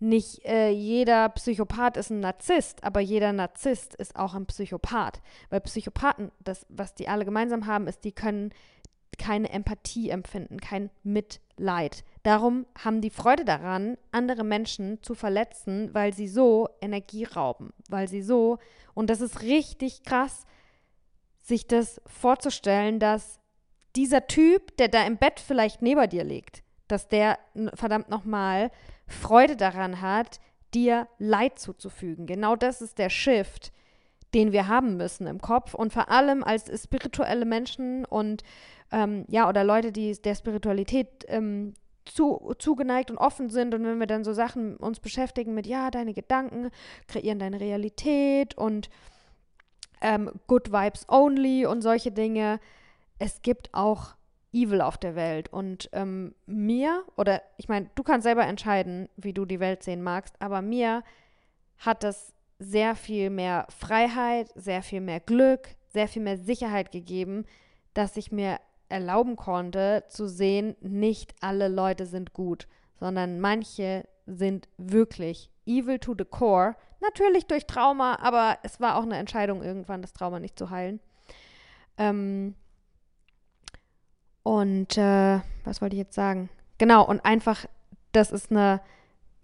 Nicht 0.00 0.44
äh, 0.46 0.70
jeder 0.70 1.28
Psychopath 1.28 1.98
ist 1.98 2.10
ein 2.10 2.20
Narzisst, 2.20 2.82
aber 2.82 3.00
jeder 3.00 3.32
Narzisst 3.32 3.94
ist 3.94 4.16
auch 4.16 4.34
ein 4.34 4.46
Psychopath. 4.46 5.20
Weil 5.50 5.60
Psychopathen, 5.60 6.32
das, 6.40 6.64
was 6.70 6.94
die 6.94 7.06
alle 7.06 7.26
gemeinsam 7.26 7.66
haben, 7.66 7.86
ist, 7.86 8.04
die 8.04 8.12
können 8.12 8.50
keine 9.18 9.50
Empathie 9.50 10.08
empfinden, 10.08 10.58
kein 10.58 10.90
Mitleid. 11.02 12.02
Darum 12.22 12.66
haben 12.78 13.00
die 13.00 13.10
Freude 13.10 13.44
daran, 13.44 13.96
andere 14.12 14.44
Menschen 14.44 15.02
zu 15.02 15.14
verletzen, 15.14 15.94
weil 15.94 16.12
sie 16.12 16.28
so 16.28 16.68
Energie 16.80 17.24
rauben, 17.24 17.72
weil 17.88 18.08
sie 18.08 18.22
so, 18.22 18.58
und 18.92 19.08
das 19.08 19.20
ist 19.20 19.40
richtig 19.42 20.02
krass, 20.02 20.44
sich 21.40 21.66
das 21.66 22.00
vorzustellen, 22.06 22.98
dass 22.98 23.40
dieser 23.96 24.26
Typ, 24.26 24.76
der 24.76 24.88
da 24.88 25.04
im 25.06 25.16
Bett 25.16 25.40
vielleicht 25.40 25.82
neben 25.82 26.08
dir 26.10 26.24
liegt, 26.24 26.62
dass 26.88 27.08
der 27.08 27.38
verdammt 27.74 28.08
nochmal 28.08 28.70
Freude 29.06 29.56
daran 29.56 30.00
hat, 30.00 30.40
dir 30.74 31.08
Leid 31.18 31.58
zuzufügen. 31.58 32.26
Genau 32.26 32.54
das 32.54 32.80
ist 32.80 32.98
der 32.98 33.10
Shift, 33.10 33.72
den 34.34 34.52
wir 34.52 34.68
haben 34.68 34.96
müssen 34.96 35.26
im 35.26 35.40
Kopf 35.40 35.74
und 35.74 35.92
vor 35.92 36.10
allem 36.10 36.44
als 36.44 36.70
spirituelle 36.80 37.44
Menschen 37.44 38.04
und 38.04 38.44
ähm, 38.92 39.24
ja, 39.28 39.48
oder 39.48 39.64
Leute, 39.64 39.92
die 39.92 40.12
der 40.20 40.34
Spiritualität 40.34 41.24
ähm, 41.28 41.74
zu, 42.14 42.54
zugeneigt 42.58 43.10
und 43.10 43.18
offen 43.18 43.48
sind 43.48 43.74
und 43.74 43.84
wenn 43.84 43.98
wir 43.98 44.06
dann 44.06 44.24
so 44.24 44.32
Sachen 44.32 44.76
uns 44.76 45.00
beschäftigen 45.00 45.54
mit, 45.54 45.66
ja, 45.66 45.90
deine 45.90 46.14
Gedanken 46.14 46.70
kreieren 47.06 47.38
deine 47.38 47.60
Realität 47.60 48.56
und 48.56 48.90
ähm, 50.00 50.30
Good 50.46 50.72
Vibes 50.72 51.06
Only 51.08 51.66
und 51.66 51.82
solche 51.82 52.12
Dinge. 52.12 52.60
Es 53.18 53.42
gibt 53.42 53.70
auch 53.72 54.14
Evil 54.52 54.80
auf 54.80 54.98
der 54.98 55.14
Welt 55.14 55.52
und 55.52 55.88
ähm, 55.92 56.34
mir, 56.46 57.04
oder 57.16 57.42
ich 57.56 57.68
meine, 57.68 57.88
du 57.94 58.02
kannst 58.02 58.24
selber 58.24 58.46
entscheiden, 58.46 59.08
wie 59.16 59.32
du 59.32 59.44
die 59.44 59.60
Welt 59.60 59.82
sehen 59.82 60.02
magst, 60.02 60.34
aber 60.40 60.60
mir 60.60 61.04
hat 61.78 62.02
das 62.02 62.32
sehr 62.58 62.94
viel 62.96 63.30
mehr 63.30 63.66
Freiheit, 63.70 64.50
sehr 64.54 64.82
viel 64.82 65.00
mehr 65.00 65.20
Glück, 65.20 65.68
sehr 65.88 66.08
viel 66.08 66.22
mehr 66.22 66.36
Sicherheit 66.36 66.90
gegeben, 66.90 67.44
dass 67.94 68.16
ich 68.16 68.32
mir 68.32 68.58
erlauben 68.90 69.36
konnte, 69.36 70.04
zu 70.08 70.28
sehen, 70.28 70.76
nicht 70.80 71.34
alle 71.40 71.68
Leute 71.68 72.06
sind 72.06 72.32
gut, 72.32 72.66
sondern 72.98 73.40
manche 73.40 74.06
sind 74.26 74.68
wirklich 74.76 75.50
evil 75.66 75.98
to 75.98 76.14
the 76.16 76.24
core. 76.24 76.76
Natürlich 77.00 77.46
durch 77.46 77.66
Trauma, 77.66 78.18
aber 78.20 78.58
es 78.62 78.80
war 78.80 78.96
auch 78.96 79.02
eine 79.02 79.16
Entscheidung, 79.16 79.62
irgendwann 79.62 80.02
das 80.02 80.12
Trauma 80.12 80.38
nicht 80.38 80.58
zu 80.58 80.70
heilen. 80.70 81.00
Ähm 81.96 82.54
und 84.42 84.96
äh, 84.96 85.40
was 85.64 85.80
wollte 85.80 85.96
ich 85.96 86.00
jetzt 86.00 86.14
sagen? 86.14 86.48
Genau, 86.78 87.06
und 87.06 87.24
einfach, 87.24 87.66
das 88.12 88.32
ist 88.32 88.50
eine, 88.50 88.80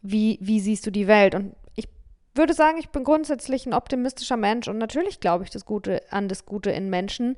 wie, 0.02 0.38
wie 0.40 0.60
siehst 0.60 0.86
du 0.86 0.90
die 0.90 1.06
Welt? 1.06 1.34
Und 1.34 1.54
ich 1.74 1.88
würde 2.34 2.54
sagen, 2.54 2.78
ich 2.78 2.90
bin 2.90 3.04
grundsätzlich 3.04 3.66
ein 3.66 3.74
optimistischer 3.74 4.36
Mensch 4.36 4.68
und 4.68 4.78
natürlich 4.78 5.20
glaube 5.20 5.44
ich 5.44 5.50
das 5.50 5.64
Gute 5.64 6.02
an 6.10 6.28
das 6.28 6.46
Gute 6.46 6.70
in 6.70 6.90
Menschen 6.90 7.36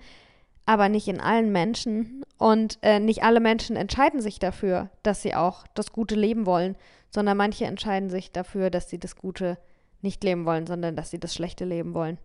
aber 0.69 0.91
nicht 0.91 1.09
in 1.09 1.19
allen 1.19 1.51
Menschen. 1.51 2.23
Und 2.37 2.79
äh, 2.83 3.01
nicht 3.01 3.23
alle 3.23 3.41
Menschen 3.41 3.75
entscheiden 3.75 4.21
sich 4.21 4.39
dafür, 4.39 4.91
dass 5.03 5.23
sie 5.23 5.35
auch 5.35 5.67
das 5.75 5.93
gute 5.93 6.15
Leben 6.15 6.45
wollen, 6.45 6.77
sondern 7.09 7.39
manche 7.39 7.65
entscheiden 7.65 8.11
sich 8.11 8.33
dafür, 8.33 8.69
dass 8.69 8.91
sie 8.91 8.99
das 8.99 9.17
Gute 9.17 9.57
nicht 10.03 10.23
leben 10.23 10.45
wollen, 10.45 10.67
sondern 10.67 10.95
dass 10.95 11.11
sie 11.11 11.19
das 11.19 11.35
Schlechte 11.35 11.65
leben 11.65 11.95
wollen. 11.95 12.19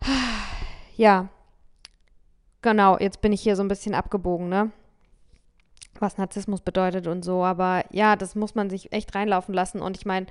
Ja, 0.98 1.28
genau, 2.62 2.96
jetzt 2.98 3.20
bin 3.20 3.30
ich 3.30 3.42
hier 3.42 3.54
so 3.54 3.62
ein 3.62 3.68
bisschen 3.68 3.94
abgebogen, 3.94 4.48
ne? 4.48 4.70
Was 6.00 6.16
Narzissmus 6.16 6.62
bedeutet 6.62 7.06
und 7.06 7.22
so, 7.22 7.44
aber 7.44 7.84
ja, 7.90 8.16
das 8.16 8.34
muss 8.34 8.54
man 8.54 8.70
sich 8.70 8.92
echt 8.92 9.14
reinlaufen 9.14 9.52
lassen. 9.52 9.82
Und 9.82 9.98
ich 9.98 10.06
meine, 10.06 10.24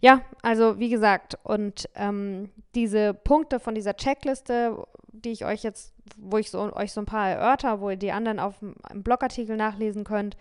ja, 0.00 0.22
also 0.42 0.80
wie 0.80 0.88
gesagt, 0.88 1.38
und 1.44 1.88
ähm, 1.94 2.50
diese 2.74 3.14
Punkte 3.14 3.60
von 3.60 3.76
dieser 3.76 3.94
Checkliste, 3.94 4.84
die 5.12 5.30
ich 5.30 5.44
euch 5.44 5.62
jetzt, 5.62 5.92
wo 6.16 6.38
ich 6.38 6.50
so, 6.50 6.72
euch 6.74 6.92
so 6.92 7.00
ein 7.00 7.06
paar 7.06 7.28
erörter, 7.28 7.80
wo 7.80 7.90
ihr 7.90 7.96
die 7.96 8.12
anderen 8.12 8.38
auf 8.38 8.54
einem 8.82 9.02
Blogartikel 9.02 9.56
nachlesen 9.56 10.04
könnt, 10.04 10.36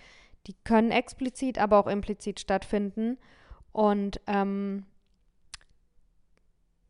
die 0.47 0.55
können 0.63 0.91
explizit, 0.91 1.59
aber 1.59 1.79
auch 1.79 1.87
implizit 1.87 2.39
stattfinden. 2.39 3.17
Und 3.71 4.19
ähm, 4.27 4.85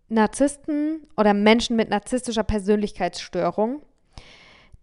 Narzissten 0.07 1.07
oder 1.17 1.33
Menschen 1.33 1.75
mit 1.75 1.89
narzisstischer 1.89 2.43
Persönlichkeitsstörung, 2.43 3.81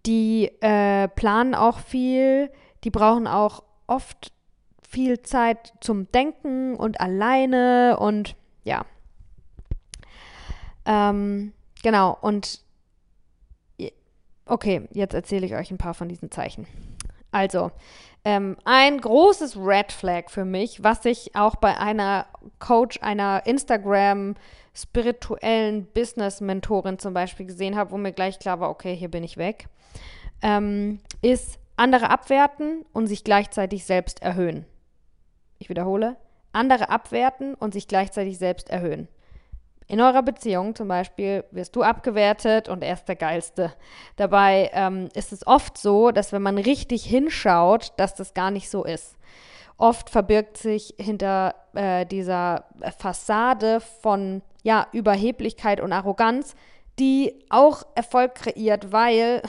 die 0.04 0.50
äh, 0.60 1.08
planen 1.08 1.54
auch 1.54 1.80
viel, 1.80 2.50
die 2.84 2.90
brauchen 2.90 3.26
auch 3.26 3.62
oft 3.86 4.32
viel 4.88 5.22
Zeit 5.22 5.74
zum 5.80 6.10
Denken 6.12 6.76
und 6.76 7.00
alleine 7.00 7.98
und 7.98 8.36
ja. 8.62 8.84
Ähm, 10.84 11.52
genau, 11.82 12.16
und 12.20 12.65
Okay, 14.46 14.88
jetzt 14.92 15.14
erzähle 15.14 15.44
ich 15.44 15.54
euch 15.54 15.70
ein 15.70 15.78
paar 15.78 15.94
von 15.94 16.08
diesen 16.08 16.30
Zeichen. 16.30 16.66
Also, 17.32 17.72
ähm, 18.24 18.56
ein 18.64 19.00
großes 19.00 19.56
Red 19.56 19.92
Flag 19.92 20.30
für 20.30 20.44
mich, 20.44 20.82
was 20.82 21.04
ich 21.04 21.34
auch 21.34 21.56
bei 21.56 21.76
einer 21.76 22.26
Coach, 22.60 23.00
einer 23.02 23.42
Instagram 23.44 24.34
spirituellen 24.72 25.86
Business-Mentorin 25.86 26.98
zum 26.98 27.12
Beispiel 27.12 27.46
gesehen 27.46 27.76
habe, 27.76 27.90
wo 27.90 27.96
mir 27.96 28.12
gleich 28.12 28.38
klar 28.38 28.60
war, 28.60 28.70
okay, 28.70 28.94
hier 28.94 29.10
bin 29.10 29.24
ich 29.24 29.36
weg, 29.36 29.68
ähm, 30.42 31.00
ist 31.22 31.58
andere 31.76 32.10
abwerten 32.10 32.84
und 32.92 33.06
sich 33.06 33.24
gleichzeitig 33.24 33.84
selbst 33.84 34.22
erhöhen. 34.22 34.64
Ich 35.58 35.68
wiederhole, 35.68 36.16
andere 36.52 36.88
abwerten 36.88 37.54
und 37.54 37.74
sich 37.74 37.88
gleichzeitig 37.88 38.38
selbst 38.38 38.70
erhöhen. 38.70 39.08
In 39.88 40.00
eurer 40.00 40.22
Beziehung 40.22 40.74
zum 40.74 40.88
Beispiel 40.88 41.44
wirst 41.52 41.76
du 41.76 41.82
abgewertet 41.82 42.68
und 42.68 42.82
er 42.82 42.94
ist 42.94 43.06
der 43.06 43.14
Geilste. 43.14 43.72
Dabei 44.16 44.70
ähm, 44.72 45.08
ist 45.14 45.32
es 45.32 45.46
oft 45.46 45.78
so, 45.78 46.10
dass 46.10 46.32
wenn 46.32 46.42
man 46.42 46.58
richtig 46.58 47.04
hinschaut, 47.04 47.92
dass 47.96 48.14
das 48.14 48.34
gar 48.34 48.50
nicht 48.50 48.68
so 48.68 48.84
ist. 48.84 49.16
Oft 49.78 50.10
verbirgt 50.10 50.56
sich 50.56 50.94
hinter 50.98 51.54
äh, 51.74 52.04
dieser 52.04 52.64
Fassade 52.98 53.80
von 53.80 54.42
ja, 54.64 54.86
Überheblichkeit 54.92 55.80
und 55.80 55.92
Arroganz, 55.92 56.56
die 56.98 57.44
auch 57.50 57.84
Erfolg 57.94 58.34
kreiert, 58.34 58.90
weil 58.90 59.42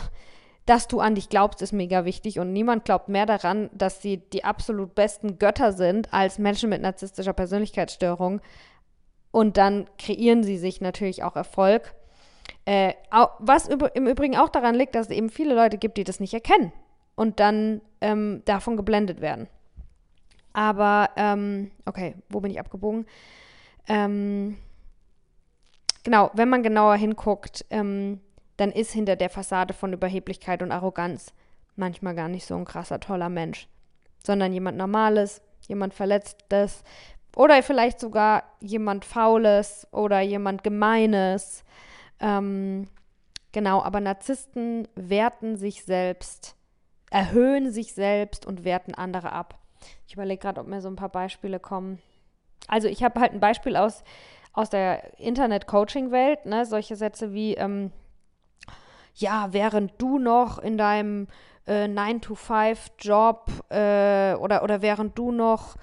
dass 0.68 0.90
du 0.90 1.00
an 1.00 1.16
dich 1.16 1.30
glaubst, 1.30 1.62
ist 1.62 1.72
mega 1.72 2.04
wichtig 2.04 2.40
und 2.40 2.52
niemand 2.52 2.84
glaubt 2.84 3.08
mehr 3.08 3.26
daran, 3.26 3.70
dass 3.74 4.02
sie 4.02 4.18
die 4.18 4.44
absolut 4.44 4.96
besten 4.96 5.40
Götter 5.40 5.72
sind 5.72 6.14
als 6.14 6.40
Menschen 6.40 6.70
mit 6.70 6.82
narzisstischer 6.82 7.32
Persönlichkeitsstörung, 7.32 8.42
und 9.38 9.58
dann 9.58 9.88
kreieren 10.00 10.42
sie 10.42 10.58
sich 10.58 10.82
natürlich 10.82 11.22
auch 11.22 11.36
Erfolg. 11.36 11.94
Äh, 12.66 12.96
was 13.38 13.68
im 13.68 14.08
Übrigen 14.08 14.36
auch 14.36 14.50
daran 14.50 14.74
liegt, 14.74 14.96
dass 14.96 15.12
es 15.12 15.16
eben 15.16 15.30
viele 15.30 15.54
Leute 15.54 15.78
gibt, 15.78 15.98
die 15.98 16.04
das 16.04 16.20
nicht 16.20 16.34
erkennen 16.34 16.74
und 17.14 17.40
dann 17.40 17.82
ähm, 18.02 18.42
davon 18.46 18.78
geblendet 18.78 19.22
werden. 19.22 19.48
Aber, 20.54 21.12
ähm, 21.18 21.70
okay, 21.86 22.16
wo 22.30 22.40
bin 22.40 22.50
ich 22.50 22.60
abgebogen? 22.60 23.06
Ähm, 23.88 24.58
genau, 26.04 26.32
wenn 26.34 26.50
man 26.50 26.64
genauer 26.64 26.96
hinguckt, 26.96 27.64
ähm, 27.70 28.20
dann 28.58 28.72
ist 28.72 28.92
hinter 28.92 29.16
der 29.16 29.30
Fassade 29.30 29.76
von 29.76 29.94
Überheblichkeit 29.94 30.64
und 30.64 30.72
Arroganz 30.72 31.32
manchmal 31.76 32.16
gar 32.16 32.28
nicht 32.28 32.48
so 32.48 32.56
ein 32.56 32.66
krasser, 32.66 33.00
toller 33.00 33.30
Mensch, 33.30 33.68
sondern 34.26 34.52
jemand 34.52 34.80
Normales, 34.80 35.44
jemand 35.68 35.94
Verletztes, 35.94 36.84
oder 37.38 37.62
vielleicht 37.62 38.00
sogar 38.00 38.46
jemand 38.62 39.06
Faules 39.06 39.88
oder 39.92 40.22
jemand 40.22 40.64
Gemeines. 40.64 41.64
Ähm, 42.20 42.88
genau, 43.52 43.84
aber 43.84 44.02
Narzissten 44.02 44.88
werten 44.96 45.56
sich 45.56 45.84
selbst, 45.84 46.56
erhöhen 47.12 47.72
sich 47.72 47.94
selbst 47.94 48.48
und 48.48 48.64
werten 48.64 48.96
andere 48.96 49.34
ab. 49.34 49.60
Ich 50.08 50.16
überlege 50.16 50.42
gerade, 50.42 50.60
ob 50.60 50.66
mir 50.66 50.82
so 50.82 50.88
ein 50.88 50.96
paar 50.96 51.10
Beispiele 51.10 51.60
kommen. 51.60 52.02
Also 52.68 52.88
ich 52.88 53.04
habe 53.04 53.20
halt 53.20 53.34
ein 53.34 53.40
Beispiel 53.40 53.76
aus, 53.76 54.04
aus 54.52 54.72
der 54.72 55.20
Internet-Coaching-Welt, 55.20 56.48
ne? 56.48 56.66
solche 56.66 56.96
Sätze 56.96 57.34
wie, 57.34 57.54
ähm, 57.54 57.92
ja, 59.14 59.50
während 59.52 60.02
du 60.02 60.18
noch 60.18 60.58
in 60.58 60.80
deinem 60.80 61.28
äh, 61.68 61.86
9-to-5-Job 61.86 63.52
äh, 63.70 64.34
oder, 64.40 64.64
oder 64.64 64.82
während 64.82 65.16
du 65.20 65.32
noch 65.32 65.76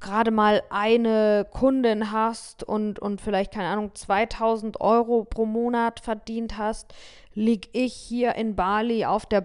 gerade 0.00 0.30
mal 0.30 0.62
eine 0.70 1.46
Kundin 1.50 2.10
hast 2.12 2.64
und, 2.64 2.98
und 2.98 3.20
vielleicht, 3.20 3.52
keine 3.52 3.68
Ahnung, 3.68 3.94
2000 3.94 4.80
Euro 4.80 5.24
pro 5.24 5.46
Monat 5.46 6.00
verdient 6.00 6.58
hast, 6.58 6.94
lieg 7.34 7.68
ich 7.72 7.94
hier 7.94 8.34
in 8.34 8.56
Bali 8.56 9.04
auf 9.04 9.26
der 9.26 9.44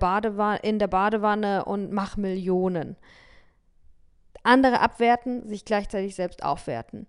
in 0.64 0.80
der 0.80 0.88
Badewanne 0.88 1.66
und 1.66 1.92
mach 1.92 2.18
Millionen. 2.18 2.98
Andere 4.44 4.80
abwerten, 4.80 5.48
sich 5.48 5.66
gleichzeitig 5.66 6.16
selbst 6.16 6.44
aufwerten. 6.44 7.08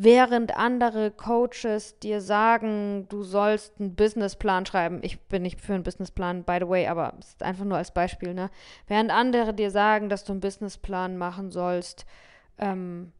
Während 0.00 0.56
andere 0.56 1.10
Coaches 1.10 1.98
dir 1.98 2.20
sagen, 2.20 3.06
du 3.08 3.24
sollst 3.24 3.80
einen 3.80 3.96
Businessplan 3.96 4.64
schreiben, 4.64 5.00
ich 5.02 5.20
bin 5.22 5.42
nicht 5.42 5.60
für 5.60 5.74
einen 5.74 5.82
Businessplan, 5.82 6.44
by 6.44 6.58
the 6.60 6.68
way, 6.68 6.86
aber 6.86 7.14
es 7.18 7.30
ist 7.30 7.42
einfach 7.42 7.64
nur 7.64 7.78
als 7.78 7.90
Beispiel, 7.90 8.32
ne? 8.32 8.48
Während 8.86 9.10
andere 9.10 9.54
dir 9.54 9.72
sagen, 9.72 10.08
dass 10.08 10.22
du 10.22 10.30
einen 10.30 10.40
Businessplan 10.40 11.16
machen 11.16 11.50
sollst, 11.50 12.06
ähm, 12.58 13.12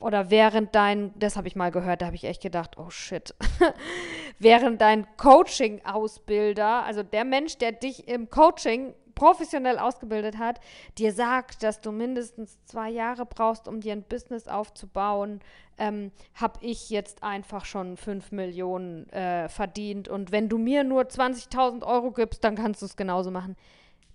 oder 0.00 0.30
während 0.30 0.74
dein, 0.74 1.12
das 1.18 1.36
habe 1.36 1.46
ich 1.46 1.56
mal 1.56 1.70
gehört, 1.70 2.00
da 2.00 2.06
habe 2.06 2.16
ich 2.16 2.24
echt 2.24 2.42
gedacht, 2.42 2.78
oh 2.78 2.88
shit, 2.88 3.34
während 4.38 4.80
dein 4.80 5.06
Coaching-Ausbilder, 5.18 6.84
also 6.84 7.02
der 7.02 7.24
Mensch, 7.24 7.58
der 7.58 7.72
dich 7.72 8.08
im 8.08 8.30
Coaching 8.30 8.94
professionell 9.14 9.78
ausgebildet 9.78 10.38
hat, 10.38 10.60
dir 10.96 11.12
sagt, 11.12 11.62
dass 11.62 11.82
du 11.82 11.92
mindestens 11.92 12.64
zwei 12.64 12.88
Jahre 12.88 13.26
brauchst, 13.26 13.68
um 13.68 13.80
dir 13.80 13.92
ein 13.92 14.02
Business 14.02 14.48
aufzubauen, 14.48 15.40
ähm, 15.76 16.10
habe 16.34 16.64
ich 16.64 16.88
jetzt 16.88 17.22
einfach 17.22 17.66
schon 17.66 17.98
fünf 17.98 18.32
Millionen 18.32 19.10
äh, 19.10 19.50
verdient. 19.50 20.08
Und 20.08 20.32
wenn 20.32 20.48
du 20.48 20.56
mir 20.56 20.84
nur 20.84 21.02
20.000 21.02 21.84
Euro 21.86 22.12
gibst, 22.12 22.42
dann 22.42 22.54
kannst 22.54 22.80
du 22.80 22.86
es 22.86 22.96
genauso 22.96 23.30
machen 23.30 23.56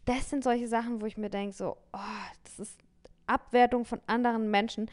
das 0.06 0.30
sind 0.30 0.44
solche 0.44 0.68
Sachen, 0.68 1.02
wo 1.02 1.06
ich 1.06 1.18
mir 1.18 1.30
denke, 1.30 1.56
so, 1.56 1.78
oh, 1.94 2.00
das 2.44 2.60
ist 2.60 2.80
Abwertung 3.28 3.86
von 3.86 4.02
anderen 4.08 4.52
Menschen. 4.52 4.92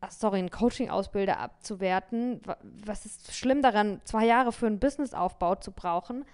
Ach, 0.00 0.10
sorry, 0.10 0.38
einen 0.38 0.50
Coaching-Ausbilder 0.50 1.38
abzuwerten. 1.38 2.40
Was 2.84 3.06
ist 3.06 3.34
schlimm 3.34 3.62
daran, 3.62 4.00
zwei 4.04 4.26
Jahre 4.26 4.52
für 4.52 4.66
einen 4.66 4.78
Businessaufbau 4.78 5.54
zu 5.56 5.72
brauchen? 5.72 6.24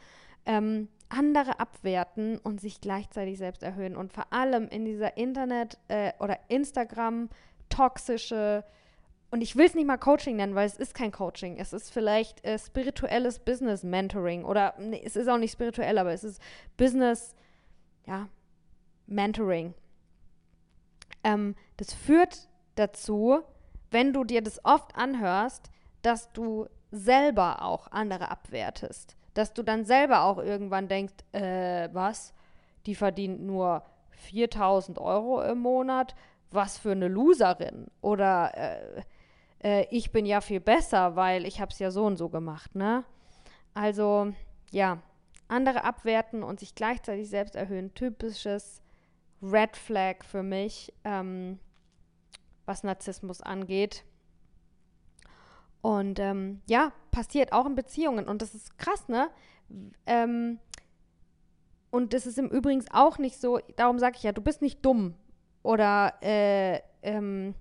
Ähm, 0.45 0.89
andere 1.09 1.61
abwerten 1.61 2.39
und 2.39 2.61
sich 2.61 2.81
gleichzeitig 2.81 3.39
selbst 3.39 3.63
erhöhen. 3.63 3.97
Und 3.97 4.13
vor 4.13 4.33
allem 4.33 4.67
in 4.69 4.85
dieser 4.85 5.17
Internet- 5.17 5.79
äh, 5.89 6.13
oder 6.19 6.39
Instagram-toxische, 6.49 8.65
und 9.31 9.43
ich 9.43 9.55
will 9.57 9.67
es 9.67 9.75
nicht 9.75 9.87
mal 9.87 9.99
Coaching 9.99 10.37
nennen, 10.37 10.55
weil 10.55 10.67
es 10.67 10.77
ist 10.77 10.95
kein 10.95 11.13
Coaching. 11.13 11.59
Es 11.59 11.73
ist 11.73 11.93
vielleicht 11.93 12.45
äh, 12.45 12.59
spirituelles 12.59 13.39
Business-Mentoring 13.39 14.45
oder 14.45 14.75
nee, 14.79 15.03
es 15.05 15.17
ist 15.17 15.29
auch 15.29 15.39
nicht 15.39 15.53
spirituell, 15.53 15.99
aber 15.99 16.13
es 16.13 16.25
ist 16.25 16.43
Business, 16.77 17.35
ja, 18.07 18.29
Mentoring. 19.07 19.75
Ähm, 21.25 21.55
das 21.77 21.93
führt 21.93 22.49
dazu, 22.75 23.41
wenn 23.91 24.13
du 24.13 24.25
dir 24.25 24.43
das 24.43 24.65
oft 24.65 24.97
anhörst, 24.97 25.71
dass 26.03 26.33
du 26.33 26.67
selber 26.91 27.63
auch 27.63 27.89
andere 27.91 28.31
abwertest 28.31 29.17
dass 29.35 29.55
du 29.55 29.63
dann 29.63 29.85
selber 29.85 30.25
auch 30.25 30.39
irgendwann 30.39 30.89
denkst, 30.89 31.15
äh, 31.33 31.89
was? 31.93 32.35
Die 32.87 32.95
verdient 32.95 33.41
nur 33.43 33.83
4000 34.11 34.99
Euro 34.99 35.43
im 35.43 35.59
Monat? 35.59 36.15
Was 36.51 36.79
für 36.79 36.93
eine 36.93 37.09
Loserin? 37.09 37.87
Oder 38.01 38.53
äh, 38.57 39.03
äh, 39.63 39.87
ich 39.91 40.13
bin 40.13 40.27
ja 40.27 40.41
viel 40.41 40.61
besser, 40.61 41.17
weil 41.17 41.47
ich 41.47 41.61
habe 41.61 41.71
es 41.71 41.79
ja 41.79 41.91
so 41.91 42.05
und 42.05 42.17
so 42.17 42.29
gemacht, 42.29 42.75
ne? 42.75 43.05
Also, 43.75 44.33
ja, 44.71 44.99
andere 45.49 45.85
abwerten 45.85 46.43
und 46.43 46.61
sich 46.61 46.75
gleichzeitig 46.75 47.31
selbst 47.31 47.57
erhöhen, 47.57 47.95
typisches 47.95 48.83
Red 49.43 49.77
Flag 49.77 50.25
für 50.25 50.43
mich, 50.43 50.93
ähm, 51.05 51.59
was 52.65 52.85
Narzissmus 52.85 53.41
angeht. 53.41 54.05
Und 55.81 56.21
ähm, 56.21 56.63
ja, 56.69 56.93
passiert 57.11 57.53
auch 57.53 57.67
in 57.67 57.75
Beziehungen. 57.75 58.29
Und 58.29 58.41
das 58.41 58.55
ist 58.55 58.79
krass, 58.79 59.09
ne? 59.09 59.31
Ähm, 60.07 60.61
und 61.91 62.15
das 62.15 62.27
ist 62.27 62.39
im 62.39 62.49
Übrigen 62.49 62.85
auch 62.93 63.19
nicht 63.19 63.41
so, 63.41 63.59
darum 63.77 63.99
sage 63.99 64.17
ich 64.17 64.23
ja, 64.23 64.33
du 64.33 64.41
bist 64.41 64.63
nicht 64.63 64.85
dumm 64.85 65.15
oder 65.63 66.15
äh, 66.23 66.81
ähm, 67.03 67.55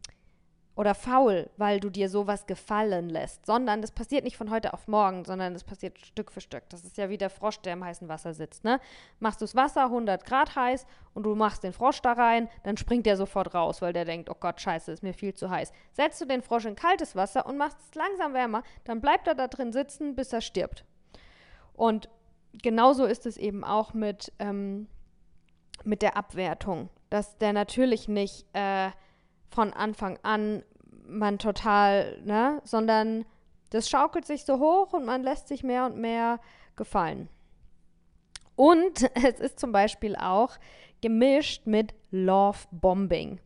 oder 0.76 0.95
faul, 0.95 1.49
weil 1.57 1.80
du 1.80 1.89
dir 1.89 2.09
sowas 2.09 2.47
gefallen 2.47 3.09
lässt, 3.09 3.45
sondern 3.45 3.82
das 3.82 3.91
passiert 3.91 4.24
nicht 4.24 4.38
von 4.38 4.49
heute 4.49 4.74
auf 4.74 4.88
morgen, 4.88 5.26
sondern 5.26 5.53
das 5.53 5.65
passiert 5.65 5.99
Stück 5.99 6.32
für 6.32 6.39
Stück. 6.39 6.63
Das 6.69 6.86
ist 6.86 6.97
ja 6.97 7.09
wie 7.09 7.17
der 7.17 7.30
Frosch, 7.30 7.59
der 7.59 7.74
im 7.74 7.84
heißen 7.84 8.07
Wasser 8.07 8.34
sitzt. 8.34 8.63
Ne? 8.63 8.80
Machst 9.19 9.41
du 9.41 9.45
das 9.45 9.55
Wasser 9.55 9.86
100 9.86 10.26
Grad 10.26 10.55
heiß 10.55 10.86
und 11.13 11.24
du 11.24 11.36
machst 11.36 11.63
den 11.63 11.74
Frosch 11.74 12.01
da 12.01 12.13
rein, 12.13 12.49
dann 12.63 12.78
springt 12.78 13.05
der 13.05 13.17
sofort 13.17 13.53
raus, 13.53 13.82
weil 13.82 13.91
der 13.91 14.05
denkt, 14.05 14.30
oh 14.30 14.36
Gott, 14.39 14.61
scheiße, 14.61 14.91
ist 14.93 15.03
mir 15.03 15.13
viel 15.13 15.34
zu 15.34 15.49
heiß. 15.49 15.74
Setzt 15.91 16.22
du 16.22 16.26
den 16.26 16.41
Frosch 16.41 16.65
in 16.65 16.76
kaltes 16.76 17.15
Wasser 17.15 17.45
und 17.45 17.57
machst 17.57 17.78
es 17.80 17.95
langsam 17.95 18.34
wärmer, 18.34 18.63
dann 18.86 19.01
bleibt 19.01 19.28
er 19.28 19.36
da 19.36 19.47
drin 19.47 19.74
sitzen, 19.74 20.15
bis 20.15 20.32
er 20.32 20.41
stirbt. 20.41 20.86
Und 21.74 22.07
genauso 22.53 23.05
ist 23.05 23.26
es 23.26 23.36
eben 23.36 23.65
auch 23.65 23.93
mit, 23.93 24.32
ähm, 24.39 24.88
mit 25.84 26.01
der 26.01 26.15
Abwertung, 26.15 26.89
dass 27.09 27.38
der 27.39 27.51
natürlich 27.51 28.07
nicht... 28.07 28.45
Äh, 28.53 28.91
von 29.52 29.74
Anfang 29.74 30.18
an 30.24 30.64
man 31.06 31.38
total, 31.38 32.22
ne, 32.24 32.62
sondern 32.64 33.26
das 33.70 33.89
schaukelt 33.89 34.26
sich 34.26 34.45
so 34.45 34.60
hoch 34.60 34.93
und 34.93 35.06
man 35.06 35.24
lässt 35.24 35.47
sich 35.47 35.64
mehr 35.64 35.86
und 35.86 35.97
mehr 35.97 36.39
gefallen. 36.76 37.30
Und 38.56 39.10
es 39.16 39.39
ist 39.39 39.60
zum 39.60 39.72
Beispiel 39.72 40.16
auch 40.16 40.58
gemischt 41.02 41.66
mit 41.66 41.93
Love 42.12 42.60
Bombing. 42.72 43.39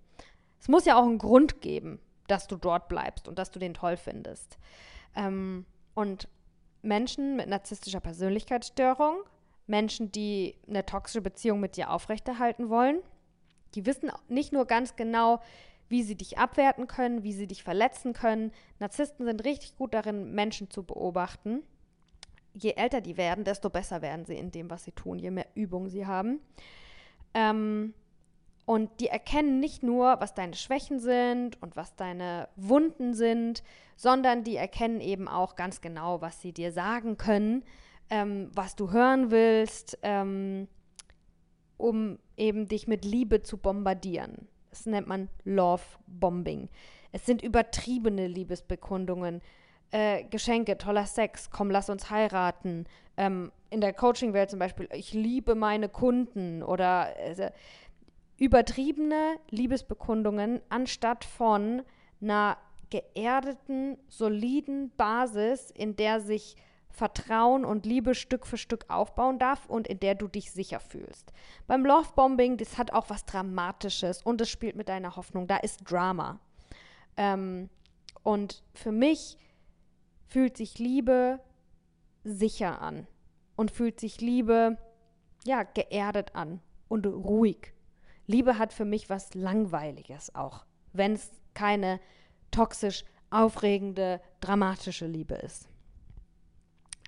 Es 0.60 0.68
muss 0.68 0.86
ja 0.86 0.98
auch 0.98 1.06
einen 1.06 1.18
Grund 1.18 1.62
geben, 1.62 2.00
dass 2.28 2.48
du 2.48 2.56
dort 2.56 2.88
bleibst 2.88 3.28
und 3.28 3.38
dass 3.40 3.52
du 3.52 3.60
den 3.60 3.74
toll 3.74 3.98
findest. 3.98 4.58
Ähm, 5.16 5.66
und 5.94 6.28
Menschen 6.82 7.36
mit 7.36 7.48
narzisstischer 7.48 8.00
Persönlichkeitsstörung, 8.00 9.18
Menschen, 9.68 10.12
die 10.12 10.56
eine 10.68 10.86
toxische 10.86 11.22
Beziehung 11.22 11.60
mit 11.60 11.78
dir 11.78 11.92
aufrechterhalten 11.92 12.70
wollen, 12.70 13.02
die 13.74 13.86
wissen 13.86 14.12
nicht 14.28 14.54
nur 14.54 14.66
ganz 14.66 14.96
genau, 14.96 15.42
wie 15.88 16.04
sie 16.04 16.16
dich 16.16 16.38
abwerten 16.38 16.88
können, 16.88 17.24
wie 17.24 17.34
sie 17.34 17.48
dich 17.48 17.64
verletzen 17.64 18.14
können. 18.14 18.52
Narzissten 18.80 19.26
sind 19.26 19.44
richtig 19.46 19.76
gut 19.76 19.94
darin, 19.94 20.34
Menschen 20.34 20.70
zu 20.70 20.84
beobachten. 20.84 21.62
Je 22.54 22.72
älter 22.72 23.02
die 23.02 23.18
werden, 23.18 23.44
desto 23.44 23.70
besser 23.70 24.02
werden 24.02 24.26
sie 24.26 24.36
in 24.36 24.52
dem, 24.52 24.70
was 24.70 24.86
sie 24.86 24.94
tun, 24.94 25.20
je 25.20 25.32
mehr 25.32 25.48
Übung 25.56 25.90
sie 25.90 26.06
haben. 26.06 26.40
Ähm, 27.34 27.94
und 28.66 29.00
die 29.00 29.08
erkennen 29.08 29.60
nicht 29.60 29.84
nur, 29.84 30.20
was 30.20 30.34
deine 30.34 30.56
Schwächen 30.56 31.00
sind 31.00 31.62
und 31.62 31.76
was 31.76 31.96
deine 31.96 32.50
Wunden 32.56 33.14
sind, 33.14 33.62
sondern 33.96 34.44
die 34.44 34.56
erkennen 34.56 35.02
eben 35.02 35.28
auch 35.28 35.56
ganz 35.56 35.82
genau, 35.82 36.22
was 36.22 36.42
sie 36.42 36.52
dir 36.52 36.72
sagen 36.72 37.18
können, 37.18 37.64
ähm, 38.10 38.50
was 38.56 38.76
du 38.76 38.92
hören 38.92 39.30
willst, 39.30 40.00
ähm, 40.02 40.68
um 41.78 42.18
eben 42.38 42.68
dich 42.68 42.88
mit 42.88 43.06
Liebe 43.06 43.44
zu 43.44 43.58
bombardieren. 43.58 44.48
Das 44.76 44.86
nennt 44.86 45.08
man 45.08 45.30
Love 45.46 45.84
Bombing. 46.06 46.68
Es 47.14 47.26
sind 47.26 47.42
übertriebene 47.42 48.28
Liebesbekundungen. 48.28 49.42
Äh, 49.92 50.26
Geschenke, 50.26 50.78
toller 50.78 51.06
Sex, 51.06 51.50
komm, 51.50 51.72
lass 51.72 51.90
uns 51.90 52.10
heiraten. 52.10 52.86
Ähm, 53.16 53.54
in 53.70 53.80
der 53.80 53.94
Coaching-Welt 53.94 54.50
zum 54.50 54.60
Beispiel, 54.60 54.90
ich 54.92 55.14
liebe 55.14 55.56
meine 55.56 55.88
Kunden 55.88 56.62
oder 56.62 57.18
äh, 57.18 57.52
übertriebene 58.38 59.38
Liebesbekundungen 59.50 60.60
anstatt 60.68 61.24
von 61.24 61.84
einer 62.20 62.58
geerdeten, 62.90 63.98
soliden 64.10 64.92
Basis, 64.98 65.72
in 65.72 65.96
der 65.96 66.20
sich 66.20 66.58
Vertrauen 66.96 67.66
und 67.66 67.86
Liebe 67.86 68.16
Stück 68.16 68.48
für 68.48 68.58
Stück 68.58 68.86
aufbauen 68.88 69.38
darf 69.38 69.66
und 69.68 69.88
in 69.88 70.00
der 70.00 70.16
du 70.16 70.28
dich 70.28 70.52
sicher 70.52 70.80
fühlst. 70.80 71.34
Beim 71.68 71.86
Lovebombing, 71.86 72.58
das 72.58 72.78
hat 72.78 72.94
auch 72.94 73.10
was 73.10 73.26
Dramatisches 73.26 74.22
und 74.22 74.40
es 74.40 74.50
spielt 74.50 74.76
mit 74.76 74.88
deiner 74.88 75.16
Hoffnung. 75.16 75.48
Da 75.48 75.58
ist 75.58 75.82
Drama. 75.90 76.40
Ähm, 77.18 77.70
und 78.24 78.64
für 78.74 78.92
mich 78.92 79.38
fühlt 80.28 80.58
sich 80.58 80.80
Liebe 80.80 81.40
sicher 82.24 82.82
an 82.82 83.08
und 83.56 83.72
fühlt 83.72 84.00
sich 84.00 84.22
Liebe, 84.22 84.78
ja, 85.44 85.64
geerdet 85.64 86.34
an 86.34 86.62
und 86.88 87.06
ruhig. 87.06 87.74
Liebe 88.26 88.58
hat 88.58 88.74
für 88.74 88.86
mich 88.86 89.10
was 89.10 89.34
Langweiliges 89.34 90.34
auch, 90.34 90.66
wenn 90.94 91.14
es 91.14 91.30
keine 91.54 92.00
toxisch 92.52 93.04
aufregende, 93.30 94.22
dramatische 94.40 95.08
Liebe 95.08 95.36
ist. 95.36 95.68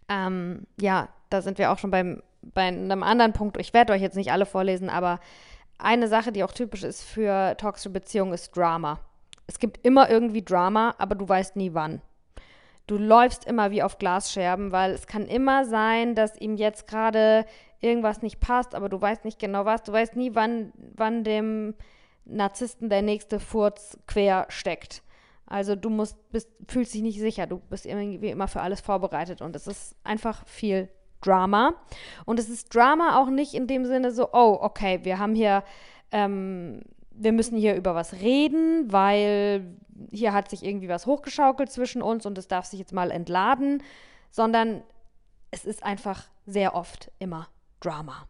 Ähm, 0.10 0.68
ja, 0.80 1.10
da 1.30 1.42
sind 1.42 1.58
wir 1.58 1.72
auch 1.72 1.78
schon 1.78 1.92
beim, 1.92 2.22
bei 2.42 2.64
einem 2.64 3.04
anderen 3.04 3.34
Punkt. 3.34 3.58
Ich 3.58 3.74
werde 3.74 3.94
euch 3.94 4.02
jetzt 4.02 4.16
nicht 4.16 4.32
alle 4.32 4.46
vorlesen, 4.46 4.90
aber 4.90 5.20
eine 5.78 6.08
Sache, 6.08 6.32
die 6.32 6.44
auch 6.44 6.52
typisch 6.52 6.84
ist 6.84 7.04
für 7.04 7.56
toxische 7.58 7.90
Beziehungen, 7.90 8.34
ist 8.34 8.56
Drama. 8.56 9.00
Es 9.48 9.60
gibt 9.60 9.86
immer 9.86 10.10
irgendwie 10.10 10.44
Drama, 10.44 10.96
aber 10.98 11.16
du 11.16 11.28
weißt 11.28 11.56
nie 11.56 11.74
wann. 11.74 12.02
Du 12.88 12.98
läufst 12.98 13.46
immer 13.46 13.72
wie 13.72 13.84
auf 13.84 13.98
Glasscherben, 13.98 14.72
weil 14.72 14.92
es 14.92 15.08
kann 15.08 15.26
immer 15.28 15.66
sein, 15.66 16.16
dass 16.16 16.40
ihm 16.40 16.56
jetzt 16.56 16.88
gerade 16.88 17.46
irgendwas 17.82 18.22
nicht 18.22 18.40
passt, 18.40 18.76
aber 18.76 18.90
du 18.90 19.00
weißt 19.00 19.26
nicht 19.26 19.40
genau 19.40 19.66
was. 19.66 19.84
Du 19.84 19.92
weißt 19.92 20.16
nie, 20.16 20.34
wann, 20.34 20.72
wann 20.96 21.24
dem 21.24 21.76
Narzissten 22.26 22.90
der 22.90 23.02
nächste 23.02 23.40
Furz 23.40 23.98
quer 24.08 24.46
steckt. 24.50 25.04
Also 25.48 25.76
du 25.76 25.90
musst, 25.90 26.18
bist, 26.30 26.50
fühlst 26.68 26.94
dich 26.94 27.02
nicht 27.02 27.20
sicher, 27.20 27.48
du 27.48 27.58
bist 27.58 27.86
irgendwie 27.86 28.30
immer 28.30 28.48
für 28.48 28.62
alles 28.62 28.82
vorbereitet 28.82 29.42
und 29.42 29.56
es 29.56 29.66
ist 29.66 29.96
einfach 30.04 30.46
viel 30.46 30.90
Drama. 31.22 31.74
Und 32.26 32.40
es 32.40 32.50
ist 32.50 32.76
Drama 32.76 33.20
auch 33.20 33.30
nicht 33.30 33.54
in 33.54 33.66
dem 33.66 33.86
Sinne 33.86 34.12
so, 34.12 34.30
oh, 34.34 34.58
okay, 34.62 35.00
wir 35.04 35.20
haben 35.20 35.36
hier, 35.36 35.64
ähm, 36.12 36.82
wir 37.12 37.32
müssen 37.32 37.58
hier 37.58 37.76
über 37.76 37.96
was 37.96 38.14
reden, 38.14 38.92
weil 38.92 39.78
hier 40.12 40.34
hat 40.34 40.50
sich 40.50 40.64
irgendwie 40.64 40.90
was 40.90 41.06
hochgeschaukelt 41.06 41.72
zwischen 41.72 42.02
uns 42.02 42.26
und 42.26 42.38
es 42.38 42.48
darf 42.48 42.66
sich 42.66 42.80
jetzt 42.80 42.94
mal 42.94 43.10
entladen, 43.10 43.82
sondern 44.30 44.84
es 45.50 45.66
ist 45.66 45.84
einfach 45.84 46.26
sehr 46.46 46.76
oft 46.76 47.12
immer 47.20 47.48
Drama, 47.80 48.28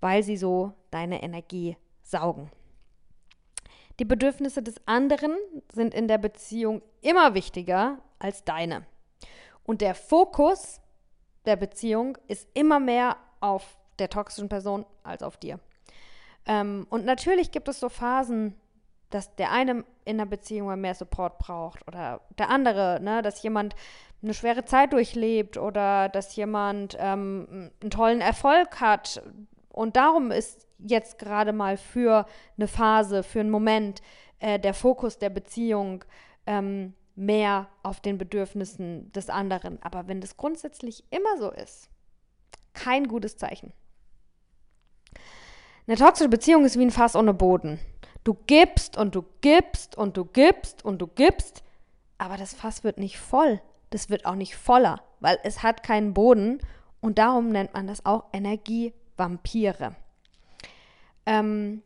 weil 0.00 0.22
sie 0.22 0.36
so 0.36 0.72
deine 0.90 1.22
Energie 1.22 1.76
saugen. 2.02 2.50
Die 4.00 4.06
Bedürfnisse 4.06 4.62
des 4.62 4.76
anderen 4.86 5.36
sind 5.70 5.92
in 5.92 6.08
der 6.08 6.16
Beziehung 6.16 6.80
immer 7.02 7.34
wichtiger 7.34 7.98
als 8.18 8.44
deine. 8.44 8.86
Und 9.62 9.82
der 9.82 9.94
Fokus 9.94 10.80
der 11.44 11.56
Beziehung 11.56 12.16
ist 12.26 12.48
immer 12.54 12.80
mehr 12.80 13.18
auf 13.40 13.76
der 13.98 14.08
toxischen 14.08 14.48
Person 14.48 14.86
als 15.02 15.22
auf 15.22 15.36
dir. 15.36 15.60
Ähm, 16.46 16.86
und 16.88 17.04
natürlich 17.04 17.50
gibt 17.52 17.68
es 17.68 17.78
so 17.78 17.90
Phasen, 17.90 18.54
dass 19.10 19.36
der 19.36 19.52
eine 19.52 19.84
in 20.06 20.16
der 20.16 20.24
Beziehung 20.24 20.80
mehr 20.80 20.94
Support 20.94 21.38
braucht 21.38 21.86
oder 21.86 22.22
der 22.38 22.48
andere, 22.48 23.00
ne, 23.02 23.20
dass 23.20 23.42
jemand 23.42 23.74
eine 24.22 24.32
schwere 24.32 24.64
Zeit 24.64 24.94
durchlebt 24.94 25.58
oder 25.58 26.08
dass 26.08 26.34
jemand 26.36 26.96
ähm, 26.98 27.70
einen 27.82 27.90
tollen 27.90 28.22
Erfolg 28.22 28.80
hat. 28.80 29.22
Und 29.68 29.96
darum 29.96 30.30
ist 30.30 30.66
jetzt 30.86 31.18
gerade 31.18 31.52
mal 31.52 31.76
für 31.76 32.26
eine 32.56 32.68
Phase, 32.68 33.22
für 33.22 33.40
einen 33.40 33.50
Moment 33.50 34.02
äh, 34.38 34.58
der 34.58 34.74
Fokus 34.74 35.18
der 35.18 35.30
Beziehung 35.30 36.04
ähm, 36.46 36.94
mehr 37.14 37.68
auf 37.82 38.00
den 38.00 38.18
Bedürfnissen 38.18 39.12
des 39.12 39.28
anderen. 39.28 39.82
Aber 39.82 40.08
wenn 40.08 40.20
das 40.20 40.36
grundsätzlich 40.36 41.04
immer 41.10 41.36
so 41.38 41.50
ist, 41.50 41.90
kein 42.72 43.08
gutes 43.08 43.36
Zeichen. 43.36 43.72
Eine 45.86 45.96
toxische 45.96 46.28
Beziehung 46.28 46.64
ist 46.64 46.78
wie 46.78 46.84
ein 46.84 46.90
Fass 46.90 47.16
ohne 47.16 47.34
Boden. 47.34 47.80
Du 48.24 48.34
gibst 48.46 48.96
und 48.96 49.14
du 49.14 49.24
gibst 49.40 49.96
und 49.96 50.16
du 50.16 50.24
gibst 50.24 50.84
und 50.84 50.98
du 50.98 51.06
gibst, 51.06 51.64
aber 52.18 52.36
das 52.36 52.54
Fass 52.54 52.84
wird 52.84 52.98
nicht 52.98 53.18
voll. 53.18 53.60
Das 53.90 54.08
wird 54.08 54.24
auch 54.24 54.36
nicht 54.36 54.56
voller, 54.56 55.02
weil 55.18 55.38
es 55.42 55.62
hat 55.62 55.82
keinen 55.82 56.14
Boden 56.14 56.60
und 57.00 57.18
darum 57.18 57.48
nennt 57.48 57.74
man 57.74 57.86
das 57.86 58.06
auch 58.06 58.24
Energievampire. 58.32 59.96
Ähm, 61.30 61.82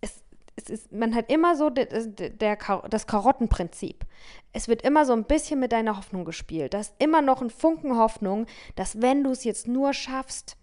es, 0.00 0.24
es 0.56 0.68
ist, 0.68 0.92
man 0.92 1.14
hat 1.14 1.30
immer 1.30 1.54
so 1.54 1.70
der, 1.70 1.86
der, 1.86 2.58
das 2.88 3.06
Karottenprinzip. 3.06 4.04
Es 4.52 4.66
wird 4.66 4.82
immer 4.82 5.06
so 5.06 5.12
ein 5.12 5.24
bisschen 5.24 5.60
mit 5.60 5.70
deiner 5.70 5.96
Hoffnung 5.96 6.24
gespielt. 6.24 6.74
Da 6.74 6.80
ist 6.80 6.94
immer 6.98 7.22
noch 7.22 7.40
ein 7.40 7.50
Funken 7.50 7.96
Hoffnung, 7.96 8.46
dass 8.74 9.00
wenn 9.00 9.22
du 9.22 9.30
es 9.30 9.44
jetzt 9.44 9.68
nur 9.68 9.94
schaffst, 9.94 10.56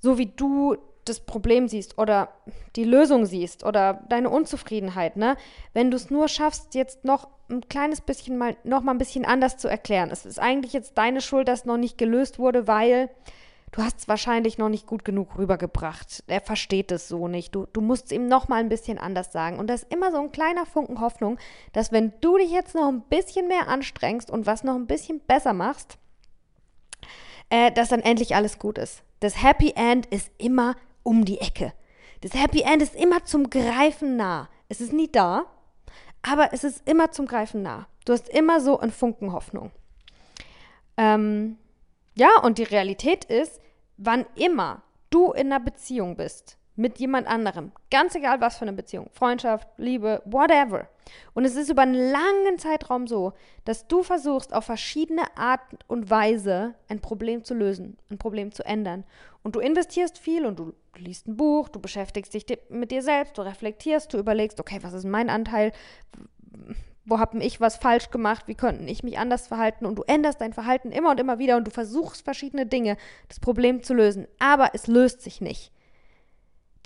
so 0.00 0.16
wie 0.16 0.26
du 0.26 0.76
das 1.04 1.20
Problem 1.20 1.68
siehst 1.68 1.98
oder 1.98 2.28
die 2.76 2.84
Lösung 2.84 3.26
siehst 3.26 3.64
oder 3.64 4.04
deine 4.08 4.30
Unzufriedenheit, 4.30 5.16
ne? 5.16 5.36
Wenn 5.74 5.90
du 5.90 5.96
es 5.96 6.10
nur 6.10 6.28
schaffst, 6.28 6.74
jetzt 6.74 7.04
noch 7.04 7.28
ein 7.50 7.68
kleines 7.68 8.00
bisschen 8.00 8.38
mal, 8.38 8.56
noch 8.64 8.82
mal 8.82 8.92
ein 8.92 8.98
bisschen 8.98 9.24
anders 9.24 9.58
zu 9.58 9.68
erklären. 9.68 10.10
Es 10.10 10.24
ist 10.24 10.38
eigentlich 10.38 10.72
jetzt 10.72 10.96
deine 10.96 11.20
Schuld, 11.20 11.48
dass 11.48 11.64
noch 11.64 11.76
nicht 11.76 11.98
gelöst 11.98 12.38
wurde, 12.38 12.68
weil 12.68 13.10
du 13.72 13.82
hast 13.82 14.00
es 14.00 14.08
wahrscheinlich 14.08 14.58
noch 14.58 14.68
nicht 14.68 14.86
gut 14.86 15.04
genug 15.04 15.36
rübergebracht. 15.36 16.22
Er 16.26 16.40
versteht 16.40 16.92
es 16.92 17.08
so 17.08 17.26
nicht. 17.26 17.54
Du, 17.54 17.66
du 17.72 17.80
musst 17.80 18.06
es 18.06 18.12
ihm 18.12 18.28
noch 18.28 18.48
mal 18.48 18.60
ein 18.60 18.68
bisschen 18.68 18.98
anders 18.98 19.32
sagen. 19.32 19.58
Und 19.58 19.68
das 19.68 19.82
ist 19.82 19.92
immer 19.92 20.12
so 20.12 20.18
ein 20.18 20.30
kleiner 20.30 20.66
Funken 20.66 21.00
Hoffnung, 21.00 21.38
dass 21.72 21.90
wenn 21.90 22.12
du 22.20 22.38
dich 22.38 22.50
jetzt 22.50 22.74
noch 22.74 22.88
ein 22.88 23.02
bisschen 23.02 23.48
mehr 23.48 23.68
anstrengst 23.68 24.30
und 24.30 24.46
was 24.46 24.62
noch 24.62 24.74
ein 24.74 24.86
bisschen 24.86 25.20
besser 25.20 25.52
machst, 25.52 25.98
äh, 27.50 27.72
dass 27.72 27.88
dann 27.88 28.00
endlich 28.00 28.36
alles 28.36 28.58
gut 28.58 28.78
ist. 28.78 29.02
Das 29.20 29.42
Happy 29.42 29.72
End 29.74 30.06
ist 30.06 30.30
immer 30.38 30.76
um 31.02 31.24
die 31.24 31.40
Ecke. 31.40 31.72
Das 32.20 32.34
Happy 32.34 32.62
End 32.62 32.82
ist 32.82 32.94
immer 32.94 33.24
zum 33.24 33.50
Greifen 33.50 34.16
nah. 34.16 34.48
Es 34.68 34.80
ist 34.80 34.92
nie 34.92 35.10
da, 35.10 35.46
aber 36.22 36.52
es 36.52 36.62
ist 36.62 36.88
immer 36.88 37.10
zum 37.10 37.26
Greifen 37.26 37.62
nah. 37.62 37.86
Du 38.04 38.12
hast 38.12 38.28
immer 38.28 38.60
so 38.60 38.78
einen 38.78 38.92
Funken 38.92 39.32
Hoffnung. 39.32 39.70
Ähm, 40.96 41.56
ja, 42.14 42.38
und 42.42 42.58
die 42.58 42.64
Realität 42.64 43.24
ist, 43.24 43.61
wann 44.04 44.26
immer 44.34 44.82
du 45.10 45.32
in 45.32 45.52
einer 45.52 45.60
Beziehung 45.60 46.16
bist, 46.16 46.58
mit 46.74 46.98
jemand 46.98 47.26
anderem. 47.26 47.72
Ganz 47.90 48.14
egal, 48.14 48.40
was 48.40 48.56
für 48.56 48.62
eine 48.62 48.72
Beziehung. 48.72 49.10
Freundschaft, 49.12 49.68
Liebe, 49.76 50.22
whatever. 50.24 50.88
Und 51.34 51.44
es 51.44 51.54
ist 51.54 51.68
über 51.68 51.82
einen 51.82 51.94
langen 51.94 52.58
Zeitraum 52.58 53.06
so, 53.06 53.34
dass 53.64 53.86
du 53.88 54.02
versuchst, 54.02 54.54
auf 54.54 54.64
verschiedene 54.64 55.36
Art 55.36 55.60
und 55.86 56.08
Weise 56.08 56.74
ein 56.88 57.00
Problem 57.00 57.44
zu 57.44 57.54
lösen, 57.54 57.98
ein 58.10 58.18
Problem 58.18 58.52
zu 58.52 58.64
ändern. 58.64 59.04
Und 59.42 59.54
du 59.54 59.60
investierst 59.60 60.18
viel 60.18 60.46
und 60.46 60.58
du 60.58 60.72
liest 60.96 61.28
ein 61.28 61.36
Buch, 61.36 61.68
du 61.68 61.78
beschäftigst 61.78 62.32
dich 62.32 62.46
mit 62.70 62.90
dir 62.90 63.02
selbst, 63.02 63.36
du 63.36 63.42
reflektierst, 63.42 64.12
du 64.12 64.18
überlegst, 64.18 64.58
okay, 64.58 64.78
was 64.82 64.94
ist 64.94 65.04
mein 65.04 65.28
Anteil? 65.28 65.72
Wo 67.04 67.18
habe 67.18 67.42
ich 67.42 67.60
was 67.60 67.76
falsch 67.76 68.10
gemacht? 68.10 68.44
Wie 68.46 68.54
könnte 68.54 68.84
ich 68.84 69.02
mich 69.02 69.18
anders 69.18 69.48
verhalten? 69.48 69.86
Und 69.86 69.96
du 69.96 70.02
änderst 70.02 70.40
dein 70.40 70.52
Verhalten 70.52 70.92
immer 70.92 71.10
und 71.10 71.20
immer 71.20 71.38
wieder 71.38 71.56
und 71.56 71.66
du 71.66 71.70
versuchst 71.70 72.22
verschiedene 72.22 72.66
Dinge, 72.66 72.96
das 73.28 73.40
Problem 73.40 73.82
zu 73.82 73.92
lösen. 73.94 74.28
Aber 74.38 74.70
es 74.74 74.86
löst 74.86 75.22
sich 75.22 75.40
nicht 75.40 75.72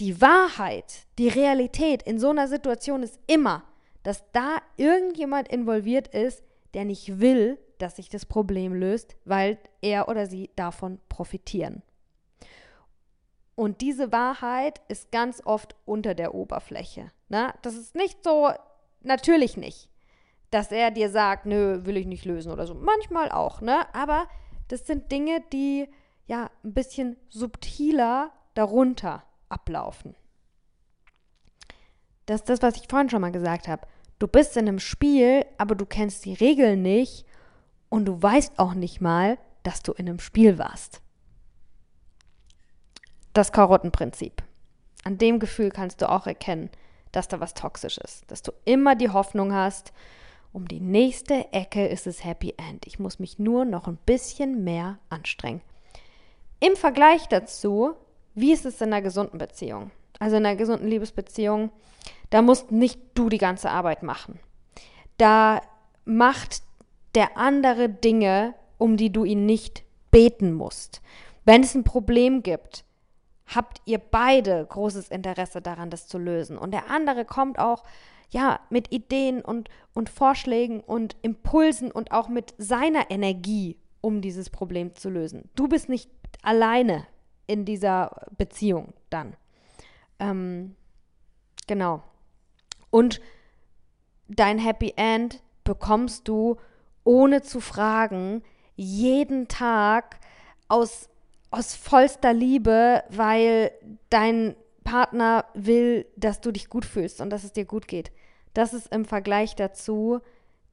die 0.00 0.20
Wahrheit, 0.20 1.06
die 1.18 1.28
Realität 1.28 2.02
in 2.02 2.18
so 2.18 2.30
einer 2.30 2.48
Situation 2.48 3.02
ist 3.02 3.18
immer, 3.26 3.64
dass 4.02 4.30
da 4.32 4.58
irgendjemand 4.76 5.48
involviert 5.48 6.08
ist, 6.08 6.44
der 6.74 6.84
nicht 6.84 7.20
will, 7.20 7.58
dass 7.78 7.96
sich 7.96 8.08
das 8.08 8.26
Problem 8.26 8.74
löst, 8.74 9.16
weil 9.24 9.58
er 9.80 10.08
oder 10.08 10.26
sie 10.26 10.50
davon 10.56 10.98
profitieren. 11.08 11.82
Und 13.54 13.80
diese 13.80 14.12
Wahrheit 14.12 14.82
ist 14.88 15.10
ganz 15.10 15.40
oft 15.44 15.76
unter 15.86 16.14
der 16.14 16.34
Oberfläche. 16.34 17.10
Ne? 17.28 17.54
Das 17.62 17.74
ist 17.74 17.94
nicht 17.94 18.22
so, 18.22 18.50
natürlich 19.00 19.56
nicht, 19.56 19.88
dass 20.50 20.70
er 20.72 20.90
dir 20.90 21.10
sagt, 21.10 21.46
nö, 21.46 21.84
will 21.84 21.96
ich 21.96 22.06
nicht 22.06 22.24
lösen 22.24 22.52
oder 22.52 22.66
so. 22.66 22.74
Manchmal 22.74 23.30
auch, 23.30 23.60
ne? 23.60 23.92
Aber 23.94 24.26
das 24.68 24.86
sind 24.86 25.10
Dinge, 25.10 25.42
die 25.52 25.88
ja 26.26 26.50
ein 26.64 26.74
bisschen 26.74 27.16
subtiler 27.28 28.32
darunter 28.54 29.22
ablaufen. 29.48 30.14
Das 32.26 32.40
ist 32.40 32.48
das, 32.48 32.62
was 32.62 32.76
ich 32.76 32.88
vorhin 32.88 33.10
schon 33.10 33.20
mal 33.20 33.32
gesagt 33.32 33.68
habe. 33.68 33.86
Du 34.18 34.26
bist 34.26 34.56
in 34.56 34.66
einem 34.66 34.78
Spiel, 34.78 35.44
aber 35.58 35.74
du 35.74 35.86
kennst 35.86 36.24
die 36.24 36.34
Regeln 36.34 36.82
nicht 36.82 37.26
und 37.88 38.06
du 38.06 38.20
weißt 38.20 38.58
auch 38.58 38.74
nicht 38.74 39.00
mal, 39.00 39.38
dass 39.62 39.82
du 39.82 39.92
in 39.92 40.08
einem 40.08 40.20
Spiel 40.20 40.58
warst. 40.58 41.00
Das 43.32 43.52
Karottenprinzip. 43.52 44.42
An 45.04 45.18
dem 45.18 45.38
Gefühl 45.38 45.70
kannst 45.70 46.00
du 46.00 46.08
auch 46.08 46.26
erkennen, 46.26 46.70
dass 47.12 47.28
da 47.28 47.38
was 47.38 47.54
toxisch 47.54 47.98
ist, 47.98 48.28
dass 48.30 48.42
du 48.42 48.52
immer 48.64 48.96
die 48.96 49.10
Hoffnung 49.10 49.52
hast, 49.52 49.92
um 50.52 50.68
die 50.68 50.80
nächste 50.80 51.52
Ecke 51.52 51.86
ist 51.86 52.06
es 52.06 52.24
Happy 52.24 52.54
End. 52.56 52.86
Ich 52.86 52.98
muss 52.98 53.18
mich 53.18 53.38
nur 53.38 53.64
noch 53.64 53.86
ein 53.86 53.98
bisschen 54.06 54.64
mehr 54.64 54.98
anstrengen. 55.08 55.60
Im 56.60 56.76
Vergleich 56.76 57.28
dazu 57.28 57.94
wie 58.36 58.52
ist 58.52 58.66
es 58.66 58.80
in 58.82 58.92
einer 58.92 59.02
gesunden 59.02 59.38
Beziehung? 59.38 59.90
Also 60.20 60.36
in 60.36 60.44
einer 60.44 60.56
gesunden 60.56 60.88
Liebesbeziehung, 60.88 61.70
da 62.30 62.42
musst 62.42 62.70
nicht 62.70 63.00
du 63.14 63.30
die 63.30 63.38
ganze 63.38 63.70
Arbeit 63.70 64.02
machen. 64.02 64.38
Da 65.16 65.62
macht 66.04 66.62
der 67.14 67.38
andere 67.38 67.88
Dinge, 67.88 68.54
um 68.76 68.98
die 68.98 69.10
du 69.10 69.24
ihn 69.24 69.46
nicht 69.46 69.84
beten 70.10 70.52
musst. 70.52 71.00
Wenn 71.46 71.62
es 71.62 71.74
ein 71.74 71.84
Problem 71.84 72.42
gibt, 72.42 72.84
habt 73.46 73.80
ihr 73.86 73.98
beide 73.98 74.66
großes 74.66 75.08
Interesse 75.08 75.62
daran, 75.62 75.88
das 75.88 76.06
zu 76.06 76.18
lösen. 76.18 76.58
Und 76.58 76.72
der 76.72 76.90
andere 76.90 77.24
kommt 77.24 77.58
auch 77.58 77.84
ja 78.30 78.60
mit 78.70 78.92
Ideen 78.92 79.42
und, 79.42 79.68
und 79.94 80.08
Vorschlägen 80.08 80.80
und 80.80 81.16
Impulsen 81.22 81.90
und 81.90 82.12
auch 82.12 82.28
mit 82.28 82.54
seiner 82.58 83.10
Energie, 83.10 83.76
um 84.00 84.20
dieses 84.20 84.50
Problem 84.50 84.94
zu 84.94 85.10
lösen. 85.10 85.48
Du 85.54 85.68
bist 85.68 85.88
nicht 85.88 86.10
alleine 86.42 87.06
in 87.46 87.64
dieser 87.64 88.26
Beziehung 88.36 88.92
dann. 89.10 89.36
Ähm, 90.18 90.74
genau. 91.66 92.02
Und 92.90 93.20
dein 94.28 94.58
Happy 94.58 94.94
End 94.96 95.42
bekommst 95.64 96.28
du 96.28 96.56
ohne 97.04 97.42
zu 97.42 97.60
fragen 97.60 98.42
jeden 98.74 99.48
Tag 99.48 100.18
aus, 100.68 101.08
aus 101.50 101.74
vollster 101.74 102.32
Liebe, 102.32 103.04
weil 103.08 103.70
dein 104.10 104.56
Partner 104.86 105.44
will, 105.52 106.06
dass 106.16 106.40
du 106.40 106.52
dich 106.52 106.70
gut 106.70 106.86
fühlst 106.86 107.20
und 107.20 107.28
dass 107.30 107.44
es 107.44 107.52
dir 107.52 107.66
gut 107.66 107.88
geht. 107.88 108.12
Das 108.54 108.72
ist 108.72 108.86
im 108.94 109.04
Vergleich 109.04 109.54
dazu 109.56 110.20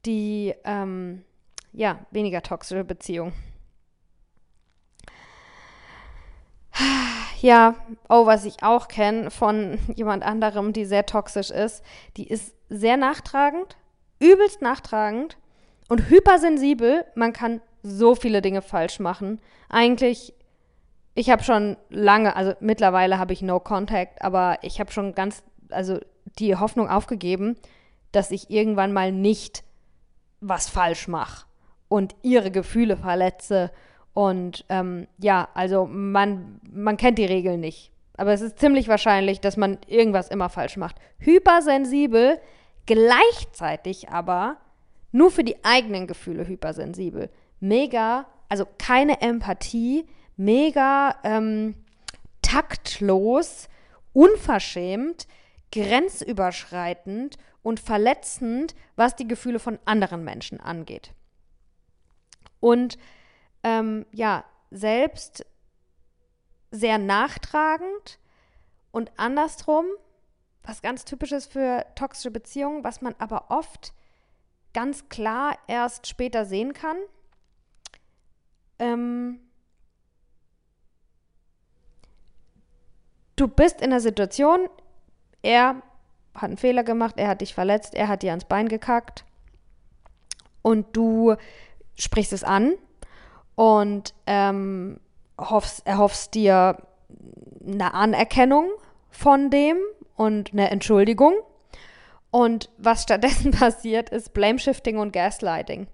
die 0.05 0.53
ähm, 0.63 1.23
ja, 1.73 1.99
weniger 2.11 2.41
toxische 2.41 2.83
Beziehung. 2.83 3.33
Ja, 7.41 7.75
oh, 8.07 8.25
was 8.25 8.45
ich 8.45 8.63
auch 8.63 8.87
kenne 8.87 9.29
von 9.29 9.77
jemand 9.95 10.23
anderem, 10.23 10.71
die 10.71 10.85
sehr 10.85 11.05
toxisch 11.05 11.51
ist, 11.51 11.83
die 12.15 12.27
ist 12.27 12.55
sehr 12.69 12.95
nachtragend, 12.95 13.75
übelst 14.19 14.61
nachtragend 14.61 15.37
und 15.89 16.09
hypersensibel. 16.09 17.03
Man 17.15 17.33
kann 17.33 17.59
so 17.81 18.15
viele 18.15 18.41
Dinge 18.41 18.61
falsch 18.61 18.99
machen. 18.99 19.41
Eigentlich, 19.67 20.33
ich 21.15 21.29
habe 21.29 21.43
schon 21.43 21.77
lange, 21.89 22.35
also 22.35 22.53
mittlerweile 22.59 23.19
habe 23.19 23.33
ich 23.33 23.41
No 23.41 23.59
Contact, 23.59 24.21
aber 24.21 24.57
ich 24.61 24.79
habe 24.79 24.91
schon 24.91 25.13
ganz, 25.13 25.43
also 25.69 25.99
die 26.39 26.55
Hoffnung 26.55 26.89
aufgegeben, 26.89 27.55
dass 28.11 28.31
ich 28.31 28.49
irgendwann 28.49 28.93
mal 28.93 29.11
nicht 29.11 29.63
was 30.41 30.69
falsch 30.69 31.07
mache 31.07 31.45
und 31.87 32.15
ihre 32.21 32.51
Gefühle 32.51 32.97
verletze 32.97 33.71
und 34.13 34.65
ähm, 34.69 35.07
ja, 35.17 35.47
also 35.53 35.85
man, 35.85 36.59
man 36.71 36.97
kennt 36.97 37.17
die 37.17 37.25
Regeln 37.25 37.59
nicht. 37.59 37.91
Aber 38.15 38.31
es 38.31 38.41
ist 38.41 38.59
ziemlich 38.59 38.87
wahrscheinlich, 38.87 39.41
dass 39.41 39.57
man 39.57 39.79
irgendwas 39.87 40.29
immer 40.29 40.49
falsch 40.49 40.77
macht. 40.77 40.97
Hypersensibel, 41.17 42.39
gleichzeitig 42.85 44.09
aber 44.09 44.57
nur 45.11 45.31
für 45.31 45.43
die 45.43 45.63
eigenen 45.63 46.05
Gefühle 46.05 46.47
hypersensibel. 46.47 47.29
Mega, 47.59 48.27
also 48.49 48.65
keine 48.77 49.21
Empathie, 49.21 50.05
mega 50.37 51.19
ähm, 51.23 51.75
taktlos, 52.41 53.67
unverschämt, 54.13 55.27
grenzüberschreitend 55.71 57.37
und 57.63 57.79
verletzend, 57.79 58.75
was 58.95 59.15
die 59.15 59.27
Gefühle 59.27 59.59
von 59.59 59.79
anderen 59.85 60.23
Menschen 60.23 60.59
angeht. 60.59 61.13
Und 62.59 62.97
ähm, 63.63 64.05
ja, 64.11 64.45
selbst 64.71 65.45
sehr 66.71 66.97
nachtragend 66.97 68.19
Und 68.91 69.11
andersrum, 69.17 69.85
was 70.63 70.81
ganz 70.81 71.03
typisch 71.05 71.31
ist 71.31 71.51
für 71.51 71.85
toxische 71.95 72.31
Beziehungen, 72.31 72.83
was 72.83 73.01
man 73.01 73.15
aber 73.17 73.49
oft 73.49 73.93
ganz 74.73 75.09
klar 75.09 75.57
erst 75.67 76.07
später 76.07 76.45
sehen 76.45 76.73
kann. 76.73 76.97
Ähm, 78.79 79.39
du 83.35 83.47
bist 83.47 83.81
in 83.81 83.91
einer 83.91 83.99
Situation, 83.99 84.67
er 85.41 85.81
hat 86.35 86.43
einen 86.43 86.57
Fehler 86.57 86.83
gemacht, 86.83 87.15
er 87.17 87.27
hat 87.29 87.41
dich 87.41 87.53
verletzt, 87.53 87.93
er 87.93 88.07
hat 88.07 88.23
dir 88.23 88.31
ans 88.31 88.45
Bein 88.45 88.67
gekackt 88.67 89.25
und 90.61 90.95
du 90.95 91.35
sprichst 91.95 92.33
es 92.33 92.43
an 92.43 92.73
und 93.55 94.13
ähm, 94.25 94.99
hoffst, 95.39 95.85
erhoffst 95.85 96.33
dir 96.33 96.77
eine 97.65 97.93
Anerkennung 97.93 98.71
von 99.09 99.49
dem 99.49 99.77
und 100.15 100.53
eine 100.53 100.71
Entschuldigung. 100.71 101.35
Und 102.31 102.69
was 102.77 103.03
stattdessen 103.03 103.51
passiert, 103.59 104.09
ist 104.09 104.33
Blame-Shifting 104.33 104.97
und 104.97 105.13
Gaslighting. 105.13 105.87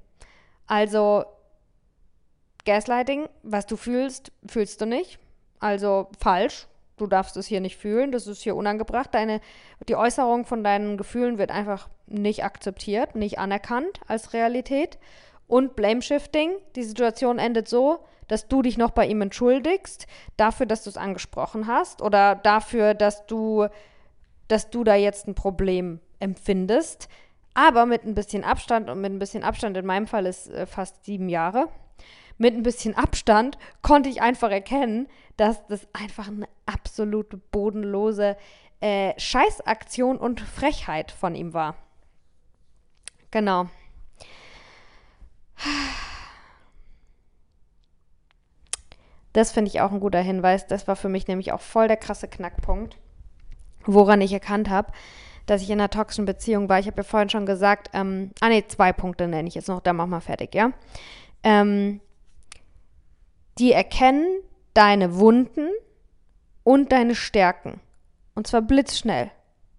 Also 0.68 1.26
Gaslighting, 2.66 3.28
was 3.44 3.66
du 3.66 3.76
fühlst, 3.76 4.32
fühlst 4.48 4.80
du 4.80 4.86
nicht. 4.86 5.20
Also 5.60 6.08
falsch. 6.18 6.69
Du 7.00 7.08
darfst 7.08 7.38
es 7.38 7.48
hier 7.48 7.62
nicht 7.62 7.78
fühlen. 7.78 8.12
Das 8.12 8.28
ist 8.28 8.42
hier 8.42 8.56
unangebracht. 8.56 9.14
Deine, 9.14 9.42
die 9.88 9.96
Äußerung 9.96 10.46
von 10.46 10.64
deinen 10.64 10.98
Gefühlen 10.98 11.38
wird 11.38 11.52
einfach 11.52 11.90
nicht 12.08 12.44
akzeptiert, 12.44 13.16
nicht 13.16 13.40
anerkannt 13.40 14.00
als 14.08 14.34
Realität. 14.34 14.98
Und 15.48 15.76
Blame 15.76 16.02
Shifting, 16.02 16.52
die 16.76 16.84
Situation 16.84 17.40
endet 17.40 17.68
so, 17.68 18.00
dass 18.28 18.48
du 18.48 18.62
dich 18.62 18.78
noch 18.78 18.92
bei 18.92 19.08
ihm 19.08 19.22
entschuldigst, 19.22 20.06
dafür, 20.38 20.68
dass 20.68 20.84
du 20.84 20.92
es 20.92 20.98
angesprochen 20.98 21.68
hast 21.68 22.02
oder 22.02 22.36
dafür, 22.36 22.94
dass 22.94 23.26
du, 23.26 23.68
dass 24.48 24.70
du 24.70 24.84
da 24.84 24.96
jetzt 24.96 25.28
ein 25.28 25.36
Problem 25.36 26.00
empfindest. 26.20 27.10
Aber 27.56 27.86
mit 27.86 28.06
ein 28.06 28.14
bisschen 28.14 28.44
Abstand 28.44 28.90
und 28.90 29.02
mit 29.02 29.12
ein 29.12 29.20
bisschen 29.20 29.44
Abstand, 29.44 29.76
in 29.76 29.86
meinem 29.86 30.08
Fall 30.08 30.28
ist 30.28 30.50
äh, 30.50 30.66
fast 30.66 31.04
sieben 31.04 31.30
Jahre, 31.30 31.68
mit 32.40 32.56
ein 32.56 32.64
bisschen 32.64 32.98
Abstand 32.98 33.60
konnte 33.84 34.10
ich 34.10 34.22
einfach 34.22 34.50
erkennen, 34.50 35.08
dass 35.38 35.66
das 35.68 35.88
einfach 35.94 36.28
eine 36.28 36.48
absolute 36.66 37.38
bodenlose 37.38 38.36
äh, 38.82 39.14
Scheißaktion 39.20 40.18
und 40.18 40.42
Frechheit 40.42 41.12
von 41.12 41.36
ihm 41.36 41.54
war. 41.54 41.76
Genau. 43.30 43.68
Das 49.34 49.52
finde 49.52 49.70
ich 49.70 49.82
auch 49.82 49.92
ein 49.92 50.00
guter 50.00 50.22
Hinweis. 50.22 50.66
Das 50.66 50.88
war 50.88 50.96
für 50.96 51.10
mich 51.10 51.28
nämlich 51.28 51.52
auch 51.52 51.62
voll 51.62 51.88
der 51.88 51.98
krasse 51.98 52.28
Knackpunkt, 52.28 52.98
woran 53.86 54.22
ich 54.22 54.34
erkannt 54.34 54.70
habe, 54.70 54.92
dass 55.46 55.62
ich 55.62 55.70
in 55.70 55.80
einer 55.80 55.90
toxischen 55.90 56.26
Beziehung 56.26 56.70
war. 56.70 56.80
Ich 56.80 56.88
habe 56.88 56.98
ja 56.98 57.04
vorhin 57.04 57.30
schon 57.30 57.46
gesagt, 57.46 57.90
ähm, 57.94 58.32
ah 58.40 58.50
ne, 58.50 58.66
zwei 58.68 58.94
Punkte 58.94 59.28
nenne 59.28 59.48
ich 59.48 59.56
jetzt 59.56 59.68
noch, 59.68 59.82
dann 59.82 59.98
machen 59.98 60.10
wir 60.10 60.22
fertig, 60.22 60.56
ja. 60.56 60.72
Ähm, 61.44 62.02
die 63.60 63.74
erkennen 63.74 64.42
deine 64.74 65.18
Wunden 65.18 65.70
und 66.64 66.92
deine 66.92 67.16
Stärken. 67.16 67.82
Und 68.36 68.48
zwar 68.48 68.62
blitzschnell. 68.62 69.32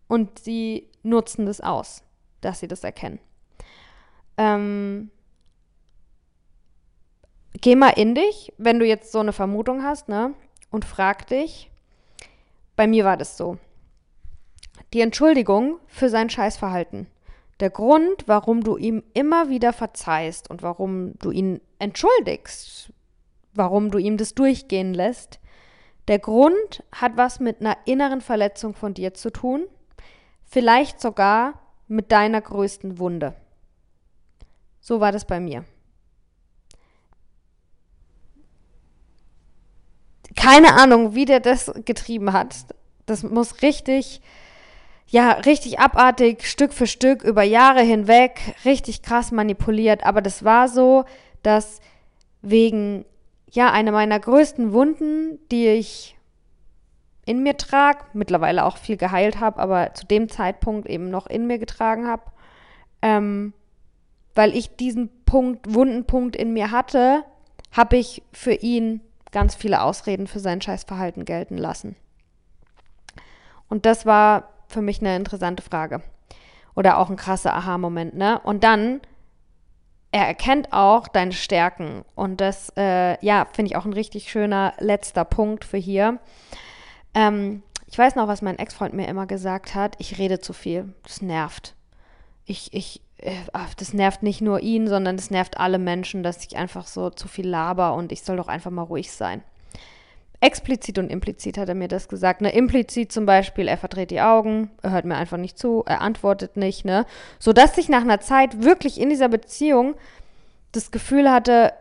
Und 0.09 0.39
sie 0.39 0.89
nutzen 1.03 1.47
das 1.47 1.61
aus, 1.61 2.03
dass 2.41 2.61
sie 2.61 2.69
das 2.69 2.85
erkennen. 2.85 3.21
Ähm, 4.37 5.11
geh 7.61 7.77
mal 7.77 7.91
in 7.91 8.15
dich, 8.15 8.53
wenn 8.59 8.79
du 8.79 8.87
jetzt 8.87 9.13
so 9.13 9.21
eine 9.21 9.33
Vermutung 9.33 9.83
hast, 9.83 10.09
ne? 10.09 10.35
Und 10.71 10.85
frag 10.85 11.27
dich, 11.29 11.71
bei 12.77 12.87
mir 12.87 13.05
war 13.05 13.17
das 13.17 13.37
so. 13.37 13.59
Die 14.93 15.01
Entschuldigung 15.01 15.79
für 15.87 16.09
sein 16.09 16.31
Scheißverhalten. 16.31 17.07
Der 17.61 17.71
Grund, 17.71 18.27
warum 18.27 18.63
du 18.65 18.77
ihm 18.77 19.03
immer 19.15 19.49
wieder 19.49 19.73
verzeihst 19.73 20.51
und 20.51 20.63
warum 20.63 21.15
du 21.19 21.31
ihn 21.31 21.61
entschuldigst, 21.79 22.93
warum 23.55 23.91
du 23.91 23.99
ihm 23.99 24.17
das 24.17 24.35
durchgehen 24.35 24.95
lässt, 24.95 25.41
der 26.09 26.19
Grund 26.19 26.83
hat 26.93 27.17
was 27.17 27.41
mit 27.41 27.61
einer 27.61 27.77
inneren 27.85 28.21
Verletzung 28.21 28.75
von 28.75 28.95
dir 28.95 29.15
zu 29.15 29.31
tun, 29.31 29.67
vielleicht 30.45 31.01
sogar 31.01 31.61
mit 31.89 32.11
deiner 32.13 32.41
größten 32.41 32.99
Wunde. 32.99 33.35
So 34.81 35.01
war 35.01 35.13
das 35.13 35.27
bei 35.27 35.41
mir. 35.41 35.65
keine 40.41 40.75
Ahnung, 40.75 41.15
wie 41.15 41.27
der 41.27 41.41
das 41.41 41.71
getrieben 41.85 42.33
hat. 42.33 42.57
Das 43.07 43.23
muss 43.23 43.63
richtig, 43.63 44.21
ja, 45.07 45.33
richtig 45.33 45.79
abartig, 45.79 46.47
Stück 46.47 46.73
für 46.73 46.87
Stück, 46.87 47.23
über 47.23 47.43
Jahre 47.43 47.83
hinweg, 47.83 48.41
richtig 48.65 49.03
krass 49.03 49.33
manipuliert. 49.33 50.05
Aber 50.05 50.23
das 50.23 50.43
war 50.45 50.69
so, 50.69 51.05
dass 51.43 51.81
wegen, 52.41 53.05
ja, 53.51 53.73
einer 53.73 53.93
meiner 53.93 54.19
größten 54.19 54.73
Wunden, 54.73 55.39
die 55.51 55.69
ich 55.69 56.17
in 57.27 57.43
mir 57.43 57.57
trage, 57.57 58.05
mittlerweile 58.13 58.65
auch 58.65 58.77
viel 58.77 58.97
geheilt 58.97 59.41
habe, 59.41 59.61
aber 59.61 59.95
zu 59.95 60.07
dem 60.07 60.29
Zeitpunkt 60.29 60.89
eben 60.89 61.11
noch 61.11 61.27
in 61.27 61.47
mir 61.47 61.59
getragen 61.59 62.09
habe, 62.09 62.23
ähm, 63.03 63.53
weil 64.35 64.55
ich 64.57 64.77
diesen 64.77 65.11
Punkt, 65.25 65.73
Wundenpunkt 65.75 66.37
in 66.37 66.53
mir 66.53 66.71
hatte, 66.71 67.25
habe 67.73 67.97
ich 67.97 68.23
für 68.33 68.55
ihn 68.55 69.01
ganz 69.33 69.55
viele 69.55 69.83
Ausreden 69.83 70.27
für 70.27 70.41
sein 70.41 70.61
Scheißverhalten 70.61 71.25
gelten 71.25 71.57
lassen. 71.57 71.97
Und 73.69 73.87
das 73.87 74.07
war 74.07 74.49
für 74.67 74.83
mich 74.83 75.01
eine 75.01 75.17
interessante 75.17 75.63
Frage. 75.63 76.03
Oder 76.75 76.99
auch 76.99 77.11
ein 77.11 77.17
krasser 77.17 77.55
Aha-Moment, 77.55 78.15
ne? 78.15 78.41
Und 78.41 78.65
dann, 78.65 79.01
er 80.13 80.27
erkennt 80.27 80.73
auch 80.73 81.09
deine 81.09 81.33
Stärken. 81.33 82.05
Und 82.15 82.41
das, 82.41 82.73
äh, 82.77 83.25
ja, 83.25 83.47
finde 83.53 83.71
ich 83.71 83.77
auch 83.77 83.85
ein 83.85 83.93
richtig 83.93 84.31
schöner 84.31 84.75
letzter 84.79 85.25
Punkt 85.25 85.65
für 85.65 85.79
hier. 85.79 86.19
Ähm, 87.15 87.63
ich 87.87 87.99
weiß 87.99 88.17
noch, 88.17 88.29
was 88.29 88.43
mein 88.43 88.59
Ex-Freund 88.59 88.95
mir 88.95 89.09
immer 89.09 89.27
gesagt 89.27 89.75
hat. 89.75 89.97
Ich 89.99 90.19
rede 90.19 90.41
zu 90.41 90.53
viel. 90.53 90.95
Das 91.05 91.23
nervt. 91.23 91.75
Ich, 92.45 92.73
ich, 92.73 93.01
äh, 93.19 93.35
das 93.77 93.93
nervt 93.93 94.23
nicht 94.23 94.41
nur 94.41 94.61
ihn, 94.61 94.89
sondern 94.89 95.17
das 95.17 95.31
nervt 95.31 95.59
alle 95.59 95.79
Menschen, 95.79 96.23
dass 96.23 96.45
ich 96.45 96.57
einfach 96.57 96.87
so 96.87 97.11
zu 97.11 97.29
viel 97.29 97.49
laber 97.49 97.95
und 97.95 98.13
ich 98.13 98.23
soll 98.23 98.37
doch 98.37 98.49
einfach 98.49 98.71
mal 98.71 98.83
ruhig 98.83 99.13
sein. 99.13 99.43
Explizit 100.41 100.99
und 100.99 101.11
implizit 101.11 101.59
hat 101.59 101.69
er 101.69 101.75
mir 101.75 101.89
das 101.89 102.09
gesagt. 102.09 102.41
Ne? 102.41 102.51
Implizit 102.51 103.13
zum 103.13 103.27
Beispiel, 103.27 103.69
er 103.69 103.77
verdreht 103.77 104.11
die 104.11 104.23
Augen, 104.23 104.71
er 104.83 104.93
hört 104.93 105.05
mir 105.05 105.17
einfach 105.17 105.37
nicht 105.37 105.59
zu, 105.59 105.83
er 105.87 106.01
antwortet 106.01 106.57
nicht, 106.57 106.87
ne? 106.87 107.05
Sodass 107.39 107.77
ich 107.77 107.91
nach 107.91 108.01
einer 108.01 108.21
Zeit 108.21 108.63
wirklich 108.63 108.99
in 108.99 109.11
dieser 109.11 109.29
Beziehung 109.29 109.97
das 110.73 110.91
Gefühl 110.91 111.31
hatte, 111.31 111.75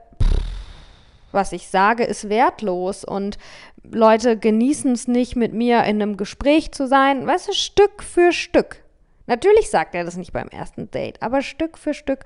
was 1.32 1.54
ich 1.54 1.70
sage, 1.70 2.04
ist 2.04 2.28
wertlos 2.28 3.06
und 3.06 3.38
Leute 3.84 4.38
genießen 4.38 4.92
es 4.92 5.08
nicht, 5.08 5.36
mit 5.36 5.54
mir 5.54 5.84
in 5.84 6.02
einem 6.02 6.18
Gespräch 6.18 6.72
zu 6.72 6.88
sein. 6.88 7.26
Weißt 7.26 7.48
du, 7.48 7.54
Stück 7.54 8.04
für 8.04 8.32
Stück. 8.32 8.84
Natürlich 9.28 9.70
sagt 9.70 9.96
er 9.96 10.04
das 10.04 10.18
nicht 10.18 10.34
beim 10.34 10.48
ersten 10.48 10.90
Date, 10.92 11.22
aber 11.22 11.42
Stück 11.42 11.78
für 11.78 11.94
Stück 11.94 12.26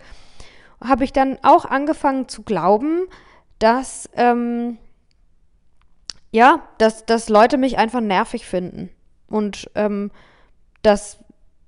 habe 0.84 1.04
ich 1.04 1.14
dann 1.14 1.38
auch 1.44 1.66
angefangen 1.66 2.28
zu 2.28 2.44
glauben, 2.44 3.04
dass, 3.60 4.10
ähm, 4.16 4.78
ja, 6.34 6.68
dass, 6.80 7.06
dass 7.06 7.30
Leute 7.30 7.58
mich 7.58 7.78
einfach 7.78 8.02
nervig 8.02 8.48
finden 8.48 8.90
und 9.28 9.70
ähm, 9.76 10.10
dass, 10.82 11.20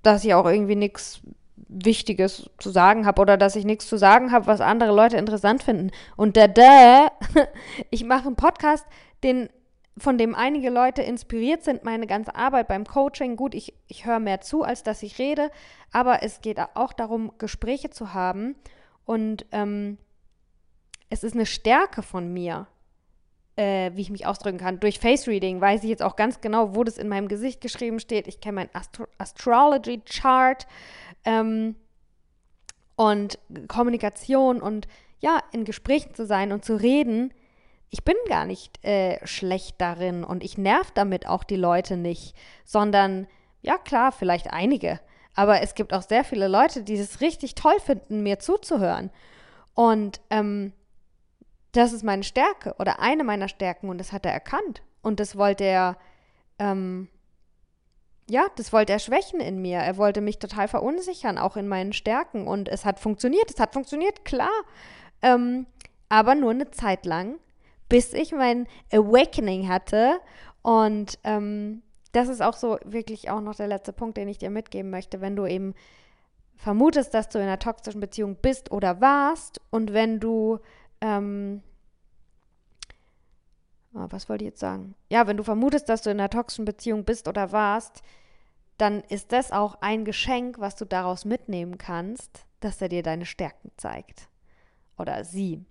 dass 0.02 0.26
ich 0.26 0.34
auch 0.34 0.48
irgendwie 0.48 0.76
nichts 0.76 1.22
Wichtiges 1.68 2.50
zu 2.58 2.72
sagen 2.72 3.06
habe 3.06 3.22
oder 3.22 3.38
dass 3.38 3.56
ich 3.56 3.64
nichts 3.64 3.88
zu 3.88 3.98
sagen 3.98 4.32
habe, 4.32 4.48
was 4.48 4.62
andere 4.62 4.94
Leute 4.94 5.18
interessant 5.18 5.62
finden. 5.62 5.92
Und 6.16 6.36
da, 6.36 6.48
da, 6.48 7.12
ich 7.92 8.06
mache 8.06 8.26
einen 8.26 8.36
Podcast, 8.36 8.88
den 9.24 9.50
von 10.00 10.18
dem 10.18 10.34
einige 10.34 10.72
Leute 10.72 11.04
inspiriert 11.04 11.64
sind, 11.64 11.84
meine 11.84 12.08
ganze 12.08 12.36
Arbeit 12.36 12.68
beim 12.68 12.86
Coaching. 12.86 13.36
Gut, 13.36 13.54
ich, 13.54 13.76
ich 13.88 14.08
höre 14.08 14.20
mehr 14.20 14.42
zu, 14.42 14.64
als 14.64 14.82
dass 14.82 15.04
ich 15.04 15.20
rede, 15.20 15.52
aber 15.92 16.24
es 16.24 16.42
geht 16.42 16.60
auch 16.74 16.92
darum, 16.92 17.32
Gespräche 17.38 17.92
zu 17.92 18.16
haben. 18.16 18.56
Und 19.06 19.46
ähm, 19.52 20.00
es 21.12 21.24
ist 21.24 21.36
eine 21.36 21.46
Stärke 21.46 22.02
von 22.02 22.34
mir, 22.34 22.68
äh, 23.56 23.92
wie 23.94 24.02
ich 24.02 24.10
mich 24.10 24.26
ausdrücken 24.26 24.58
kann. 24.58 24.80
Durch 24.80 25.00
Face 25.00 25.28
Reading 25.28 25.62
weiß 25.62 25.84
ich 25.84 25.90
jetzt 25.90 26.04
auch 26.04 26.16
ganz 26.16 26.42
genau, 26.42 26.76
wo 26.76 26.84
das 26.84 26.98
in 26.98 27.08
meinem 27.08 27.28
Gesicht 27.28 27.62
geschrieben 27.62 28.00
steht. 28.00 28.28
Ich 28.28 28.42
kenne 28.42 28.56
mein 28.56 28.70
Astro 28.74 29.06
Astrology 29.18 30.02
Chart 30.06 30.66
ähm, 31.24 31.76
und 32.96 33.40
Kommunikation 33.68 34.62
und 34.62 34.88
ja, 35.20 35.40
in 35.52 35.66
Gesprächen 35.66 36.14
zu 36.14 36.26
sein 36.26 36.52
und 36.52 36.66
zu 36.66 36.76
reden 36.76 37.34
ich 37.90 38.04
bin 38.04 38.16
gar 38.28 38.46
nicht 38.46 38.84
äh, 38.84 39.26
schlecht 39.26 39.76
darin 39.80 40.26
und 40.26 40.44
ich 40.44 40.58
nerv 40.58 40.92
damit 40.92 41.28
auch 41.28 41.46
die 41.46 41.56
Leute 41.56 41.96
nicht, 41.96 42.36
sondern 42.66 43.26
ja 43.62 43.78
klar, 43.78 44.12
vielleicht 44.12 44.52
einige, 44.52 45.00
aber 45.34 45.62
es 45.62 45.76
gibt 45.76 45.94
auch 45.94 46.02
sehr 46.02 46.26
viele 46.26 46.50
Leute, 46.50 46.84
die 46.84 46.96
es 46.96 47.22
richtig 47.22 47.56
toll 47.56 47.80
finden, 47.80 48.22
mir 48.22 48.40
zuzuhören. 48.40 49.12
Und 49.76 50.20
ähm, 50.30 50.74
das 51.76 51.94
ist 51.94 52.04
meine 52.04 52.24
Stärke 52.24 52.76
oder 52.80 53.00
eine 53.00 53.24
meiner 53.24 53.48
Stärken 53.48 53.90
und 53.90 53.98
das 53.98 54.12
hat 54.12 54.26
er 54.26 54.32
erkannt. 54.32 54.82
Und 55.02 55.20
das 55.20 55.36
wollte 55.36 55.64
er, 55.64 55.98
ähm, 56.58 57.10
ja, 58.30 58.48
das 58.56 58.74
wollte 58.74 58.94
er 58.94 59.00
schwächen 59.00 59.40
in 59.40 59.62
mir. 59.62 59.80
Er 59.80 59.98
wollte 59.98 60.22
mich 60.22 60.40
total 60.40 60.68
verunsichern, 60.68 61.38
auch 61.38 61.58
in 61.58 61.68
meinen 61.68 61.94
Stärken. 61.94 62.48
Und 62.48 62.70
es 62.70 62.86
hat 62.86 63.00
funktioniert, 63.00 63.52
es 63.52 63.60
hat 63.60 63.74
funktioniert, 63.74 64.26
klar. 64.26 64.64
Ähm, 65.22 65.68
aber 66.10 66.34
nur 66.34 66.52
eine 66.52 66.72
Zeit 66.72 67.06
lang, 67.06 67.38
bis 67.90 68.14
ich 68.14 68.32
mein 68.32 68.68
Awakening 68.92 69.68
hatte. 69.68 70.20
Und 70.62 71.20
ähm, 71.24 71.84
das 72.14 72.30
ist 72.30 72.42
auch 72.42 72.56
so 72.56 72.78
wirklich 72.86 73.30
auch 73.30 73.42
noch 73.42 73.56
der 73.56 73.68
letzte 73.68 73.94
Punkt, 73.94 74.18
den 74.18 74.30
ich 74.30 74.38
dir 74.38 74.50
mitgeben 74.50 74.90
möchte, 74.90 75.22
wenn 75.22 75.36
du 75.36 75.46
eben 75.46 75.76
vermutest, 76.56 77.14
dass 77.14 77.30
du 77.30 77.38
in 77.38 77.44
einer 77.44 77.60
toxischen 77.60 78.00
Beziehung 78.00 78.38
bist 78.42 78.72
oder 78.72 79.02
warst 79.02 79.60
und 79.72 79.94
wenn 79.94 80.20
du, 80.20 80.60
ähm, 81.02 81.62
oh, 83.94 84.06
was 84.10 84.30
wollte 84.30 84.44
ich 84.44 84.50
jetzt 84.50 84.60
sagen? 84.60 84.96
Ja, 85.10 85.28
wenn 85.28 85.38
du 85.38 85.44
vermutest, 85.44 85.90
dass 85.90 86.02
du 86.02 86.10
in 86.10 86.20
einer 86.20 86.30
toxischen 86.30 86.66
Beziehung 86.66 87.06
bist 87.06 87.28
oder 87.28 87.52
warst, 87.52 88.02
dann 88.78 89.02
ist 89.02 89.32
das 89.32 89.52
auch 89.52 89.76
ein 89.82 90.06
Geschenk, 90.06 90.60
was 90.60 90.76
du 90.76 90.86
daraus 90.86 91.26
mitnehmen 91.26 91.78
kannst, 91.78 92.46
dass 92.60 92.82
er 92.82 92.90
dir 92.90 93.04
deine 93.04 93.26
Stärken 93.26 93.72
zeigt. 93.78 94.28
Oder 94.98 95.24
sie. 95.24 95.64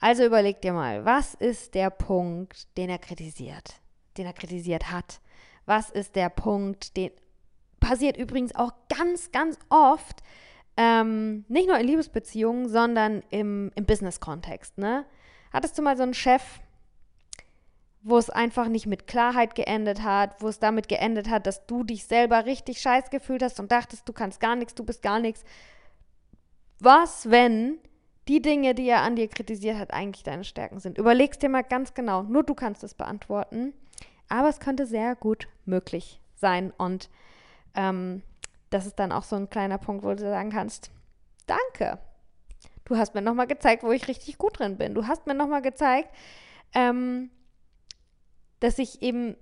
Also 0.00 0.24
überleg 0.24 0.62
dir 0.62 0.72
mal, 0.72 1.04
was 1.04 1.34
ist 1.34 1.74
der 1.74 1.90
Punkt, 1.90 2.76
den 2.76 2.88
er 2.88 2.98
kritisiert, 2.98 3.80
den 4.16 4.26
er 4.26 4.32
kritisiert 4.32 4.90
hat? 4.90 5.20
Was 5.66 5.90
ist 5.90 6.16
der 6.16 6.30
Punkt, 6.30 6.96
den 6.96 7.10
passiert 7.80 8.16
übrigens 8.16 8.54
auch 8.54 8.72
ganz, 8.88 9.32
ganz 9.32 9.58
oft, 9.68 10.22
ähm, 10.78 11.44
nicht 11.48 11.66
nur 11.66 11.76
in 11.76 11.88
Liebesbeziehungen, 11.88 12.68
sondern 12.68 13.24
im, 13.30 13.72
im 13.74 13.84
Business-Kontext. 13.84 14.78
Ne? 14.78 15.04
Hattest 15.52 15.76
du 15.76 15.82
mal 15.82 15.96
so 15.96 16.04
einen 16.04 16.14
Chef, 16.14 16.42
wo 18.02 18.16
es 18.16 18.30
einfach 18.30 18.68
nicht 18.68 18.86
mit 18.86 19.08
Klarheit 19.08 19.56
geendet 19.56 20.04
hat, 20.04 20.40
wo 20.40 20.46
es 20.46 20.60
damit 20.60 20.88
geendet 20.88 21.28
hat, 21.28 21.48
dass 21.48 21.66
du 21.66 21.82
dich 21.82 22.04
selber 22.04 22.46
richtig 22.46 22.80
scheiß 22.80 23.10
gefühlt 23.10 23.42
hast 23.42 23.58
und 23.58 23.72
dachtest, 23.72 24.08
du 24.08 24.12
kannst 24.12 24.38
gar 24.38 24.54
nichts, 24.54 24.76
du 24.76 24.84
bist 24.84 25.02
gar 25.02 25.18
nichts. 25.18 25.42
Was, 26.78 27.28
wenn 27.28 27.78
die 28.28 28.40
Dinge, 28.40 28.76
die 28.76 28.88
er 28.88 29.02
an 29.02 29.16
dir 29.16 29.26
kritisiert 29.26 29.78
hat, 29.78 29.92
eigentlich 29.92 30.22
deine 30.22 30.44
Stärken 30.44 30.78
sind? 30.78 30.96
Überlegst 30.96 31.42
dir 31.42 31.48
mal 31.48 31.62
ganz 31.62 31.92
genau. 31.92 32.22
Nur 32.22 32.44
du 32.44 32.54
kannst 32.54 32.84
es 32.84 32.94
beantworten. 32.94 33.74
Aber 34.28 34.48
es 34.48 34.60
könnte 34.60 34.86
sehr 34.86 35.16
gut 35.16 35.48
möglich 35.64 36.20
sein. 36.36 36.72
Und 36.76 37.10
ähm, 37.74 38.22
das 38.70 38.86
ist 38.86 38.98
dann 38.98 39.12
auch 39.12 39.24
so 39.24 39.36
ein 39.36 39.50
kleiner 39.50 39.78
Punkt, 39.78 40.04
wo 40.04 40.12
du 40.12 40.18
sagen 40.18 40.50
kannst, 40.50 40.90
danke. 41.46 41.98
Du 42.84 42.96
hast 42.96 43.14
mir 43.14 43.22
nochmal 43.22 43.46
gezeigt, 43.46 43.82
wo 43.82 43.90
ich 43.92 44.08
richtig 44.08 44.38
gut 44.38 44.58
drin 44.58 44.78
bin. 44.78 44.94
Du 44.94 45.06
hast 45.06 45.26
mir 45.26 45.34
nochmal 45.34 45.62
gezeigt, 45.62 46.10
ähm, 46.74 47.30
dass 48.60 48.78
ich 48.78 49.02
eben 49.02 49.36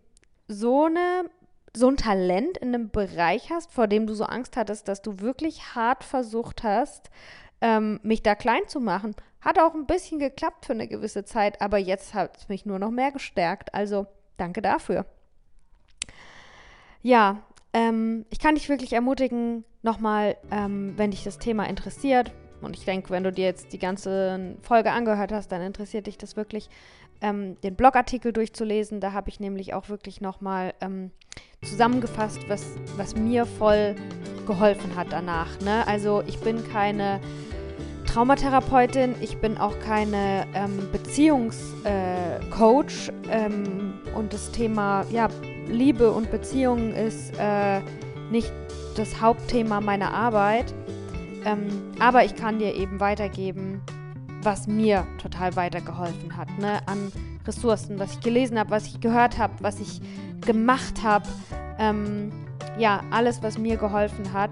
so 0.49 0.85
eine 0.85 1.31
so 1.77 1.89
ein 1.89 1.99
Talent 1.99 2.57
in 2.57 2.75
einem 2.75 2.89
Bereich 2.89 3.51
hast, 3.51 3.71
vor 3.71 3.87
dem 3.87 4.07
du 4.07 4.15
so 4.15 4.25
Angst 4.25 4.57
hattest, 4.57 4.89
dass 4.89 5.03
du 5.03 5.21
wirklich 5.21 5.75
hart 5.75 6.05
versucht 6.05 6.63
hast, 6.63 7.11
ähm, 7.61 8.01
mich 8.03 8.23
da 8.23 8.35
klein 8.35 8.67
zu 8.67 8.81
machen. 8.81 9.15
Hat 9.43 9.59
auch 9.59 9.75
ein 9.75 9.87
bisschen 9.87 10.19
geklappt 10.19 10.65
für 10.65 10.73
eine 10.73 10.89
gewisse 10.89 11.25
Zeit, 11.25 11.61
aber 11.61 11.77
jetzt 11.77 12.15
hat 12.15 12.39
es 12.39 12.49
mich 12.49 12.65
nur 12.65 12.79
noch 12.79 12.91
mehr 12.91 13.13
gestärkt. 13.13 13.75
Also 13.75 14.07
danke 14.39 14.63
dafür. 14.63 15.05
Ja, 17.03 17.43
ähm, 17.73 18.25
ich 18.31 18.39
kann 18.39 18.55
dich 18.55 18.69
wirklich 18.69 18.93
ermutigen, 18.93 19.65
nochmal, 19.83 20.37
ähm, 20.51 20.95
wenn 20.97 21.11
dich 21.11 21.25
das 21.25 21.39
Thema 21.39 21.65
interessiert, 21.69 22.33
und 22.63 22.77
ich 22.77 22.85
denke, 22.85 23.11
wenn 23.11 23.23
du 23.23 23.33
dir 23.33 23.45
jetzt 23.45 23.73
die 23.73 23.79
ganze 23.79 24.57
Folge 24.63 24.91
angehört 24.91 25.33
hast, 25.33 25.53
dann 25.53 25.63
interessiert 25.63 26.07
dich 26.07 26.19
das 26.19 26.37
wirklich, 26.37 26.69
ähm, 27.21 27.61
den 27.63 27.75
Blogartikel 27.77 28.33
durchzulesen. 28.33 29.01
Da 29.01 29.13
habe 29.13 29.29
ich 29.29 29.41
nämlich 29.41 29.75
auch 29.75 29.89
wirklich 29.89 30.21
nochmal 30.21 30.75
ähm, 30.81 31.11
zusammengefasst, 31.63 32.41
was, 32.49 32.77
was 32.97 33.17
mir 33.17 33.47
voll 33.47 33.95
geholfen 34.47 34.97
hat 34.97 35.09
danach. 35.11 35.61
Ne? 35.61 35.87
Also 35.87 36.23
ich 36.27 36.41
bin 36.41 36.67
keine 36.69 37.21
Traumatherapeutin, 38.07 39.15
ich 39.21 39.39
bin 39.39 39.59
auch 39.59 39.79
keine 39.81 40.47
ähm, 40.55 40.89
Beziehungscoach 40.93 41.85
äh, 41.85 43.47
ähm, 43.47 43.95
und 44.15 44.33
das 44.33 44.51
Thema 44.53 45.05
ja, 45.11 45.29
Liebe 45.69 46.11
und 46.11 46.31
Beziehungen 46.31 46.95
ist 46.95 47.33
äh, 47.39 47.81
nicht 48.31 48.53
das 48.97 49.21
Hauptthema 49.21 49.81
meiner 49.81 50.13
Arbeit. 50.13 50.73
Ähm, 51.45 51.69
aber 51.99 52.25
ich 52.25 52.35
kann 52.35 52.59
dir 52.59 52.75
eben 52.75 52.99
weitergeben, 53.01 53.81
was 54.43 54.67
mir 54.67 55.07
total 55.19 55.57
weitergeholfen 55.57 56.37
hat, 56.37 56.49
ne? 56.59 56.81
an 56.87 57.13
Ressourcen, 57.47 57.99
was 57.99 58.15
ich 58.15 58.21
gelesen 58.21 58.59
habe, 58.59 58.71
was 58.71 58.87
ich 58.87 59.01
gehört 59.01 59.39
habe, 59.39 59.53
was 59.61 59.81
ich 59.81 60.01
gemacht 60.41 61.03
habe. 61.03 61.27
Ähm, 61.79 62.33
ja, 62.79 63.03
alles, 63.11 63.43
was 63.43 63.59
mir 63.59 63.77
geholfen 63.77 64.33
hat, 64.33 64.51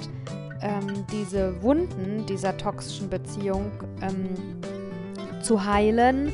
ähm, 0.60 1.04
diese 1.12 1.60
Wunden 1.62 2.24
dieser 2.26 2.56
toxischen 2.56 3.10
Beziehung 3.10 3.70
ähm, 4.00 4.30
zu 5.42 5.64
heilen. 5.64 6.32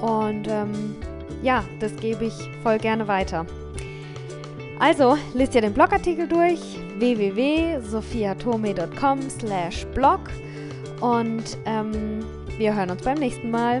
Und 0.00 0.48
ähm, 0.48 0.96
ja, 1.42 1.64
das 1.80 1.94
gebe 1.96 2.24
ich 2.26 2.34
voll 2.62 2.78
gerne 2.78 3.08
weiter. 3.08 3.46
Also, 4.78 5.16
lest 5.34 5.54
dir 5.54 5.62
den 5.62 5.72
Blogartikel 5.72 6.28
durch 6.28 6.60
www.sophiatome.com 6.98 9.30
slash 9.30 9.86
blog 9.94 10.20
und 11.00 11.56
ähm, 11.64 12.22
wir 12.58 12.76
hören 12.76 12.90
uns 12.90 13.00
beim 13.02 13.18
nächsten 13.18 13.50
Mal. 13.50 13.80